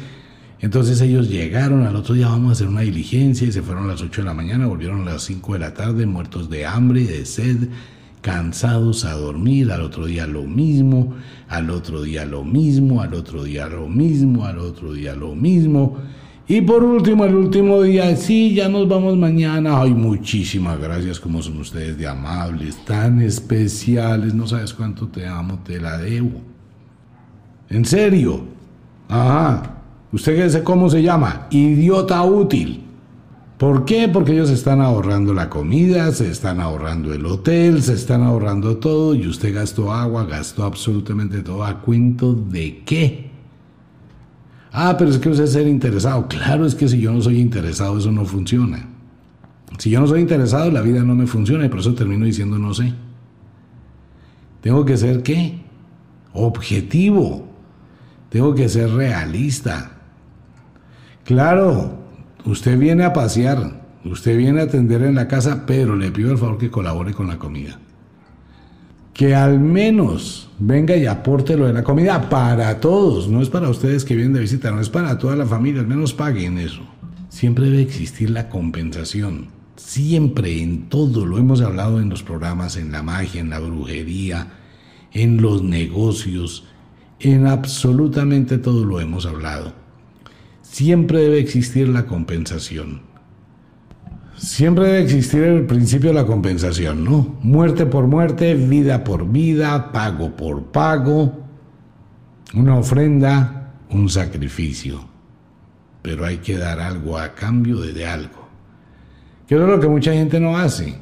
Entonces 0.60 1.00
ellos 1.00 1.30
llegaron, 1.30 1.84
al 1.84 1.96
otro 1.96 2.16
día 2.16 2.28
vamos 2.28 2.50
a 2.50 2.52
hacer 2.52 2.68
una 2.68 2.82
diligencia 2.82 3.48
y 3.48 3.54
se 3.54 3.62
fueron 3.62 3.86
a 3.86 3.94
las 3.94 4.02
8 4.02 4.22
de 4.22 4.28
la 4.28 4.34
mañana, 4.34 4.68
volvieron 4.68 5.08
a 5.08 5.14
las 5.14 5.24
5 5.24 5.54
de 5.54 5.60
la 5.60 5.74
tarde, 5.74 6.06
muertos 6.06 6.50
de 6.50 6.66
hambre, 6.66 7.06
de 7.06 7.26
sed, 7.26 7.70
cansados 8.20 9.06
a 9.06 9.14
dormir, 9.14 9.72
al 9.72 9.84
otro 9.84 10.06
día 10.06 10.28
lo 10.28 10.44
mismo, 10.44 11.16
al 11.48 11.70
otro 11.70 12.02
día 12.02 12.26
lo 12.26 12.44
mismo, 12.44 13.02
al 13.02 13.14
otro 13.14 13.46
día 13.46 13.68
lo 13.68 13.88
mismo, 13.88 14.46
al 14.46 14.60
otro 14.60 14.92
día 14.92 15.16
lo 15.16 15.34
mismo. 15.34 15.98
Y 16.48 16.62
por 16.62 16.84
último, 16.84 17.24
el 17.24 17.36
último 17.36 17.82
día, 17.82 18.16
sí, 18.18 18.54
ya 18.54 18.68
nos 18.68 18.88
vamos 18.88 19.16
mañana. 19.18 19.80
Ay, 19.80 19.94
muchísimas 19.94 20.78
gracias, 20.78 21.20
como 21.20 21.42
son 21.42 21.60
ustedes 21.60 21.98
de 21.98 22.06
amables, 22.06 22.84
tan 22.84 23.22
especiales. 23.22 24.34
No 24.34 24.46
sabes 24.46 24.74
cuánto 24.74 25.08
te 25.08 25.26
amo, 25.26 25.60
te 25.64 25.80
la 25.80 25.98
debo. 25.98 26.42
¿En 27.70 27.86
serio? 27.86 28.44
Ajá. 29.08 29.78
¿Usted 30.12 30.36
qué 30.36 30.50
sé 30.50 30.64
cómo 30.64 30.90
se 30.90 31.02
llama? 31.02 31.48
Idiota 31.50 32.22
útil. 32.24 32.84
¿Por 33.58 33.86
qué? 33.86 34.10
Porque 34.10 34.34
ellos 34.34 34.50
están 34.50 34.82
ahorrando 34.82 35.34
la 35.34 35.50
comida, 35.50 36.12
se 36.12 36.30
están 36.30 36.60
ahorrando 36.60 37.14
el 37.14 37.26
hotel, 37.26 37.82
se 37.82 37.94
están 37.94 38.22
ahorrando 38.22 38.78
todo 38.78 39.16
y 39.16 39.26
usted 39.28 39.56
gastó 39.56 39.94
agua, 39.94 40.26
gastó 40.26 40.66
absolutamente 40.66 41.42
todo. 41.42 41.64
¿A 41.64 41.80
cuento 41.80 42.34
de 42.34 42.84
qué? 42.84 43.33
Ah, 44.76 44.96
pero 44.98 45.12
es 45.12 45.20
que 45.20 45.30
usted 45.30 45.44
es 45.44 45.54
ser 45.54 45.68
interesado. 45.68 46.28
Claro, 46.28 46.66
es 46.66 46.74
que 46.74 46.88
si 46.88 47.00
yo 47.00 47.14
no 47.14 47.22
soy 47.22 47.40
interesado, 47.40 47.96
eso 48.00 48.12
no 48.12 48.26
funciona. 48.26 48.90
Si 49.78 49.92
yo 49.92 50.02
no 50.02 50.08
soy 50.08 50.22
interesado, 50.22 50.72
la 50.72 50.82
vida 50.82 51.04
no 51.04 51.14
me 51.14 51.28
funciona 51.28 51.66
y 51.66 51.70
por 51.70 51.80
eso 51.80 51.94
termino 51.94 52.26
diciendo 52.26 52.58
no 52.58 52.74
sé. 52.74 52.92
Tengo 54.62 54.84
que 54.84 54.98
ser 54.98 55.22
qué? 55.22 55.60
Objetivo. 56.34 57.48
Tengo 58.30 58.56
que 58.56 58.68
ser 58.68 58.90
realista. 58.90 59.92
Claro, 61.24 62.00
usted 62.44 62.78
viene 62.80 63.04
a 63.04 63.14
pasear, 63.14 63.80
usted 64.04 64.36
viene 64.36 64.62
a 64.62 64.64
atender 64.64 65.04
en 65.04 65.14
la 65.14 65.28
casa, 65.28 65.66
pero 65.68 65.96
le 65.96 66.12
pido 66.12 66.32
el 66.32 66.40
favor 66.40 66.58
que 66.58 66.72
colabore 66.72 67.14
con 67.14 67.28
la 67.28 67.38
comida 67.38 67.80
que 69.14 69.36
al 69.36 69.60
menos 69.60 70.50
venga 70.66 70.96
y 70.96 71.06
aporte 71.06 71.58
lo 71.58 71.68
de 71.68 71.74
la 71.74 71.84
comida 71.84 72.30
para 72.30 72.80
todos, 72.80 73.28
no 73.28 73.42
es 73.42 73.50
para 73.50 73.70
ustedes 73.70 74.06
que 74.06 74.16
vienen 74.16 74.34
de 74.34 74.40
visita, 74.40 74.72
no 74.72 74.80
es 74.80 74.90
para 74.90 75.18
toda 75.18 75.36
la 75.36 75.46
familia, 75.46 75.82
al 75.82 75.88
menos 75.88 76.14
paguen 76.14 76.58
eso. 76.58 76.82
Siempre 77.28 77.66
debe 77.66 77.82
existir 77.82 78.30
la 78.30 78.48
compensación, 78.48 79.48
siempre 79.76 80.62
en 80.62 80.88
todo, 80.88 81.26
lo 81.26 81.38
hemos 81.38 81.62
hablado 81.62 82.00
en 82.00 82.10
los 82.10 82.24
programas, 82.24 82.78
en 82.78 82.94
la 82.94 83.04
magia, 83.04 83.42
en 83.42 83.50
la 83.50 83.60
brujería, 83.60 84.54
en 85.12 85.42
los 85.42 85.64
negocios, 85.64 86.66
en 87.20 87.46
absolutamente 87.46 88.58
todo 88.58 88.86
lo 88.86 89.02
hemos 89.02 89.26
hablado. 89.26 89.74
Siempre 90.62 91.20
debe 91.20 91.40
existir 91.40 91.90
la 91.90 92.06
compensación. 92.06 93.02
Siempre 94.44 94.88
debe 94.88 95.04
existir 95.04 95.42
el 95.42 95.66
principio 95.66 96.10
de 96.10 96.16
la 96.16 96.26
compensación, 96.26 97.06
¿no? 97.06 97.38
Muerte 97.44 97.86
por 97.86 98.08
muerte, 98.08 98.56
vida 98.56 99.02
por 99.02 99.32
vida, 99.32 99.94
pago 99.94 100.36
por 100.36 100.66
pago, 100.66 101.46
una 102.54 102.78
ofrenda, 102.78 103.72
un 103.90 104.10
sacrificio. 104.10 105.00
Pero 106.02 106.26
hay 106.26 106.40
que 106.40 106.58
dar 106.58 106.82
algo 106.82 107.18
a 107.18 107.34
cambio 107.34 107.78
de, 107.78 108.06
algo. 108.06 108.50
Que 109.48 109.56
es 109.56 109.62
lo 109.62 109.80
que 109.80 109.88
mucha 109.88 110.12
gente 110.12 110.42
no 110.42 110.58
hace. 110.58 110.94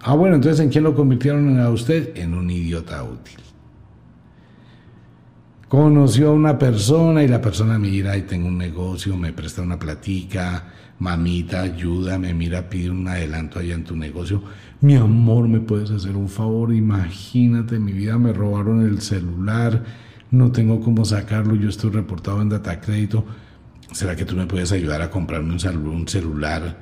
Ah, 0.00 0.14
bueno, 0.14 0.36
entonces 0.36 0.60
¿en 0.60 0.70
quién 0.70 0.84
lo 0.84 0.94
convirtieron 0.94 1.60
a 1.60 1.68
usted? 1.68 2.16
En 2.16 2.32
un 2.32 2.48
idiota 2.48 3.02
útil. 3.02 3.40
Conoció 5.68 6.30
a 6.30 6.32
una 6.32 6.58
persona 6.58 7.22
y 7.22 7.28
la 7.28 7.42
persona 7.42 7.78
mira 7.78 8.16
y 8.16 8.22
tengo 8.22 8.48
un 8.48 8.56
negocio, 8.56 9.18
me 9.18 9.34
presta 9.34 9.60
una 9.60 9.78
platica, 9.78 10.64
mamita, 11.00 11.62
ayúdame, 11.62 12.34
mira, 12.34 12.68
pide 12.68 12.90
un 12.90 13.08
adelanto 13.08 13.58
allá 13.58 13.74
en 13.74 13.84
tu 13.84 13.96
negocio. 13.96 14.42
Mi 14.82 14.94
amor, 14.94 15.48
¿me 15.48 15.60
puedes 15.60 15.90
hacer 15.90 16.14
un 16.14 16.28
favor? 16.28 16.72
Imagínate, 16.72 17.78
mi 17.78 17.92
vida 17.92 18.18
me 18.18 18.32
robaron 18.32 18.86
el 18.86 19.00
celular, 19.00 19.82
no 20.30 20.52
tengo 20.52 20.80
cómo 20.80 21.04
sacarlo, 21.04 21.54
yo 21.54 21.70
estoy 21.70 21.90
reportado 21.90 22.40
en 22.42 22.50
data 22.50 22.80
crédito. 22.80 23.24
¿Será 23.92 24.14
que 24.14 24.24
tú 24.24 24.36
me 24.36 24.46
puedes 24.46 24.70
ayudar 24.72 25.02
a 25.02 25.10
comprarme 25.10 25.52
un, 25.52 26.06
celular 26.06 26.78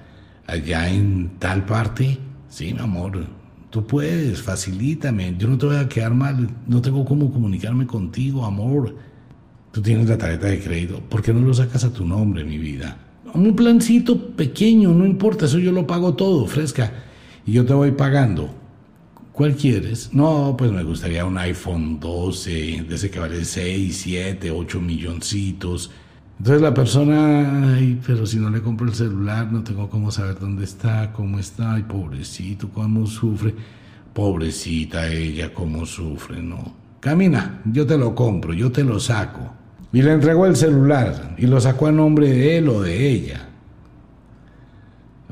allá 0.47 0.91
en 0.91 1.31
tal 1.39 1.65
parte? 1.65 2.19
Sí, 2.49 2.75
mi 2.75 2.81
amor, 2.81 3.25
tú 3.71 3.87
puedes, 3.87 4.43
facilítame, 4.43 5.37
yo 5.39 5.47
no 5.47 5.57
te 5.57 5.67
voy 5.67 5.77
a 5.77 5.89
quedar 5.89 6.13
mal, 6.13 6.51
no 6.67 6.83
tengo 6.83 7.05
cómo 7.05 7.33
comunicarme 7.33 7.87
contigo, 7.87 8.45
amor. 8.45 8.97
Tú 9.71 9.81
tienes 9.81 10.09
la 10.09 10.19
tarjeta 10.19 10.49
de 10.49 10.61
crédito, 10.61 11.01
¿por 11.09 11.23
qué 11.23 11.33
no 11.33 11.41
lo 11.41 11.55
sacas 11.55 11.85
a 11.85 11.93
tu 11.93 12.05
nombre, 12.05 12.45
mi 12.45 12.59
vida? 12.59 13.08
Un 13.35 13.55
plancito 13.55 14.35
pequeño, 14.37 14.93
no 14.93 15.07
importa, 15.07 15.47
eso 15.47 15.59
yo 15.59 15.73
lo 15.73 15.87
pago 15.87 16.15
todo, 16.15 16.47
fresca. 16.47 16.93
Y 17.47 17.53
yo 17.53 17.65
te 17.65 17.75
voy 17.75 17.93
pagando. 17.93 18.51
¿Cuál 19.33 19.55
quieres? 19.55 20.11
No, 20.13 20.57
pues 20.59 20.73
me 20.73 20.83
gustaría 20.83 21.25
un 21.25 21.39
iPhone 21.39 22.01
12, 22.01 22.85
de 22.89 22.95
ese 22.95 23.11
que 23.11 23.21
vale 23.21 23.45
6, 23.45 23.97
7, 23.97 24.51
8 24.51 24.81
milloncitos. 24.81 25.91
Entonces 26.39 26.63
la 26.63 26.75
persona, 26.75 27.75
ay, 27.75 28.01
pero 28.07 28.27
si 28.27 28.39
no 28.39 28.51
le 28.51 28.63
compro 28.63 28.87
el 28.87 28.95
celular, 28.95 29.53
no 29.53 29.63
tengo 29.63 29.89
cómo 29.89 30.11
saber 30.11 30.39
dónde 30.39 30.65
está, 30.65 31.13
cómo 31.13 31.39
está, 31.39 31.75
ay, 31.75 31.83
pobrecito, 31.85 32.69
cómo 32.71 33.07
sufre. 33.07 33.55
Pobrecita 34.13 35.09
ella, 35.09 35.55
cómo 35.55 35.87
sufre, 35.87 36.43
no. 36.43 36.75
Camina, 37.01 37.63
yo 37.65 37.87
te 37.87 37.97
lo 37.97 38.15
compro, 38.15 38.53
yo 38.53 38.73
te 38.73 38.83
lo 38.83 38.99
saco. 38.99 39.58
Y 39.93 40.03
le 40.03 40.13
entregó 40.13 40.47
el 40.47 40.57
celular 40.57 41.35
y 41.39 41.47
lo 41.47 41.61
sacó 41.61 41.87
a 41.87 41.93
nombre 41.93 42.29
de 42.29 42.59
él 42.59 42.69
o 42.69 42.83
de 42.83 43.09
ella. 43.09 43.49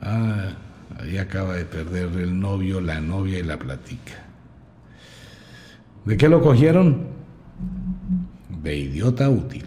Ah, 0.01 0.51
ahí 0.99 1.19
acaba 1.19 1.55
de 1.55 1.65
perder 1.65 2.09
el 2.19 2.39
novio, 2.39 2.81
la 2.81 3.01
novia 3.01 3.39
y 3.39 3.43
la 3.43 3.59
platica. 3.59 4.25
¿De 6.05 6.17
qué 6.17 6.29
lo 6.29 6.41
cogieron? 6.41 7.09
De 8.63 8.77
idiota 8.77 9.29
útil. 9.29 9.65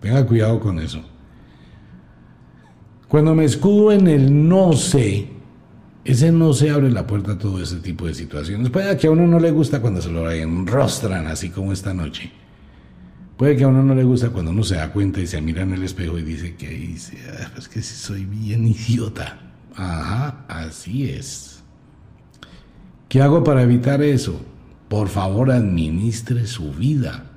Tenga 0.00 0.24
cuidado 0.26 0.60
con 0.60 0.78
eso. 0.78 1.02
Cuando 3.08 3.34
me 3.34 3.44
escudo 3.44 3.92
en 3.92 4.08
el 4.08 4.48
no 4.48 4.72
sé, 4.72 5.28
ese 6.04 6.32
no 6.32 6.52
se 6.52 6.70
abre 6.70 6.90
la 6.90 7.06
puerta 7.06 7.32
a 7.32 7.38
todo 7.38 7.62
ese 7.62 7.76
tipo 7.76 8.06
de 8.06 8.14
situaciones. 8.14 8.70
Puede 8.70 8.96
que 8.96 9.06
a 9.06 9.10
uno 9.10 9.26
no 9.26 9.38
le 9.38 9.50
gusta 9.50 9.80
cuando 9.80 10.00
se 10.00 10.10
lo 10.10 10.30
enrostran, 10.30 11.26
así 11.26 11.50
como 11.50 11.72
esta 11.72 11.94
noche. 11.94 12.32
Puede 13.36 13.56
que 13.56 13.64
a 13.64 13.68
uno 13.68 13.82
no 13.82 13.94
le 13.96 14.04
gusta 14.04 14.30
cuando 14.30 14.52
uno 14.52 14.62
se 14.62 14.76
da 14.76 14.92
cuenta 14.92 15.20
y 15.20 15.26
se 15.26 15.40
mira 15.40 15.62
en 15.62 15.72
el 15.72 15.82
espejo 15.82 16.18
y 16.18 16.22
dice 16.22 16.54
que 16.54 16.96
ah, 17.40 17.50
pues 17.52 17.68
que 17.68 17.82
si 17.82 17.94
soy 17.94 18.24
bien 18.24 18.66
idiota. 18.66 19.38
Ajá, 19.74 20.44
así 20.46 21.10
es. 21.10 21.62
¿Qué 23.08 23.20
hago 23.20 23.42
para 23.42 23.62
evitar 23.62 24.02
eso? 24.02 24.40
Por 24.88 25.08
favor, 25.08 25.50
administre 25.50 26.46
su 26.46 26.72
vida. 26.72 27.32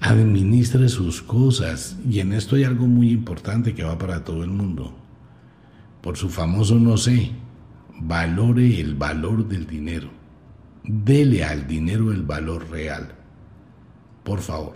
Administre 0.00 0.88
sus 0.88 1.22
cosas. 1.22 1.96
Y 2.08 2.18
en 2.18 2.32
esto 2.32 2.56
hay 2.56 2.64
algo 2.64 2.88
muy 2.88 3.10
importante 3.12 3.74
que 3.74 3.84
va 3.84 3.96
para 3.96 4.24
todo 4.24 4.42
el 4.42 4.50
mundo. 4.50 4.92
Por 6.00 6.16
su 6.16 6.28
famoso 6.28 6.74
no 6.80 6.96
sé, 6.96 7.30
valore 8.00 8.80
el 8.80 8.96
valor 8.96 9.46
del 9.46 9.68
dinero. 9.68 10.10
Dele 10.82 11.44
al 11.44 11.68
dinero 11.68 12.10
el 12.10 12.22
valor 12.22 12.68
real 12.68 13.21
por 14.24 14.40
favor. 14.40 14.74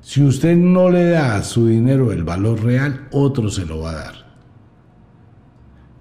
Si 0.00 0.22
usted 0.22 0.56
no 0.56 0.90
le 0.90 1.06
da 1.06 1.36
a 1.36 1.42
su 1.42 1.66
dinero 1.66 2.12
el 2.12 2.24
valor 2.24 2.62
real, 2.62 3.08
otro 3.12 3.48
se 3.50 3.64
lo 3.64 3.80
va 3.80 3.90
a 3.90 3.94
dar. 3.94 4.14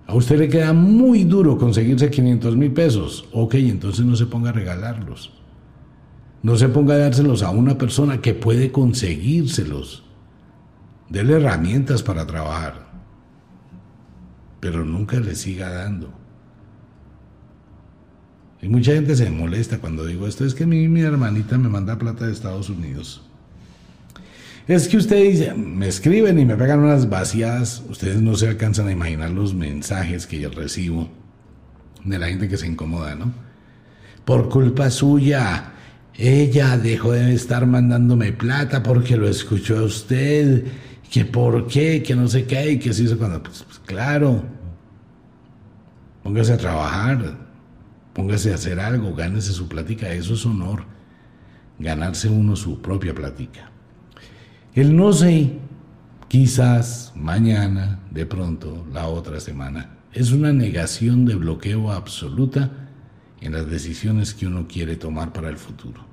A 0.06 0.16
usted 0.16 0.38
le 0.38 0.50
queda 0.50 0.74
muy 0.74 1.24
duro 1.24 1.58
conseguirse 1.58 2.12
500 2.12 2.58
mil 2.58 2.74
pesos. 2.74 3.28
Ok, 3.32 3.56
entonces 3.56 4.06
no 4.06 4.16
se 4.16 4.26
ponga 4.26 4.50
a 4.50 4.54
regalarlos. 4.54 5.32
No 6.42 6.58
se 6.58 6.68
ponga 6.68 6.96
a 6.96 6.98
dárselos 6.98 7.42
a 7.42 7.52
una 7.52 7.78
persona 7.78 8.20
que 8.20 8.34
puede 8.34 8.72
conseguírselos. 8.72 10.04
Dele 11.10 11.36
herramientas 11.36 12.04
para 12.04 12.28
trabajar. 12.28 12.92
pero 14.60 14.86
nunca 14.86 15.20
le 15.20 15.36
siga 15.36 15.70
dando. 15.70 16.14
Y 18.64 18.70
mucha 18.70 18.94
gente 18.94 19.14
se 19.18 19.30
molesta 19.30 19.80
cuando 19.80 20.06
digo 20.06 20.26
esto, 20.26 20.46
es 20.46 20.56
que 20.56 20.66
mi, 20.66 20.88
mi 20.88 21.02
hermanita 21.02 21.58
me 21.58 21.68
manda 21.68 22.00
plata 22.00 22.26
de 22.26 22.32
Estados 22.32 22.70
Unidos. 22.70 23.22
Es 24.70 24.88
que 24.88 24.96
ustedes 24.96 25.56
me 25.58 25.90
escriben 25.90 26.40
y 26.40 26.46
me 26.46 26.56
pegan 26.56 26.80
unas 26.80 27.10
vacías, 27.10 27.84
ustedes 27.90 28.22
no 28.22 28.38
se 28.38 28.48
alcanzan 28.48 28.88
a 28.88 28.94
imaginar 28.94 29.32
los 29.32 29.54
mensajes 29.54 30.26
que 30.26 30.40
yo 30.40 30.50
recibo 30.50 31.10
de 32.06 32.18
la 32.18 32.30
gente 32.30 32.48
que 32.48 32.56
se 32.56 32.66
incomoda, 32.66 33.16
¿no? 33.16 33.34
Por 34.24 34.48
culpa 34.48 34.90
suya, 34.90 35.74
ella 36.16 36.78
dejó 36.78 37.12
de 37.12 37.34
estar 37.34 37.68
mandándome 37.68 38.32
plata 38.32 38.82
porque 38.82 39.18
lo 39.18 39.28
escuchó 39.28 39.80
a 39.80 39.84
usted, 39.84 40.64
que 41.12 41.26
por 41.26 41.68
qué, 41.68 42.02
que 42.02 42.16
no 42.16 42.30
sé 42.30 42.46
qué, 42.46 42.72
y 42.72 42.80
que 42.80 42.94
se 42.94 43.04
hizo 43.04 43.18
cuando, 43.18 43.44
pues, 43.44 43.64
pues 43.64 43.80
claro, 43.80 44.42
póngase 46.24 46.54
a 46.54 46.58
trabajar, 46.58 47.44
póngase 48.14 48.52
a 48.52 48.56
hacer 48.56 48.80
algo, 48.80 49.16
gánese 49.16 49.52
su 49.52 49.68
plática, 49.68 50.12
eso 50.14 50.36
es 50.36 50.46
honor, 50.46 50.86
ganarse 51.80 52.30
uno 52.30 52.56
su 52.56 52.82
propia 52.82 53.14
plática. 53.14 53.72
El 54.74 54.96
no 54.96 55.14
sé, 55.14 55.54
quizás 56.28 57.12
mañana, 57.16 58.00
de 58.12 58.26
pronto, 58.26 58.86
la 58.92 59.08
otra 59.08 59.40
semana, 59.40 59.98
es 60.14 60.32
una 60.32 60.54
negación 60.54 61.26
de 61.26 61.36
bloqueo 61.36 61.92
absoluta 61.92 62.72
en 63.42 63.54
las 63.54 63.70
decisiones 63.70 64.34
que 64.34 64.48
uno 64.48 64.68
quiere 64.68 64.96
tomar 64.96 65.34
para 65.34 65.50
el 65.50 65.58
futuro. 65.58 66.06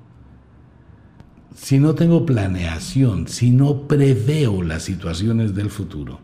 Si 1.55 1.79
no 1.79 1.95
tengo 1.95 2.25
planeación, 2.25 3.27
si 3.27 3.51
no 3.51 3.87
preveo 3.87 4.63
las 4.63 4.83
situaciones 4.83 5.53
del 5.53 5.69
futuro, 5.69 6.19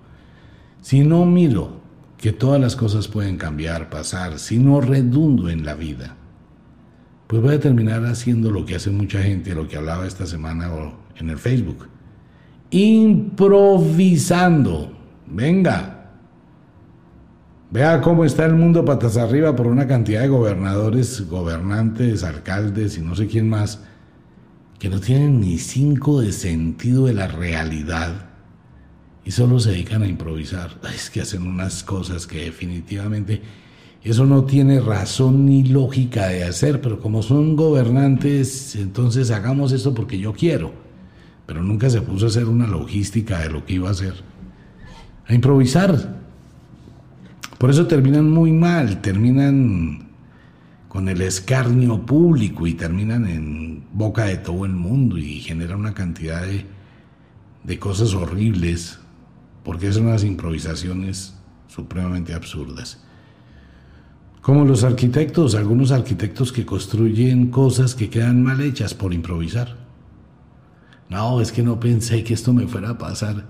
si 0.81 1.03
no 1.03 1.25
miro 1.25 1.81
que 2.17 2.31
todas 2.31 2.59
las 2.59 2.75
cosas 2.75 3.07
pueden 3.07 3.37
cambiar, 3.37 3.89
pasar, 3.89 4.39
si 4.39 4.57
no 4.57 4.81
redundo 4.81 5.49
en 5.49 5.65
la 5.65 5.75
vida, 5.75 6.15
pues 7.27 7.41
voy 7.41 7.55
a 7.55 7.59
terminar 7.59 8.05
haciendo 8.05 8.51
lo 8.51 8.65
que 8.65 8.75
hace 8.75 8.89
mucha 8.89 9.21
gente, 9.21 9.53
lo 9.53 9.67
que 9.67 9.77
hablaba 9.77 10.07
esta 10.07 10.25
semana 10.25 10.69
en 11.15 11.29
el 11.29 11.37
Facebook 11.37 11.87
improvisando. 12.69 14.91
Venga. 15.25 15.93
Vea 17.69 17.99
cómo 18.01 18.23
está 18.23 18.45
el 18.45 18.55
mundo 18.55 18.85
patas 18.85 19.17
arriba 19.17 19.53
por 19.55 19.67
una 19.67 19.87
cantidad 19.87 20.21
de 20.21 20.29
gobernadores, 20.29 21.29
gobernantes, 21.29 22.23
alcaldes 22.23 22.97
y 22.97 23.01
no 23.01 23.13
sé 23.13 23.27
quién 23.27 23.49
más, 23.49 23.83
que 24.79 24.87
no 24.89 25.01
tienen 25.01 25.41
ni 25.41 25.57
cinco 25.57 26.21
de 26.21 26.31
sentido 26.31 27.07
de 27.07 27.13
la 27.13 27.27
realidad 27.27 28.26
y 29.27 29.31
solo 29.31 29.59
se 29.59 29.71
dedican 29.71 30.03
a 30.03 30.07
improvisar. 30.07 30.79
Es 30.95 31.09
que 31.09 31.21
hacen 31.21 31.43
unas 31.43 31.83
cosas 31.83 32.25
que 32.25 32.45
definitivamente 32.45 33.41
eso 34.01 34.25
no 34.25 34.45
tiene 34.45 34.79
razón 34.79 35.45
ni 35.45 35.63
lógica 35.63 36.27
de 36.27 36.45
hacer, 36.45 36.79
pero 36.79 36.99
como 37.01 37.21
son 37.21 37.57
gobernantes, 37.57 38.75
entonces 38.77 39.29
hagamos 39.31 39.73
esto 39.73 39.93
porque 39.93 40.17
yo 40.17 40.33
quiero 40.33 40.87
pero 41.47 41.63
nunca 41.63 41.89
se 41.89 42.01
puso 42.01 42.25
a 42.25 42.29
hacer 42.29 42.45
una 42.45 42.67
logística 42.67 43.39
de 43.39 43.49
lo 43.49 43.65
que 43.65 43.75
iba 43.75 43.87
a 43.87 43.93
hacer. 43.93 44.13
A 45.27 45.33
improvisar. 45.33 46.17
Por 47.57 47.69
eso 47.69 47.87
terminan 47.87 48.29
muy 48.29 48.51
mal, 48.51 49.01
terminan 49.01 50.09
con 50.89 51.07
el 51.07 51.21
escarnio 51.21 52.05
público 52.05 52.67
y 52.67 52.73
terminan 52.73 53.25
en 53.27 53.85
boca 53.93 54.25
de 54.25 54.37
todo 54.37 54.65
el 54.65 54.73
mundo 54.73 55.17
y 55.17 55.39
generan 55.39 55.79
una 55.79 55.93
cantidad 55.93 56.41
de, 56.41 56.65
de 57.63 57.79
cosas 57.79 58.13
horribles 58.13 58.99
porque 59.67 59.91
son 59.91 60.05
unas 60.07 60.23
improvisaciones 60.23 61.33
supremamente 61.67 62.33
absurdas. 62.33 63.03
Como 64.41 64.63
los 64.63 64.85
arquitectos, 64.85 65.55
algunos 65.55 65.91
arquitectos 65.91 66.53
que 66.53 66.65
construyen 66.65 67.51
cosas 67.51 67.93
que 67.93 68.09
quedan 68.09 68.43
mal 68.43 68.61
hechas 68.61 68.93
por 68.93 69.13
improvisar. 69.13 69.75
No, 71.09 71.41
es 71.41 71.51
que 71.51 71.63
no 71.63 71.81
pensé 71.81 72.23
que 72.23 72.33
esto 72.33 72.53
me 72.53 72.65
fuera 72.65 72.91
a 72.91 72.97
pasar. 72.97 73.45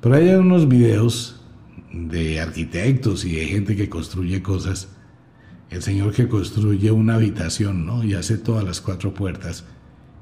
Pero 0.00 0.16
hay 0.16 0.30
unos 0.30 0.66
videos 0.66 1.40
de 1.92 2.40
arquitectos 2.40 3.24
y 3.24 3.36
de 3.36 3.46
gente 3.46 3.76
que 3.76 3.88
construye 3.88 4.42
cosas. 4.42 4.88
El 5.70 5.80
señor 5.80 6.12
que 6.12 6.26
construye 6.26 6.90
una 6.90 7.14
habitación, 7.14 7.86
¿no? 7.86 8.02
Y 8.02 8.14
hace 8.14 8.36
todas 8.36 8.64
las 8.64 8.80
cuatro 8.80 9.14
puertas. 9.14 9.64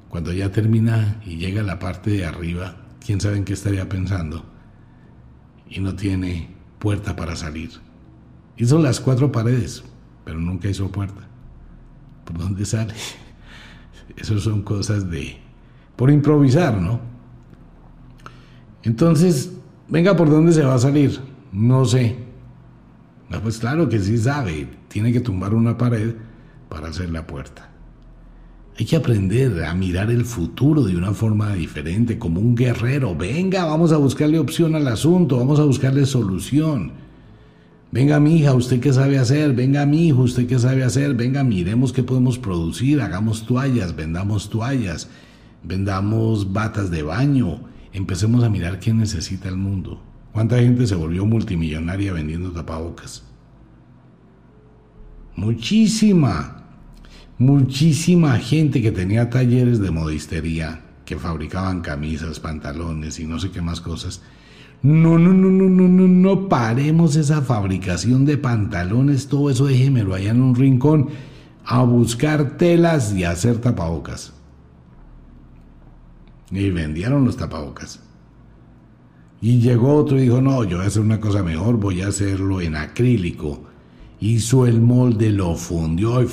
Cuando 0.07 0.31
ya 0.33 0.51
termina 0.51 1.19
y 1.25 1.37
llega 1.37 1.61
a 1.61 1.65
la 1.65 1.79
parte 1.79 2.11
de 2.11 2.27
arriba, 2.27 2.75
quién 3.03 3.19
sabe 3.19 3.37
en 3.37 3.45
qué 3.45 3.53
estaría 3.53 3.89
pensando. 3.89 4.58
Y 5.69 5.79
no 5.79 5.95
tiene 5.95 6.49
puerta 6.79 7.15
para 7.15 7.35
salir. 7.35 7.71
Hizo 8.57 8.79
las 8.79 8.99
cuatro 8.99 9.31
paredes, 9.31 9.83
pero 10.25 10.39
nunca 10.39 10.67
hizo 10.67 10.91
puerta. 10.91 11.27
¿Por 12.25 12.37
dónde 12.37 12.65
sale? 12.65 12.93
Esas 14.17 14.41
son 14.41 14.63
cosas 14.63 15.09
de 15.09 15.37
por 15.95 16.09
improvisar, 16.09 16.79
¿no? 16.79 16.99
Entonces, 18.83 19.51
venga, 19.87 20.15
¿por 20.15 20.29
dónde 20.29 20.53
se 20.53 20.63
va 20.63 20.75
a 20.75 20.79
salir? 20.79 21.19
No 21.51 21.85
sé. 21.85 22.15
Ah, 23.31 23.39
pues 23.43 23.59
claro 23.59 23.89
que 23.89 23.99
sí 23.99 24.17
sabe, 24.17 24.67
tiene 24.87 25.11
que 25.11 25.19
tumbar 25.19 25.53
una 25.53 25.77
pared 25.77 26.15
para 26.69 26.87
hacer 26.87 27.09
la 27.09 27.27
puerta. 27.27 27.68
Hay 28.79 28.85
que 28.85 28.95
aprender 28.95 29.65
a 29.65 29.75
mirar 29.75 30.09
el 30.09 30.23
futuro 30.23 30.83
de 30.83 30.95
una 30.95 31.13
forma 31.13 31.53
diferente, 31.53 32.17
como 32.17 32.39
un 32.39 32.55
guerrero. 32.55 33.13
Venga, 33.13 33.65
vamos 33.65 33.91
a 33.91 33.97
buscarle 33.97 34.39
opción 34.39 34.73
al 34.73 34.87
asunto, 34.87 35.37
vamos 35.37 35.59
a 35.59 35.65
buscarle 35.65 36.05
solución. 36.05 36.93
Venga, 37.91 38.19
mi 38.19 38.37
hija, 38.37 38.53
usted 38.53 38.79
qué 38.79 38.93
sabe 38.93 39.19
hacer. 39.19 39.53
Venga, 39.53 39.85
mi 39.85 40.07
hijo, 40.07 40.21
usted 40.21 40.47
qué 40.47 40.57
sabe 40.57 40.83
hacer. 40.83 41.13
Venga, 41.13 41.43
miremos 41.43 41.91
qué 41.91 42.03
podemos 42.03 42.39
producir. 42.39 43.01
Hagamos 43.01 43.45
toallas, 43.45 43.95
vendamos 43.95 44.49
toallas 44.49 45.09
vendamos 45.63 46.53
batas 46.53 46.91
de 46.91 47.03
baño, 47.03 47.61
empecemos 47.93 48.43
a 48.43 48.49
mirar 48.49 48.79
qué 48.79 48.93
necesita 48.93 49.49
el 49.49 49.57
mundo. 49.57 50.01
¿Cuánta 50.31 50.59
gente 50.59 50.85
se 50.87 50.95
volvió 50.95 51.25
multimillonaria 51.25 52.13
vendiendo 52.13 52.51
tapabocas? 52.51 53.23
Muchísima, 55.35 56.58
muchísima 57.39 58.37
gente 58.37 58.81
que 58.81 58.91
tenía 58.91 59.29
talleres 59.29 59.79
de 59.79 59.89
modistería, 59.89 60.81
que 61.05 61.17
fabricaban 61.17 61.81
camisas, 61.81 62.39
pantalones 62.39 63.19
y 63.19 63.25
no 63.25 63.39
sé 63.39 63.49
qué 63.49 63.61
más 63.61 63.81
cosas. 63.81 64.21
No, 64.83 65.17
no, 65.17 65.33
no, 65.33 65.49
no, 65.49 65.69
no, 65.69 65.87
no, 65.87 66.07
no 66.07 66.47
paremos 66.47 67.15
esa 67.15 67.41
fabricación 67.41 68.25
de 68.25 68.37
pantalones, 68.37 69.27
todo 69.27 69.49
eso 69.49 69.65
déjemelo 69.65 70.13
allá 70.13 70.31
en 70.31 70.41
un 70.41 70.55
rincón 70.55 71.09
a 71.65 71.81
buscar 71.83 72.57
telas 72.57 73.13
y 73.13 73.23
a 73.23 73.31
hacer 73.31 73.57
tapabocas. 73.59 74.33
Y 76.51 76.69
vendieron 76.71 77.25
los 77.25 77.37
tapabocas. 77.37 78.01
Y 79.41 79.59
llegó 79.59 79.95
otro 79.95 80.17
y 80.17 80.23
dijo, 80.23 80.41
no, 80.41 80.63
yo 80.65 80.77
voy 80.77 80.85
a 80.85 80.89
hacer 80.89 81.01
una 81.01 81.19
cosa 81.19 81.43
mejor, 81.43 81.77
voy 81.77 82.01
a 82.01 82.07
hacerlo 82.07 82.59
en 82.59 82.75
acrílico. 82.75 83.63
Hizo 84.19 84.65
el 84.65 84.81
molde, 84.81 85.29
lo 85.31 85.55
fundió 85.55 86.21
y 86.21 86.27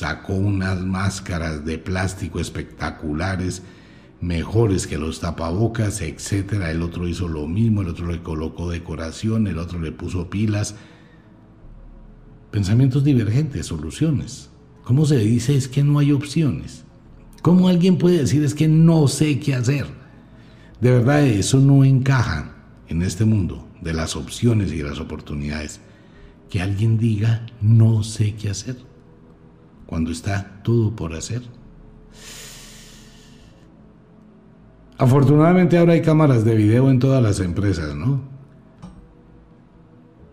sacó 0.00 0.32
unas 0.32 0.80
máscaras 0.80 1.66
de 1.66 1.76
plástico 1.76 2.40
espectaculares, 2.40 3.62
mejores 4.22 4.86
que 4.86 4.96
los 4.96 5.20
tapabocas, 5.20 6.00
etc. 6.00 6.54
El 6.70 6.80
otro 6.80 7.06
hizo 7.06 7.28
lo 7.28 7.46
mismo, 7.46 7.82
el 7.82 7.88
otro 7.88 8.10
le 8.10 8.22
colocó 8.22 8.70
decoración, 8.70 9.46
el 9.46 9.58
otro 9.58 9.78
le 9.78 9.92
puso 9.92 10.30
pilas. 10.30 10.74
Pensamientos 12.50 13.04
divergentes, 13.04 13.66
soluciones. 13.66 14.48
¿Cómo 14.84 15.04
se 15.04 15.18
dice? 15.18 15.54
Es 15.54 15.68
que 15.68 15.84
no 15.84 15.98
hay 15.98 16.12
opciones. 16.12 16.84
¿Cómo 17.42 17.68
alguien 17.68 17.98
puede 17.98 18.20
decir 18.20 18.42
es 18.42 18.54
que 18.54 18.68
no 18.68 19.06
sé 19.06 19.38
qué 19.38 19.54
hacer? 19.54 19.84
De 20.80 20.92
verdad 20.92 21.26
eso 21.26 21.60
no 21.60 21.84
encaja 21.84 22.56
en 22.88 23.02
este 23.02 23.26
mundo 23.26 23.68
de 23.82 23.92
las 23.92 24.16
opciones 24.16 24.72
y 24.72 24.82
las 24.82 24.98
oportunidades. 24.98 25.78
Que 26.48 26.62
alguien 26.62 26.96
diga 26.96 27.44
no 27.60 28.02
sé 28.02 28.34
qué 28.34 28.48
hacer 28.48 28.89
cuando 29.90 30.12
está 30.12 30.62
todo 30.62 30.94
por 30.94 31.14
hacer. 31.14 31.42
Afortunadamente 34.96 35.76
ahora 35.76 35.94
hay 35.94 36.00
cámaras 36.00 36.44
de 36.44 36.54
video 36.54 36.90
en 36.90 37.00
todas 37.00 37.20
las 37.20 37.40
empresas, 37.40 37.96
¿no? 37.96 38.20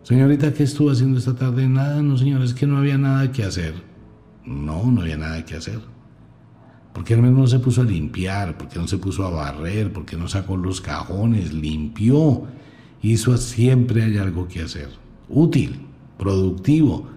Señorita, 0.04 0.54
¿qué 0.54 0.62
estuvo 0.62 0.92
haciendo 0.92 1.18
esta 1.18 1.36
tarde? 1.36 1.68
Nada, 1.68 2.04
no 2.04 2.18
señores, 2.18 2.52
es 2.52 2.56
que 2.56 2.68
no 2.68 2.78
había 2.78 3.00
nada 3.00 3.32
que 3.32 3.44
hacer. 3.44 3.74
No, 4.46 4.92
no 4.92 5.02
había 5.02 5.18
nada 5.18 5.44
que 5.44 5.56
hacer. 5.56 5.80
¿Por 6.94 7.04
qué 7.04 7.18
no 7.18 7.48
se 7.48 7.58
puso 7.58 7.82
a 7.82 7.86
limpiar? 7.86 8.60
¿Por 8.60 8.68
qué 8.68 8.78
no 8.78 8.88
se 8.88 9.00
puso 9.00 9.26
a 9.26 9.32
barrer? 9.32 9.92
¿Por 9.92 10.06
qué 10.06 10.18
no 10.18 10.28
sacó 10.28 10.56
los 10.56 10.82
cajones? 10.82 11.52
Limpió. 11.52 12.44
Hizo 13.02 13.36
siempre 13.38 14.04
hay 14.04 14.18
algo 14.18 14.48
que 14.48 14.62
hacer. 14.62 14.90
Útil, 15.30 15.80
productivo, 16.18 17.08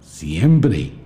siempre. 0.00 0.97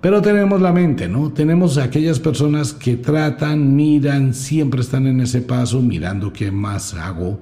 Pero 0.00 0.22
tenemos 0.22 0.62
la 0.62 0.72
mente, 0.72 1.08
¿no? 1.08 1.30
Tenemos 1.30 1.76
aquellas 1.76 2.18
personas 2.18 2.72
que 2.72 2.96
tratan, 2.96 3.76
miran, 3.76 4.32
siempre 4.32 4.80
están 4.80 5.06
en 5.06 5.20
ese 5.20 5.42
paso, 5.42 5.82
mirando 5.82 6.32
qué 6.32 6.50
más 6.50 6.94
hago, 6.94 7.38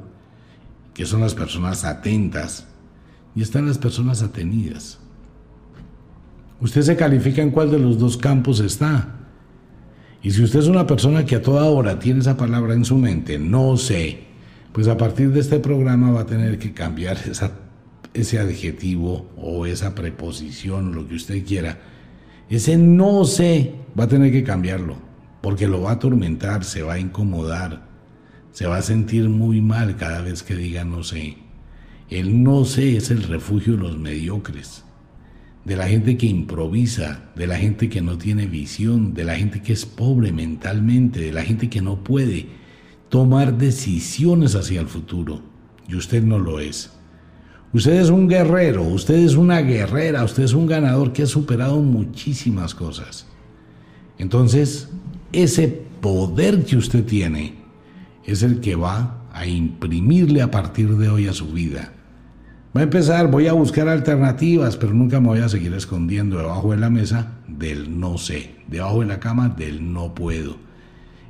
que 0.92 1.06
son 1.06 1.20
las 1.20 1.34
personas 1.34 1.84
atentas. 1.84 2.66
y 3.36 3.42
están 3.42 3.66
las 3.66 3.78
personas 3.78 4.22
atenidas. 4.22 4.98
Usted 6.61 6.82
se 6.82 6.96
califica 6.96 7.40
en 7.40 7.52
cuál 7.52 7.70
de 7.70 7.78
los 7.78 7.98
dos 7.98 8.16
campos 8.16 8.59
está. 8.59 9.14
Y 10.22 10.32
si 10.32 10.42
usted 10.42 10.59
es 10.59 10.66
una 10.66 10.88
persona 10.88 11.24
que 11.24 11.36
a 11.36 11.42
toda 11.42 11.64
hora 11.64 12.00
tiene 12.00 12.18
esa 12.18 12.36
palabra 12.36 12.74
en 12.74 12.84
su 12.84 12.96
mente, 12.96 13.38
no 13.38 13.76
sé, 13.76 14.24
pues 14.72 14.88
a 14.88 14.96
partir 14.96 15.30
de 15.30 15.38
este 15.38 15.61
programa 15.61 16.11
va 16.11 16.22
a 16.22 16.26
tener 16.26 16.59
que 16.59 16.72
cambiar 16.72 17.16
ese 18.14 18.38
adjetivo 18.40 19.30
o 19.36 19.66
esa 19.66 19.94
preposición, 19.94 20.96
lo 20.96 21.06
que 21.06 21.14
usted 21.14 21.46
quiera. 21.46 21.78
Ese 22.51 22.78
no 22.78 23.24
sé 23.24 23.74
va 23.99 24.05
a 24.05 24.09
tener 24.09 24.32
que 24.32 24.42
cambiarlo, 24.42 24.96
porque 25.42 25.68
lo 25.68 25.82
va 25.82 25.90
a 25.90 25.94
atormentar, 25.94 26.64
se 26.64 26.82
va 26.82 26.94
a 26.94 26.99
incomodar, 26.99 27.86
se 28.53 28.66
va 28.66 28.78
a 28.78 28.82
sentir 28.82 29.28
muy 29.28 29.61
mal 29.61 29.96
cada 29.96 30.22
vez 30.22 30.42
que 30.42 30.55
diga 30.55 30.84
no 30.84 31.03
sé. 31.03 31.36
El 32.09 32.42
no 32.42 32.64
sé 32.64 32.96
es 32.96 33.11
el 33.11 33.24
refugio 33.24 33.74
de 33.74 33.82
los 33.82 33.99
mediocres, 33.99 34.82
de 35.66 35.76
la 35.76 35.88
gente 35.88 36.16
que 36.16 36.26
improvisa, 36.26 37.30
de 37.36 37.46
la 37.46 37.59
gente 37.59 37.90
que 37.90 38.01
no 38.01 38.16
tiene 38.16 38.46
visión, 38.46 39.12
de 39.12 39.24
la 39.24 39.36
gente 39.36 39.61
que 39.61 39.74
es 39.74 39.84
pobre 39.84 40.32
mentalmente, 40.32 41.20
de 41.20 41.32
la 41.32 41.42
gente 41.42 41.68
que 41.68 41.82
no 41.82 42.03
puede 42.03 42.46
tomar 43.11 43.59
decisiones 43.59 44.55
hacia 44.55 44.80
el 44.80 44.88
futuro. 44.88 45.42
Y 45.86 45.96
usted 45.96 46.22
no 46.22 46.38
lo 46.38 46.61
es. 46.61 46.97
Usted 47.73 48.01
es 48.01 48.09
un 48.09 48.29
guerrero, 48.29 48.83
usted 48.83 49.16
es 49.16 49.35
una 49.35 49.61
guerrera, 49.61 50.25
usted 50.25 50.45
es 50.45 50.55
un 50.55 50.66
ganador 50.66 51.12
que 51.12 51.25
ha 51.25 51.27
superado 51.27 51.81
muchísimas 51.81 52.75
cosas. 52.75 53.27
Entonces, 54.16 54.89
ese 55.33 55.69
poder 56.01 56.64
que 56.64 56.77
usted 56.77 57.05
tiene 57.05 57.57
es 58.25 58.43
el 58.43 58.61
que 58.61 58.75
va 58.75 59.27
a 59.33 59.47
imprimirle 59.47 60.41
a 60.41 60.51
partir 60.51 60.97
de 60.97 61.11
hoy 61.11 61.29
a 61.29 61.35
su 61.35 61.53
vida. 61.53 61.93
Va 62.75 62.81
a 62.81 62.85
empezar, 62.85 63.31
voy 63.31 63.49
a 63.49 63.53
buscar 63.53 63.89
alternativas, 63.89 64.77
pero 64.77 64.95
nunca 64.95 65.21
me 65.21 65.29
voy 65.29 65.41
a 65.41 65.49
seguir 65.49 65.75
escondiendo 65.75 66.39
debajo 66.39 66.71
de 66.71 66.79
la 66.79 66.91
mesa 66.91 67.33
del 67.47 68.01
no 68.01 68.16
sé, 68.16 68.57
debajo 68.66 69.01
de 69.01 69.07
la 69.07 69.21
cama 69.21 69.51
del 69.51 69.93
no 69.93 70.14
puedo, 70.14 70.57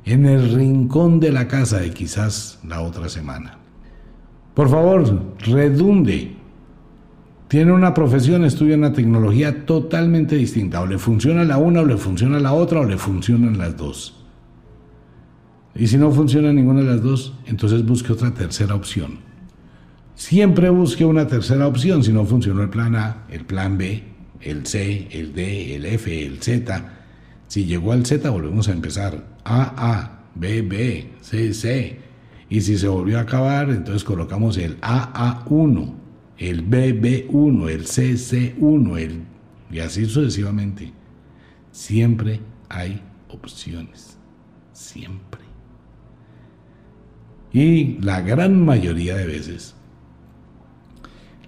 en 0.05 0.25
el 0.25 0.53
rincón 0.53 1.19
de 1.19 1.31
la 1.31 1.47
casa 1.49 1.79
de 1.79 1.91
quizás 1.91 2.59
la 2.63 2.81
otra 2.81 3.09
semana. 3.09 3.58
Por 4.53 4.69
favor, 4.69 5.21
redunde. 5.39 6.35
Tiene 7.47 7.71
una 7.71 7.93
profesión, 7.93 8.45
estudia 8.45 8.75
una 8.75 8.93
tecnología 8.93 9.65
totalmente 9.65 10.35
distinta. 10.35 10.81
O 10.81 10.85
le 10.85 10.99
funciona 10.99 11.43
la 11.43 11.57
una, 11.57 11.81
o 11.81 11.85
le 11.85 11.97
funciona 11.97 12.39
la 12.39 12.53
otra, 12.53 12.81
o 12.81 12.85
le 12.85 12.97
funcionan 12.97 13.57
las 13.57 13.75
dos. 13.75 14.15
Y 15.75 15.87
si 15.87 15.97
no 15.97 16.11
funciona 16.11 16.51
ninguna 16.51 16.81
de 16.81 16.87
las 16.87 17.01
dos, 17.01 17.33
entonces 17.45 17.85
busque 17.85 18.13
otra 18.13 18.33
tercera 18.33 18.75
opción. 18.75 19.19
Siempre 20.13 20.69
busque 20.69 21.05
una 21.05 21.27
tercera 21.27 21.67
opción. 21.67 22.03
Si 22.03 22.11
no 22.11 22.25
funcionó 22.25 22.61
el 22.61 22.69
plan 22.69 22.95
A, 22.95 23.23
el 23.29 23.45
plan 23.45 23.77
B, 23.77 24.03
el 24.41 24.65
C, 24.65 25.07
el 25.11 25.33
D, 25.33 25.75
el 25.75 25.85
F, 25.85 26.25
el 26.25 26.39
Z. 26.41 26.83
Si 27.47 27.65
llegó 27.65 27.93
al 27.93 28.05
Z, 28.05 28.29
volvemos 28.29 28.67
a 28.67 28.73
empezar. 28.73 29.25
A, 29.45 29.73
A, 29.77 30.19
B, 30.35 30.61
B, 30.61 31.13
C, 31.21 31.53
C. 31.53 32.08
Y 32.49 32.61
si 32.61 32.77
se 32.77 32.87
volvió 32.87 33.19
a 33.19 33.21
acabar, 33.21 33.69
entonces 33.69 34.03
colocamos 34.03 34.57
el 34.57 34.79
AA1, 34.81 35.93
el 36.37 36.67
BB1, 36.67 37.69
el 37.69 37.85
CC1, 37.85 38.97
el... 38.97 39.23
y 39.71 39.79
así 39.79 40.05
sucesivamente. 40.05 40.91
Siempre 41.71 42.39
hay 42.69 43.01
opciones. 43.29 44.17
Siempre. 44.73 45.41
Y 47.51 47.99
la 48.01 48.21
gran 48.21 48.63
mayoría 48.63 49.15
de 49.15 49.25
veces 49.25 49.75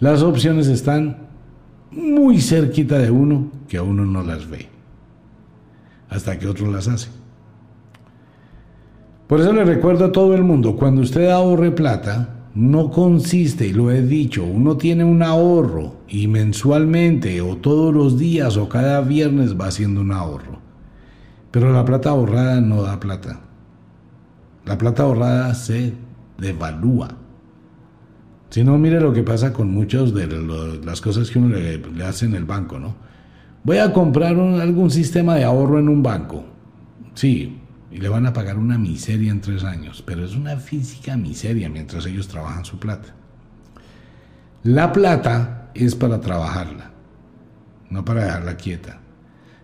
las 0.01 0.23
opciones 0.23 0.67
están 0.67 1.29
muy 1.91 2.41
cerquita 2.41 2.97
de 2.97 3.11
uno 3.11 3.51
que 3.67 3.79
uno 3.79 4.03
no 4.03 4.23
las 4.23 4.49
ve, 4.49 4.67
hasta 6.09 6.39
que 6.39 6.47
otro 6.47 6.71
las 6.71 6.87
hace. 6.87 7.09
Por 9.31 9.39
eso 9.39 9.53
le 9.53 9.63
recuerdo 9.63 10.03
a 10.03 10.11
todo 10.11 10.35
el 10.35 10.43
mundo, 10.43 10.75
cuando 10.75 11.01
usted 11.01 11.29
ahorre 11.29 11.71
plata, 11.71 12.49
no 12.53 12.91
consiste, 12.91 13.65
y 13.65 13.71
lo 13.71 13.89
he 13.89 14.01
dicho, 14.01 14.43
uno 14.43 14.75
tiene 14.75 15.05
un 15.05 15.23
ahorro 15.23 16.01
y 16.09 16.27
mensualmente 16.27 17.39
o 17.39 17.55
todos 17.55 17.93
los 17.93 18.19
días 18.19 18.57
o 18.57 18.67
cada 18.67 18.99
viernes 18.99 19.57
va 19.57 19.67
haciendo 19.67 20.01
un 20.01 20.11
ahorro. 20.11 20.59
Pero 21.49 21.71
la 21.71 21.85
plata 21.85 22.09
ahorrada 22.09 22.59
no 22.59 22.81
da 22.81 22.99
plata. 22.99 23.39
La 24.65 24.77
plata 24.77 25.03
ahorrada 25.03 25.53
se 25.53 25.93
devalúa. 26.37 27.15
Si 28.49 28.65
no, 28.65 28.77
mire 28.77 28.99
lo 28.99 29.13
que 29.13 29.23
pasa 29.23 29.53
con 29.53 29.71
muchas 29.71 30.13
de 30.13 30.27
las 30.83 30.99
cosas 30.99 31.31
que 31.31 31.39
uno 31.39 31.55
le, 31.55 32.03
hace 32.03 32.25
en 32.25 32.35
el 32.35 32.43
banco, 32.43 32.79
¿no? 32.79 32.95
Voy 33.63 33.77
a 33.77 33.93
comprar 33.93 34.35
algún 34.35 34.91
sistema 34.91 35.35
de 35.35 35.45
ahorro 35.45 35.79
en 35.79 35.87
un 35.87 36.03
banco. 36.03 36.43
Sí, 37.13 37.60
y 37.91 37.97
le 37.97 38.09
van 38.09 38.25
a 38.25 38.33
pagar 38.33 38.57
una 38.57 38.77
miseria 38.77 39.31
en 39.31 39.41
tres 39.41 39.63
años, 39.63 40.01
pero 40.05 40.23
es 40.23 40.35
una 40.35 40.55
física 40.57 41.17
miseria 41.17 41.69
mientras 41.69 42.05
ellos 42.05 42.27
trabajan 42.27 42.63
su 42.63 42.79
plata. 42.79 43.13
La 44.63 44.93
plata 44.93 45.71
es 45.73 45.95
para 45.95 46.21
trabajarla, 46.21 46.91
no 47.89 48.05
para 48.05 48.23
dejarla 48.23 48.57
quieta. 48.57 48.99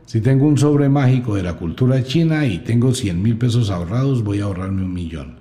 Si 0.06 0.22
tengo 0.22 0.48
un 0.48 0.58
sobre 0.58 0.90
mágico 0.90 1.36
de 1.36 1.44
la 1.44 1.54
cultura 1.54 2.04
china 2.04 2.46
y 2.46 2.60
tengo 2.60 2.94
100 2.94 3.22
mil 3.22 3.38
pesos 3.38 3.70
ahorrados, 3.70 4.24
voy 4.24 4.40
a 4.40 4.46
ahorrarme 4.46 4.84
un 4.84 4.94
millón. 4.94 5.38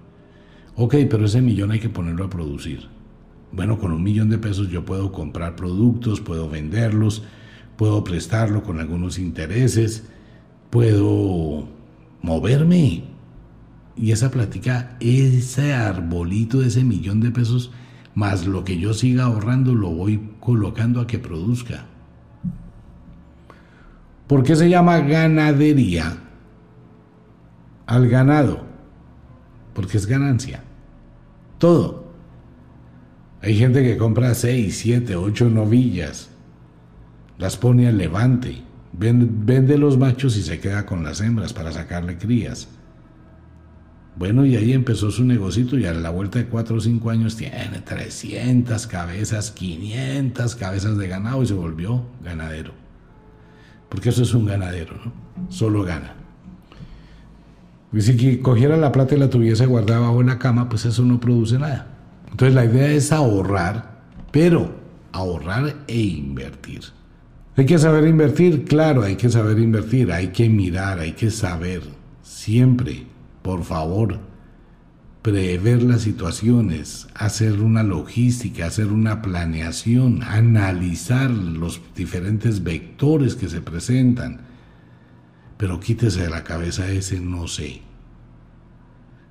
Ok, 0.74 0.96
pero 1.08 1.26
ese 1.26 1.40
millón 1.40 1.70
hay 1.70 1.80
que 1.80 1.88
ponerlo 1.88 2.24
a 2.24 2.30
producir. 2.30 2.88
Bueno, 3.52 3.78
con 3.78 3.92
un 3.92 4.02
millón 4.02 4.28
de 4.28 4.38
pesos 4.38 4.68
yo 4.68 4.84
puedo 4.84 5.12
comprar 5.12 5.56
productos, 5.56 6.20
puedo 6.20 6.48
venderlos, 6.50 7.22
puedo 7.76 8.04
prestarlo 8.04 8.62
con 8.62 8.80
algunos 8.80 9.18
intereses, 9.18 10.04
puedo 10.70 11.75
moverme. 12.26 13.04
Y 13.96 14.12
esa 14.12 14.30
plática, 14.30 14.96
ese 15.00 15.72
arbolito 15.72 16.58
de 16.58 16.68
ese 16.68 16.84
millón 16.84 17.20
de 17.20 17.30
pesos, 17.30 17.70
más 18.14 18.46
lo 18.46 18.64
que 18.64 18.78
yo 18.78 18.92
siga 18.92 19.24
ahorrando, 19.24 19.74
lo 19.74 19.90
voy 19.90 20.32
colocando 20.40 21.00
a 21.00 21.06
que 21.06 21.18
produzca. 21.18 21.86
¿Por 24.26 24.42
qué 24.42 24.56
se 24.56 24.68
llama 24.68 24.98
ganadería? 24.98 26.18
Al 27.86 28.08
ganado. 28.08 28.66
Porque 29.72 29.96
es 29.96 30.06
ganancia. 30.06 30.64
Todo. 31.58 32.06
Hay 33.40 33.56
gente 33.56 33.84
que 33.84 33.96
compra 33.96 34.34
6, 34.34 34.76
7, 34.76 35.14
8 35.14 35.48
novillas, 35.50 36.30
las 37.38 37.56
pone 37.56 37.86
al 37.86 37.98
levante, 37.98 38.65
vende, 38.98 39.78
los 39.78 39.98
machos 39.98 40.36
y 40.36 40.42
se 40.42 40.58
queda 40.58 40.86
con 40.86 41.04
las 41.04 41.20
hembras 41.20 41.52
para 41.52 41.72
sacarle 41.72 42.18
crías. 42.18 42.68
Bueno, 44.16 44.46
y 44.46 44.56
ahí 44.56 44.72
empezó 44.72 45.10
su 45.10 45.24
negocito 45.24 45.78
y 45.78 45.84
a 45.84 45.92
la 45.92 46.08
vuelta 46.08 46.38
de 46.38 46.46
4 46.46 46.76
o 46.76 46.80
5 46.80 47.10
años 47.10 47.36
tiene 47.36 47.82
300 47.84 48.86
cabezas, 48.86 49.50
500 49.50 50.56
cabezas 50.56 50.96
de 50.96 51.08
ganado 51.08 51.42
y 51.42 51.46
se 51.46 51.54
volvió 51.54 52.02
ganadero. 52.24 52.72
Porque 53.90 54.08
eso 54.08 54.22
es 54.22 54.32
un 54.32 54.46
ganadero, 54.46 54.94
¿no? 55.04 55.12
Solo 55.50 55.82
gana. 55.82 56.14
Y 57.92 58.00
si 58.00 58.38
cogiera 58.38 58.76
la 58.78 58.90
plata 58.90 59.14
y 59.14 59.18
la 59.18 59.30
tuviese 59.30 59.66
guardada 59.66 60.00
bajo 60.00 60.22
la 60.22 60.38
cama, 60.38 60.68
pues 60.68 60.86
eso 60.86 61.02
no 61.02 61.20
produce 61.20 61.58
nada. 61.58 61.86
Entonces 62.30 62.54
la 62.54 62.64
idea 62.64 62.88
es 62.88 63.12
ahorrar, 63.12 64.02
pero 64.30 64.74
ahorrar 65.12 65.76
e 65.86 65.98
invertir. 65.98 66.82
Hay 67.58 67.64
que 67.64 67.78
saber 67.78 68.06
invertir, 68.06 68.64
claro, 68.64 69.02
hay 69.02 69.16
que 69.16 69.30
saber 69.30 69.58
invertir, 69.58 70.12
hay 70.12 70.28
que 70.28 70.50
mirar, 70.50 70.98
hay 70.98 71.12
que 71.12 71.30
saber 71.30 71.82
siempre, 72.22 73.06
por 73.40 73.64
favor, 73.64 74.20
prever 75.22 75.82
las 75.82 76.02
situaciones, 76.02 77.08
hacer 77.14 77.62
una 77.62 77.82
logística, 77.82 78.66
hacer 78.66 78.88
una 78.88 79.22
planeación, 79.22 80.22
analizar 80.22 81.30
los 81.30 81.80
diferentes 81.96 82.62
vectores 82.62 83.34
que 83.34 83.48
se 83.48 83.62
presentan. 83.62 84.42
Pero 85.56 85.80
quítese 85.80 86.24
de 86.24 86.30
la 86.30 86.44
cabeza 86.44 86.90
ese 86.90 87.20
no 87.20 87.48
sé. 87.48 87.80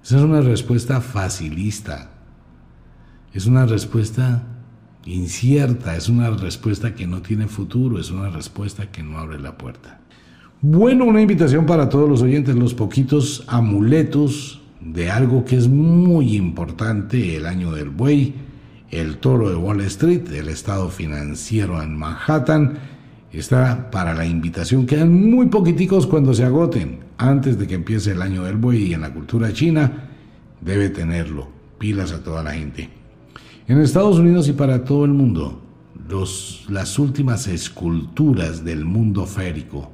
Esa 0.03 0.17
es 0.17 0.23
una 0.23 0.41
respuesta 0.41 0.99
facilista, 0.99 2.09
es 3.33 3.45
una 3.45 3.67
respuesta 3.67 4.54
incierta, 5.05 5.95
es 5.95 6.09
una 6.09 6.29
respuesta 6.31 6.95
que 6.95 7.07
no 7.07 7.21
tiene 7.21 7.47
futuro, 7.47 7.99
es 7.99 8.11
una 8.11 8.29
respuesta 8.29 8.91
que 8.91 9.03
no 9.03 9.17
abre 9.19 9.39
la 9.39 9.57
puerta. 9.57 9.99
Bueno, 10.61 11.05
una 11.05 11.21
invitación 11.21 11.65
para 11.65 11.89
todos 11.89 12.09
los 12.09 12.21
oyentes, 12.21 12.55
los 12.55 12.73
poquitos 12.73 13.43
amuletos 13.47 14.61
de 14.81 15.11
algo 15.11 15.45
que 15.45 15.57
es 15.57 15.67
muy 15.67 16.35
importante, 16.35 17.35
el 17.35 17.45
año 17.45 17.71
del 17.71 17.89
buey, 17.89 18.33
el 18.89 19.17
toro 19.17 19.49
de 19.49 19.55
Wall 19.55 19.81
Street, 19.81 20.31
el 20.33 20.49
estado 20.49 20.89
financiero 20.89 21.81
en 21.81 21.95
Manhattan, 21.95 22.79
está 23.31 23.91
para 23.91 24.13
la 24.13 24.25
invitación. 24.25 24.85
Quedan 24.85 25.29
muy 25.29 25.47
poquiticos 25.47 26.07
cuando 26.07 26.33
se 26.33 26.45
agoten. 26.45 26.99
Antes 27.17 27.57
de 27.59 27.67
que 27.67 27.75
empiece 27.75 28.11
el 28.11 28.21
año 28.21 28.43
del 28.43 28.57
buey 28.57 28.83
y 28.83 28.93
en 28.93 29.01
la 29.01 29.13
cultura 29.13 29.53
china, 29.53 30.09
debe 30.61 30.89
tenerlo. 30.89 31.47
Pilas 31.77 32.11
a 32.11 32.23
toda 32.23 32.43
la 32.43 32.53
gente. 32.53 32.89
En 33.67 33.81
Estados 33.81 34.19
Unidos 34.19 34.47
y 34.47 34.53
para 34.53 34.83
todo 34.83 35.05
el 35.05 35.11
mundo, 35.11 35.59
los, 36.07 36.67
las 36.69 36.99
últimas 36.99 37.47
esculturas 37.47 38.63
del 38.63 38.85
mundo 38.85 39.25
férico. 39.25 39.91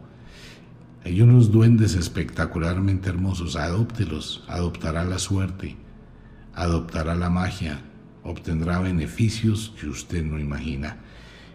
Hay 1.05 1.21
unos 1.21 1.53
duendes 1.53 1.95
espectacularmente 1.95 3.07
hermosos, 3.07 3.55
adóptelos, 3.55 4.43
adoptará 4.49 5.05
la 5.05 5.19
suerte, 5.19 5.77
adoptará 6.53 7.15
la 7.15 7.29
magia, 7.29 7.79
obtendrá 8.25 8.79
beneficios 8.79 9.73
que 9.79 9.87
usted 9.87 10.21
no 10.21 10.37
imagina. 10.37 10.97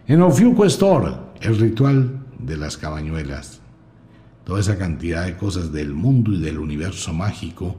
En 0.07 0.23
Ofiuco 0.23 0.65
el 0.65 1.59
ritual 1.59 2.25
de 2.39 2.57
las 2.57 2.77
cabañuelas, 2.77 3.61
toda 4.43 4.59
esa 4.59 4.79
cantidad 4.79 5.25
de 5.25 5.37
cosas 5.37 5.71
del 5.71 5.93
mundo 5.93 6.33
y 6.33 6.41
del 6.41 6.57
universo 6.57 7.13
mágico 7.13 7.75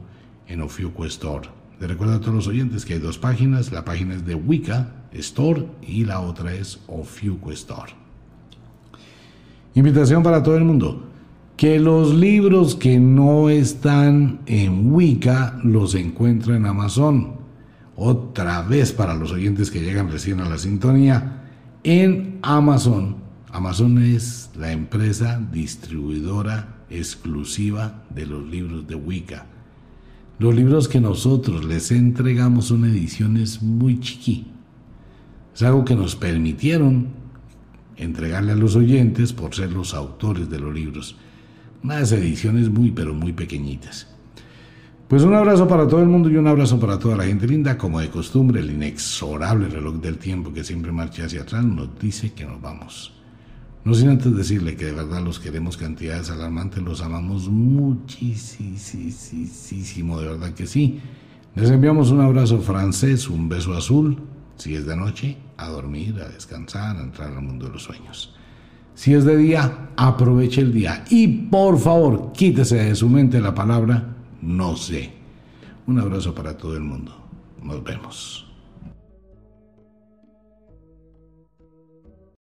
en 0.46 0.60
Ofiuco. 0.60 1.57
Le 1.80 1.86
recuerdo 1.86 2.14
a 2.14 2.20
todos 2.20 2.34
los 2.34 2.48
oyentes 2.48 2.84
que 2.84 2.94
hay 2.94 2.98
dos 2.98 3.18
páginas, 3.18 3.70
la 3.70 3.84
página 3.84 4.14
es 4.14 4.26
de 4.26 4.34
Wicca 4.34 4.94
Store 5.12 5.66
y 5.80 6.04
la 6.04 6.20
otra 6.20 6.52
es 6.52 6.80
Ofiuco 6.88 7.52
Store. 7.52 7.92
Invitación 9.74 10.24
para 10.24 10.42
todo 10.42 10.56
el 10.56 10.64
mundo. 10.64 11.04
Que 11.56 11.78
los 11.78 12.14
libros 12.14 12.74
que 12.74 12.98
no 12.98 13.48
están 13.48 14.40
en 14.46 14.92
Wicca 14.92 15.60
los 15.62 15.94
encuentra 15.94 16.56
en 16.56 16.66
Amazon. 16.66 17.36
Otra 17.94 18.62
vez 18.62 18.92
para 18.92 19.14
los 19.14 19.30
oyentes 19.30 19.70
que 19.70 19.80
llegan 19.80 20.10
recién 20.10 20.40
a 20.40 20.48
la 20.48 20.58
sintonía. 20.58 21.44
En 21.84 22.38
Amazon. 22.42 23.16
Amazon 23.52 24.02
es 24.02 24.50
la 24.56 24.72
empresa 24.72 25.40
distribuidora 25.52 26.84
exclusiva 26.90 28.04
de 28.10 28.26
los 28.26 28.44
libros 28.44 28.86
de 28.86 28.96
Wicca. 28.96 29.46
Los 30.38 30.54
libros 30.54 30.86
que 30.86 31.00
nosotros 31.00 31.64
les 31.64 31.90
entregamos 31.90 32.66
son 32.66 32.84
ediciones 32.84 33.60
muy 33.60 33.98
chiqui. 33.98 34.46
Es 35.52 35.62
algo 35.64 35.84
que 35.84 35.96
nos 35.96 36.14
permitieron 36.14 37.08
entregarle 37.96 38.52
a 38.52 38.56
los 38.56 38.76
oyentes 38.76 39.32
por 39.32 39.52
ser 39.52 39.72
los 39.72 39.94
autores 39.94 40.48
de 40.48 40.60
los 40.60 40.72
libros. 40.72 41.16
Unas 41.82 42.12
ediciones 42.12 42.70
muy 42.70 42.92
pero 42.92 43.14
muy 43.14 43.32
pequeñitas. 43.32 44.06
Pues 45.08 45.24
un 45.24 45.34
abrazo 45.34 45.66
para 45.66 45.88
todo 45.88 46.02
el 46.02 46.08
mundo 46.08 46.30
y 46.30 46.36
un 46.36 46.46
abrazo 46.46 46.78
para 46.78 47.00
toda 47.00 47.16
la 47.16 47.24
gente 47.24 47.48
linda. 47.48 47.76
Como 47.76 47.98
de 47.98 48.08
costumbre, 48.08 48.60
el 48.60 48.70
inexorable 48.70 49.68
reloj 49.68 49.96
del 49.96 50.18
tiempo 50.18 50.52
que 50.52 50.62
siempre 50.62 50.92
marcha 50.92 51.24
hacia 51.24 51.42
atrás 51.42 51.64
nos 51.64 51.98
dice 51.98 52.32
que 52.32 52.44
nos 52.44 52.60
vamos. 52.60 53.17
No 53.88 53.94
sin 53.94 54.10
antes 54.10 54.36
decirle 54.36 54.76
que 54.76 54.84
de 54.84 54.92
verdad 54.92 55.22
los 55.22 55.40
queremos 55.40 55.78
cantidades 55.78 56.28
alarmantes, 56.28 56.82
los 56.82 57.00
amamos 57.00 57.48
muchísimo, 57.48 58.76
de 60.20 60.28
verdad 60.28 60.52
que 60.52 60.66
sí. 60.66 61.00
Les 61.54 61.70
enviamos 61.70 62.10
un 62.10 62.20
abrazo 62.20 62.60
francés, 62.60 63.30
un 63.30 63.48
beso 63.48 63.72
azul, 63.72 64.18
si 64.56 64.74
es 64.74 64.84
de 64.84 64.94
noche, 64.94 65.38
a 65.56 65.68
dormir, 65.68 66.20
a 66.20 66.28
descansar, 66.28 66.98
a 66.98 67.00
entrar 67.00 67.32
al 67.32 67.40
mundo 67.40 67.64
de 67.64 67.72
los 67.72 67.84
sueños. 67.84 68.34
Si 68.94 69.14
es 69.14 69.24
de 69.24 69.38
día, 69.38 69.88
aproveche 69.96 70.60
el 70.60 70.74
día 70.74 71.06
y 71.08 71.26
por 71.26 71.78
favor 71.78 72.32
quítese 72.32 72.76
de 72.76 72.94
su 72.94 73.08
mente 73.08 73.40
la 73.40 73.54
palabra 73.54 74.16
no 74.42 74.76
sé. 74.76 75.12
Un 75.86 75.98
abrazo 75.98 76.34
para 76.34 76.58
todo 76.58 76.76
el 76.76 76.82
mundo. 76.82 77.16
Nos 77.62 77.82
vemos. 77.82 78.47